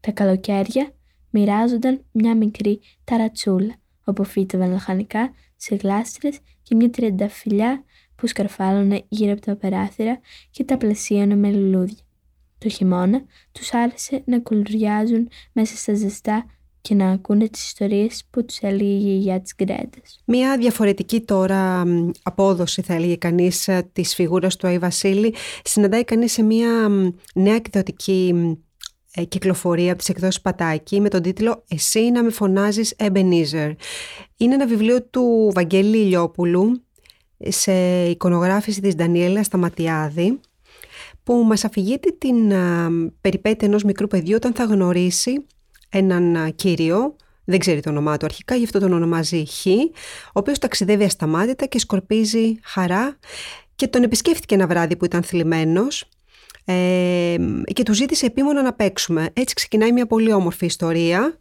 Τα 0.01 0.11
καλοκαίρια 0.11 0.93
μοιράζονταν 1.31 2.05
μια 2.12 2.37
μικρή 2.37 2.81
ταρατσούλα, 3.05 3.74
όπου 4.05 4.24
φύτευαν 4.24 4.70
λαχανικά 4.70 5.33
σε 5.57 5.74
γλάστρες 5.74 6.39
και 6.62 6.74
μια 6.74 6.91
τριανταφυλιά 6.91 7.85
που 8.16 8.26
σκαρφάλωνε 8.26 9.05
γύρω 9.09 9.33
από 9.33 9.41
τα 9.41 9.57
παράθυρα 9.57 10.20
και 10.51 10.64
τα 10.64 10.76
πλαισίωνε 10.76 11.35
με 11.35 11.53
λουλούδια. 11.53 12.05
Το 12.59 12.68
χειμώνα 12.68 13.24
τους 13.53 13.72
άρεσε 13.72 14.22
να 14.26 14.41
κουλουριάζουν 14.41 15.28
μέσα 15.53 15.76
στα 15.76 15.95
ζεστά 15.95 16.47
και 16.81 16.95
να 16.95 17.11
ακούνε 17.11 17.49
τις 17.49 17.64
ιστορίες 17.64 18.24
που 18.31 18.45
τους 18.45 18.59
έλεγε 18.59 18.85
η 18.85 18.99
γιαγιά 18.99 19.41
της 19.41 19.55
Γκρέντας. 19.57 20.20
Μία 20.24 20.57
διαφορετική 20.59 21.20
τώρα 21.20 21.83
απόδοση 22.22 22.83
θα 22.83 22.95
έλεγε 22.95 23.16
κανείς 23.16 23.68
της 23.93 24.14
φιγούρας 24.14 24.57
του 24.57 24.66
Άι 24.66 24.78
Βασίλη 24.78 25.35
συναντάει 25.64 26.05
κανείς 26.05 26.33
σε 26.33 26.43
μία 26.43 26.89
νέα 27.35 27.55
εκδοτική 27.55 28.35
ε, 29.14 29.24
κυκλοφορία 29.24 29.91
από 29.91 29.99
τις 29.99 30.09
εκδόσεις 30.09 30.41
Πατάκη 30.41 31.01
με 31.01 31.09
τον 31.09 31.22
τίτλο 31.22 31.64
«Εσύ 31.68 32.11
να 32.11 32.22
με 32.22 32.31
φωνάζεις 32.31 32.95
Ebenezer». 32.99 33.74
Είναι 34.37 34.55
ένα 34.55 34.66
βιβλίο 34.66 35.03
του 35.03 35.51
Βαγγέλη 35.55 35.99
Ηλιόπουλου 35.99 36.83
σε 37.39 38.05
εικονογράφηση 38.05 38.81
της 38.81 38.95
Ντανιέλα 38.95 39.43
Σταματιάδη 39.43 40.41
που 41.22 41.35
μας 41.35 41.64
αφηγείται 41.64 42.11
την 42.18 42.53
περιπέτεια 43.20 43.68
ενός 43.68 43.83
μικρού 43.85 44.07
παιδιού 44.07 44.35
όταν 44.37 44.53
θα 44.53 44.64
γνωρίσει 44.64 45.47
έναν 45.91 46.55
κύριο, 46.55 47.16
δεν 47.45 47.59
ξέρει 47.59 47.80
το 47.80 47.91
όνομά 47.91 48.16
του 48.16 48.24
αρχικά, 48.24 48.55
γι' 48.55 48.64
αυτό 48.64 48.78
τον 48.78 48.93
ονομάζει 48.93 49.45
Χ, 49.47 49.66
ο 50.26 50.32
οποίος 50.32 50.59
ταξιδεύει 50.59 51.05
ασταμάτητα 51.05 51.66
και 51.66 51.78
σκορπίζει 51.78 52.59
χαρά 52.62 53.18
και 53.74 53.86
τον 53.86 54.03
επισκέφτηκε 54.03 54.55
ένα 54.55 54.66
βράδυ 54.66 54.97
που 54.97 55.05
ήταν 55.05 55.22
θλιμμένος 55.22 56.09
ε, 56.64 57.36
και 57.72 57.82
του 57.82 57.95
ζήτησε 57.95 58.26
επίμονα 58.26 58.62
να 58.62 58.72
παίξουμε. 58.72 59.30
Έτσι 59.32 59.55
ξεκινάει 59.55 59.93
μια 59.93 60.07
πολύ 60.07 60.32
όμορφη 60.32 60.64
ιστορία, 60.64 61.36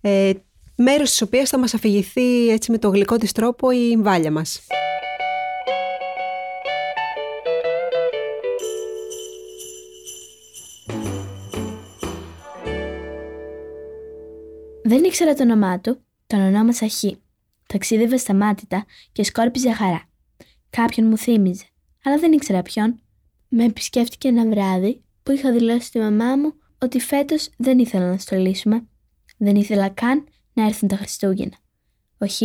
ε, 0.00 0.30
μέρος 0.76 1.10
της 1.10 1.22
οποίας 1.22 1.50
θα 1.50 1.58
μας 1.58 1.74
αφηγηθεί 1.74 2.48
έτσι 2.48 2.70
με 2.70 2.78
το 2.78 2.88
γλυκό 2.88 3.16
της 3.16 3.32
τρόπο 3.32 3.70
η 3.70 3.96
βάλια 3.96 4.30
μας. 4.30 4.60
Δεν 14.90 15.04
ήξερα 15.04 15.34
το 15.34 15.42
όνομά 15.42 15.80
του, 15.80 16.00
τον 16.26 16.40
ονόμασα 16.40 16.88
Χ. 16.88 17.04
Ταξίδευε 17.66 18.16
σταμάτητα 18.16 18.84
και 19.12 19.24
σκόρπιζε 19.24 19.72
χαρά. 19.72 20.08
Κάποιον 20.70 21.06
μου 21.06 21.18
θύμιζε, 21.18 21.64
αλλά 22.04 22.18
δεν 22.18 22.32
ήξερα 22.32 22.62
ποιον. 22.62 23.00
Με 23.48 23.64
επισκέφτηκε 23.64 24.28
ένα 24.28 24.48
βράδυ 24.48 25.02
που 25.22 25.32
είχα 25.32 25.52
δηλώσει 25.52 25.86
στη 25.86 25.98
μαμά 25.98 26.36
μου 26.36 26.54
ότι 26.78 27.00
φέτος 27.00 27.48
δεν 27.56 27.78
ήθελα 27.78 28.10
να 28.10 28.18
στολίσουμε. 28.18 28.86
Δεν 29.36 29.56
ήθελα 29.56 29.88
καν 29.88 30.24
να 30.52 30.66
έρθουν 30.66 30.88
τα 30.88 30.96
Χριστούγεννα. 30.96 31.56
Ο 32.18 32.26
Χ 32.26 32.40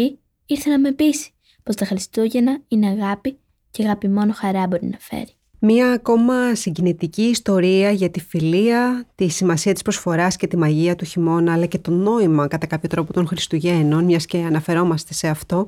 ήρθε 0.46 0.70
να 0.70 0.80
με 0.80 0.92
πείσει 0.92 1.32
πως 1.64 1.76
τα 1.76 1.86
Χριστούγεννα 1.86 2.62
είναι 2.68 2.88
αγάπη 2.88 3.40
και 3.72 3.84
αγάπη 3.84 4.08
μόνο 4.08 4.34
χαρά 4.34 4.68
μπορεί 4.68 4.86
να 4.86 4.98
φέρει. 5.00 5.35
Μία 5.60 5.92
ακόμα 5.92 6.56
συγκινητική 6.56 7.22
ιστορία 7.22 7.92
για 7.92 8.10
τη 8.10 8.20
φιλία, 8.20 9.06
τη 9.16 9.28
σημασία 9.28 9.74
της 9.74 9.82
προσφοράς 9.82 10.36
και 10.36 10.48
τη 10.48 10.58
μαγεία 10.58 10.96
του 10.96 11.06
χειμώνα, 11.06 11.54
αλλά 11.54 11.66
και 11.66 11.78
το 11.78 11.92
νόημα 11.92 12.48
κατά 12.48 12.66
κάποιο 12.66 12.90
τρόπο 12.90 13.14
των 13.14 13.28
Χριστουγέννων, 13.28 14.04
μιας 14.04 14.26
και 14.26 14.38
αναφερόμαστε 14.38 15.14
σε 15.14 15.28
αυτό. 15.28 15.66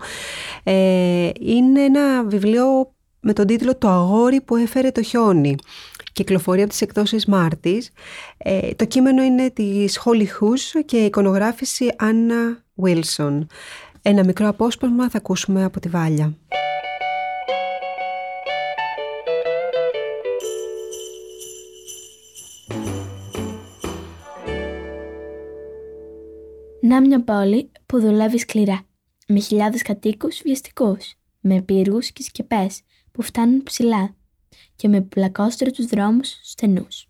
Ε, 0.63 1.29
είναι 1.39 1.81
ένα 1.81 2.23
βιβλίο 2.23 2.91
με 3.19 3.33
τον 3.33 3.45
τίτλο 3.45 3.75
«Το 3.75 3.87
αγόρι 3.89 4.41
που 4.41 4.55
έφερε 4.55 4.91
το 4.91 5.01
χιόνι». 5.01 5.55
Κυκλοφορεί 6.13 6.61
από 6.61 6.69
τις 6.69 6.81
εκδόσεις 6.81 7.25
Μάρτης. 7.25 7.91
Ε, 8.37 8.73
το 8.75 8.85
κείμενο 8.85 9.23
είναι 9.23 9.49
της 9.49 10.01
Holly 10.03 10.23
Hughes 10.23 10.83
και 10.85 10.97
η 10.97 11.05
εικονογράφηση 11.05 11.89
Anna 11.99 12.55
Wilson. 12.85 13.45
Ένα 14.01 14.23
μικρό 14.23 14.47
απόσπασμα 14.47 15.09
θα 15.09 15.17
ακούσουμε 15.17 15.63
από 15.63 15.79
τη 15.79 15.89
Βάλια. 15.89 16.33
Να 26.87 27.01
μια 27.01 27.23
πόλη 27.23 27.71
που 27.85 27.99
δουλεύει 27.99 28.37
σκληρά, 28.37 28.81
με 29.27 29.39
χιλιάδες 29.39 29.81
κατοίκους 29.81 30.41
βιαστικούς, 30.43 31.15
με 31.39 31.61
πύργους 31.61 32.11
και 32.11 32.23
σκεπές 32.23 32.81
που 33.11 33.21
φτάνουν 33.21 33.63
ψηλά 33.63 34.15
και 34.75 34.87
με 34.87 35.01
πλακόστρου 35.01 35.87
δρόμους 35.87 36.39
στενούς. 36.43 37.09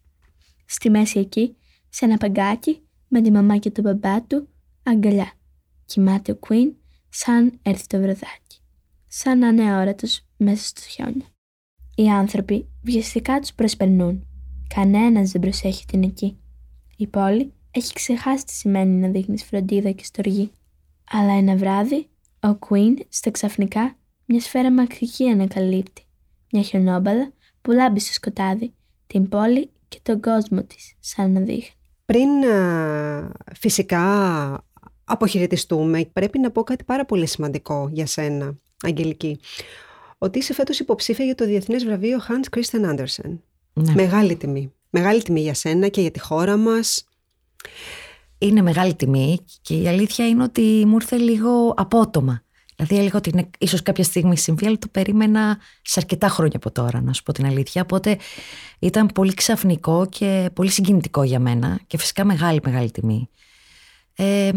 Στη 0.65 0.89
μέση 0.89 1.19
εκεί, 1.19 1.55
σε 1.89 2.05
ένα 2.05 2.17
παγκάκι, 2.17 2.87
με 3.07 3.21
τη 3.21 3.31
μαμά 3.31 3.57
και 3.57 3.71
τον 3.71 3.83
μπαμπά 3.83 4.23
του, 4.23 4.47
αγκαλιά. 4.83 5.31
Κοιμάται 5.85 6.31
ο 6.31 6.35
Κουίν 6.35 6.75
σαν 7.09 7.59
έρθει 7.61 7.87
το 7.87 7.97
βραδάκι. 7.97 8.59
Σαν 9.07 9.39
να 9.39 9.47
είναι 9.47 9.71
αόρατος 9.71 10.25
μέσα 10.37 10.65
στο 10.65 10.81
χιόνια. 10.81 11.25
Οι 11.95 12.09
άνθρωποι 12.09 12.69
βιαστικά 12.81 13.39
τους 13.39 13.53
προσπερνούν. 13.53 14.27
Κανένας 14.75 15.31
δεν 15.31 15.41
προσέχει 15.41 15.85
την 15.85 16.03
εκεί. 16.03 16.37
Η 16.97 17.07
πόλη 17.07 17.51
έχει 17.77 17.93
ξεχάσει 17.93 18.45
τι 18.45 18.53
σημαίνει 18.53 18.95
να 19.01 19.07
δείχνεις 19.07 19.43
φροντίδα 19.43 19.91
και 19.91 20.03
στοργή. 20.03 20.51
Αλλά 21.11 21.33
ένα 21.33 21.55
βράδυ, 21.55 22.07
ο 22.39 22.55
Κουίν 22.55 22.97
στα 23.09 23.31
ξαφνικά 23.31 23.95
μια 24.25 24.39
σφαίρα 24.39 24.71
μακρική 24.71 25.29
ανακαλύπτει. 25.29 26.01
Μια 26.51 26.61
χιονόμπαλα 26.61 27.31
που 27.61 27.71
λάμπει 27.71 27.99
στο 27.99 28.13
σκοτάδι, 28.13 28.73
την 29.07 29.29
πόλη 29.29 29.69
και 29.87 29.99
τον 30.03 30.21
κόσμο 30.21 30.63
της, 30.63 30.93
σαν 30.99 31.31
να 31.31 31.39
δείχνει. 31.39 31.71
Πριν 32.05 32.29
φυσικά 33.53 34.03
αποχαιρετιστούμε, 35.03 36.05
πρέπει 36.13 36.39
να 36.39 36.51
πω 36.51 36.63
κάτι 36.63 36.83
πάρα 36.83 37.05
πολύ 37.05 37.27
σημαντικό 37.27 37.89
για 37.91 38.05
σένα, 38.05 38.55
Αγγελική. 38.83 39.39
Ότι 40.17 40.39
είσαι 40.39 40.53
φέτος 40.53 40.79
υποψήφια 40.79 41.25
για 41.25 41.35
το 41.35 41.45
Διεθνές 41.45 41.85
Βραβείο 41.85 42.19
Hans 42.27 42.57
Christian 42.57 42.89
Andersen. 42.89 43.37
Ναι. 43.73 43.93
Μεγάλη 43.93 44.35
τιμή. 44.35 44.73
Μεγάλη 44.89 45.23
τιμή 45.23 45.41
για 45.41 45.53
σένα 45.53 45.87
και 45.87 46.01
για 46.01 46.11
τη 46.11 46.19
χώρα 46.19 46.57
μας 46.57 47.06
είναι 48.37 48.61
μεγάλη 48.61 48.95
τιμή 48.95 49.39
και 49.61 49.75
η 49.75 49.87
αλήθεια 49.87 50.27
είναι 50.27 50.43
ότι 50.43 50.83
μου 50.87 50.95
ήρθε 50.95 51.15
λίγο 51.15 51.73
απότομα. 51.77 52.41
Δηλαδή 52.75 52.97
έλεγα 52.97 53.17
ότι 53.17 53.29
είναι 53.29 53.49
ίσως 53.57 53.81
κάποια 53.81 54.03
στιγμή 54.03 54.37
συμβεί, 54.37 54.65
αλλά 54.65 54.77
το 54.77 54.87
περίμενα 54.87 55.57
σε 55.81 55.99
αρκετά 55.99 56.27
χρόνια 56.27 56.55
από 56.55 56.71
τώρα, 56.71 57.01
να 57.01 57.13
σου 57.13 57.23
πω 57.23 57.31
την 57.31 57.45
αλήθεια. 57.45 57.81
Οπότε 57.81 58.17
ήταν 58.79 59.07
πολύ 59.07 59.33
ξαφνικό 59.33 60.07
και 60.09 60.49
πολύ 60.53 60.69
συγκινητικό 60.69 61.23
για 61.23 61.39
μένα 61.39 61.79
και 61.87 61.97
φυσικά 61.97 62.25
μεγάλη 62.25 62.59
μεγάλη 62.63 62.91
τιμή. 62.91 63.29
Ε, 64.15 64.51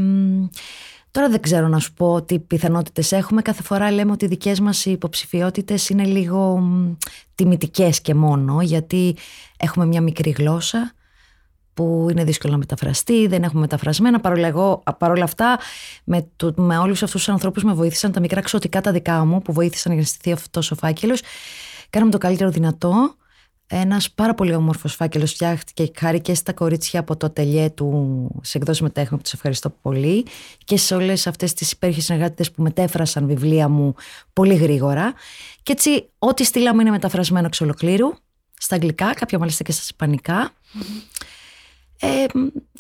τώρα 1.11 1.29
δεν 1.29 1.41
ξέρω 1.41 1.69
να 1.69 1.79
σου 1.79 1.93
πω 1.93 2.23
τι 2.23 2.39
πιθανότητες 2.39 3.13
έχουμε. 3.13 3.43
Κάθε 3.43 3.63
φορά 3.63 3.91
λέμε 3.91 4.13
ότι 4.13 4.25
οι 4.25 4.29
δικές 4.29 4.61
μας 4.61 4.87
υποψηφιότητες 4.87 5.89
είναι 5.89 6.05
λίγο 6.05 6.63
τιμητικές 7.35 8.01
και 8.01 8.15
μόνο, 8.15 8.63
γιατί 8.63 9.17
έχουμε 9.57 9.87
μια 9.87 10.01
μικρή 10.01 10.31
γλώσσα 10.31 10.93
που 11.81 12.07
είναι 12.11 12.25
δύσκολο 12.25 12.53
να 12.53 12.59
μεταφραστεί, 12.59 13.27
δεν 13.27 13.43
έχουμε 13.43 13.61
μεταφρασμένα. 13.61 14.21
Παρόλα, 14.21 14.47
εγώ, 14.47 14.83
παρόλα 14.99 15.25
αυτά, 15.25 15.59
με, 16.05 16.29
το, 16.37 16.53
με 16.57 16.79
όλους 16.79 17.03
αυτούς 17.03 17.25
τους 17.25 17.33
ανθρώπους 17.33 17.63
με 17.63 17.73
βοήθησαν 17.73 18.13
τα 18.13 18.21
μικρά 18.21 18.41
ξωτικά 18.41 18.81
τα 18.81 18.93
δικά 18.93 19.25
μου, 19.25 19.43
που 19.43 19.53
βοήθησαν 19.53 19.93
για 19.93 20.01
να 20.01 20.07
στηθεί 20.07 20.33
αυτός 20.33 20.71
ο 20.71 20.75
φάκελος. 20.75 21.21
Κάναμε 21.91 22.11
το 22.11 22.19
καλύτερο 22.19 22.51
δυνατό. 22.51 23.15
Ένας 23.67 24.11
πάρα 24.11 24.35
πολύ 24.35 24.55
όμορφος 24.55 24.95
φάκελος 24.95 25.33
φτιάχτηκε 25.33 25.91
χάρη 25.99 26.21
και 26.21 26.35
στα 26.35 26.53
κορίτσια 26.53 27.01
από 27.01 27.17
το 27.17 27.27
ατελιέ 27.27 27.71
του 27.71 28.29
σε 28.43 28.59
εκδόσει 28.59 28.83
μετέχουμε 28.83 29.17
που 29.17 29.23
τους 29.23 29.33
ευχαριστώ 29.33 29.71
πολύ 29.83 30.27
και 30.65 30.77
σε 30.77 30.95
όλες 30.95 31.27
αυτές 31.27 31.55
τις 31.55 31.73
υπέροχες 31.73 32.05
συνεργάτε 32.05 32.45
που 32.55 32.63
μετέφρασαν 32.63 33.27
βιβλία 33.27 33.69
μου 33.69 33.95
πολύ 34.33 34.55
γρήγορα. 34.55 35.13
Και 35.63 35.73
έτσι, 35.73 36.09
ό,τι 36.19 36.45
στείλαμε 36.45 36.83
είναι 36.83 36.91
μεταφρασμένο 36.91 37.47
εξ 37.47 37.61
ολοκλήρου 37.61 38.13
στα 38.59 38.75
αγγλικά, 38.75 39.15
κάποια 39.15 39.39
μάλιστα 39.39 39.63
και 39.65 39.73
στα 39.73 39.83
ισπανικά 39.85 40.53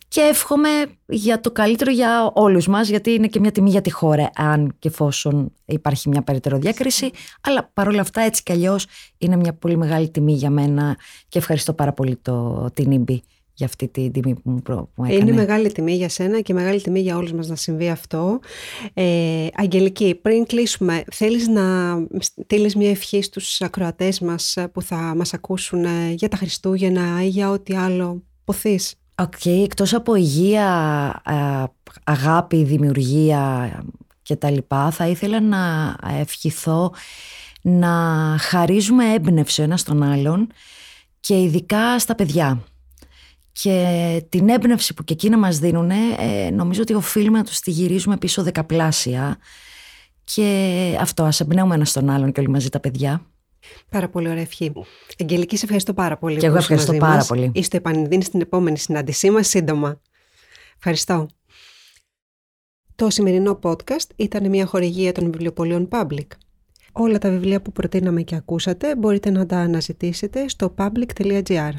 και 0.09 0.21
εύχομαι 0.21 0.68
για 1.07 1.41
το 1.41 1.51
καλύτερο 1.51 1.91
για 1.91 2.31
όλους 2.35 2.66
μας, 2.66 2.89
γιατί 2.89 3.11
είναι 3.11 3.27
και 3.27 3.41
μια 3.41 3.53
τιμή 3.53 3.71
για 3.71 3.81
τη 3.81 3.91
χώρα, 3.91 4.31
αν 4.35 4.75
και 4.79 4.89
εφόσον 4.89 5.53
υπάρχει 5.64 6.09
μια 6.09 6.23
περαιτέρω 6.23 6.59
διάκριση. 6.59 7.11
Αλλά 7.41 7.71
παρόλα 7.73 8.01
αυτά, 8.01 8.21
έτσι 8.21 8.43
κι 8.43 8.53
αλλιώς 8.53 8.87
είναι 9.18 9.37
μια 9.37 9.55
πολύ 9.55 9.77
μεγάλη 9.77 10.11
τιμή 10.11 10.33
για 10.33 10.51
μένα 10.51 10.97
και 11.29 11.39
ευχαριστώ 11.39 11.73
πάρα 11.73 11.93
πολύ 11.93 12.16
το, 12.16 12.66
την 12.75 12.91
Ήμπη 12.91 13.23
για 13.55 13.66
αυτή 13.66 13.89
την 13.89 14.12
τιμή 14.12 14.35
που 14.35 14.51
μου, 14.51 14.62
που 14.95 15.05
έκανε. 15.05 15.14
Είναι 15.14 15.33
μεγάλη 15.33 15.73
τιμή 15.73 15.95
για 15.95 16.09
σένα 16.09 16.41
και 16.41 16.55
μεγάλη 16.55 16.81
τιμή 16.81 17.01
για 17.01 17.16
όλους 17.16 17.33
μας 17.33 17.49
να 17.49 17.57
συμβεί 17.57 17.89
αυτό. 17.89 18.39
Ε, 18.95 19.47
Αγγελική, 19.55 20.14
πριν 20.14 20.47
κλείσουμε, 20.47 21.05
θέλεις 21.12 21.49
να 21.49 21.62
στείλεις 22.18 22.77
μια 22.77 22.91
ευχή 22.91 23.23
στους 23.23 23.61
ακροατές 23.61 24.21
μας 24.21 24.57
που 24.73 24.83
θα 24.83 24.97
μας 25.16 25.35
ακούσουν 25.35 25.85
ε, 25.85 26.12
για 26.12 26.29
τα 26.29 26.37
Χριστούγεννα 26.37 27.25
ή 27.25 27.29
για 27.29 27.51
ό,τι 27.51 27.75
άλλο; 27.77 28.23
Ποθείς. 28.45 28.99
Ok, 29.20 29.32
okay, 29.45 29.62
εκτός 29.64 29.95
από 29.95 30.14
υγεία, 30.14 31.23
αγάπη, 32.05 32.64
δημιουργία 32.64 33.73
και 34.23 34.37
τα 34.37 34.51
λοιπά, 34.51 34.91
θα 34.91 35.07
ήθελα 35.07 35.41
να 35.41 35.97
ευχηθώ 36.18 36.93
να 37.62 38.37
χαρίζουμε 38.39 39.12
έμπνευση 39.12 39.61
ο 39.61 39.64
ένας 39.64 39.83
τον 39.83 40.03
άλλον 40.03 40.49
και 41.21 41.43
ειδικά 41.43 41.99
στα 41.99 42.14
παιδιά. 42.14 42.64
Και 43.53 44.25
την 44.29 44.49
έμπνευση 44.49 44.95
που 44.95 45.05
και 45.05 45.12
εκείνα 45.12 45.39
μας 45.39 45.59
δίνουν, 45.59 45.91
ε, 45.91 46.51
νομίζω 46.51 46.83
ότι 46.83 46.95
οφείλουμε 46.95 47.39
να 47.39 47.45
τους 47.45 47.61
τη 47.61 47.71
γυρίζουμε 47.71 48.16
πίσω 48.16 48.43
δεκαπλάσια 48.43 49.39
και 50.25 50.97
αυτό, 51.01 51.23
ας 51.23 51.41
εμπνέουμε 51.41 51.75
ένας 51.75 51.89
στον 51.89 52.11
άλλον 52.11 52.33
και 52.33 52.41
όλοι 52.41 52.51
μαζί 52.51 52.68
τα 52.68 52.81
παιδιά. 52.81 53.30
Πάρα 53.90 54.08
πολύ 54.08 54.28
ωραία 54.28 54.42
ευχή. 54.42 54.72
Αγγελική, 55.20 55.56
σε 55.56 55.64
ευχαριστώ 55.64 55.94
πάρα 55.94 56.16
πολύ. 56.16 56.38
Και 56.38 56.46
εγώ 56.46 56.56
ευχαριστώ 56.56 56.92
πάρα 56.92 57.14
μας. 57.14 57.26
πολύ. 57.26 57.50
Είστε 57.54 57.76
επανειδύνη 57.76 58.22
στην 58.22 58.40
επόμενη 58.40 58.78
συνάντησή 58.78 59.30
μας 59.30 59.48
σύντομα. 59.48 60.00
Ευχαριστώ. 60.76 61.26
Το 62.94 63.11
σημερινό 63.11 63.58
podcast 63.62 64.06
ήταν 64.16 64.48
μια 64.48 64.66
χορηγία 64.66 65.12
των 65.12 65.24
βιβλιοπολίων 65.24 65.88
Public. 65.90 66.26
Όλα 66.92 67.18
τα 67.18 67.30
βιβλία 67.30 67.62
που 67.62 67.72
προτείναμε 67.72 68.22
και 68.22 68.34
ακούσατε 68.34 68.96
μπορείτε 68.96 69.30
να 69.30 69.46
τα 69.46 69.56
αναζητήσετε 69.56 70.48
στο 70.48 70.74
public.gr. 70.78 71.72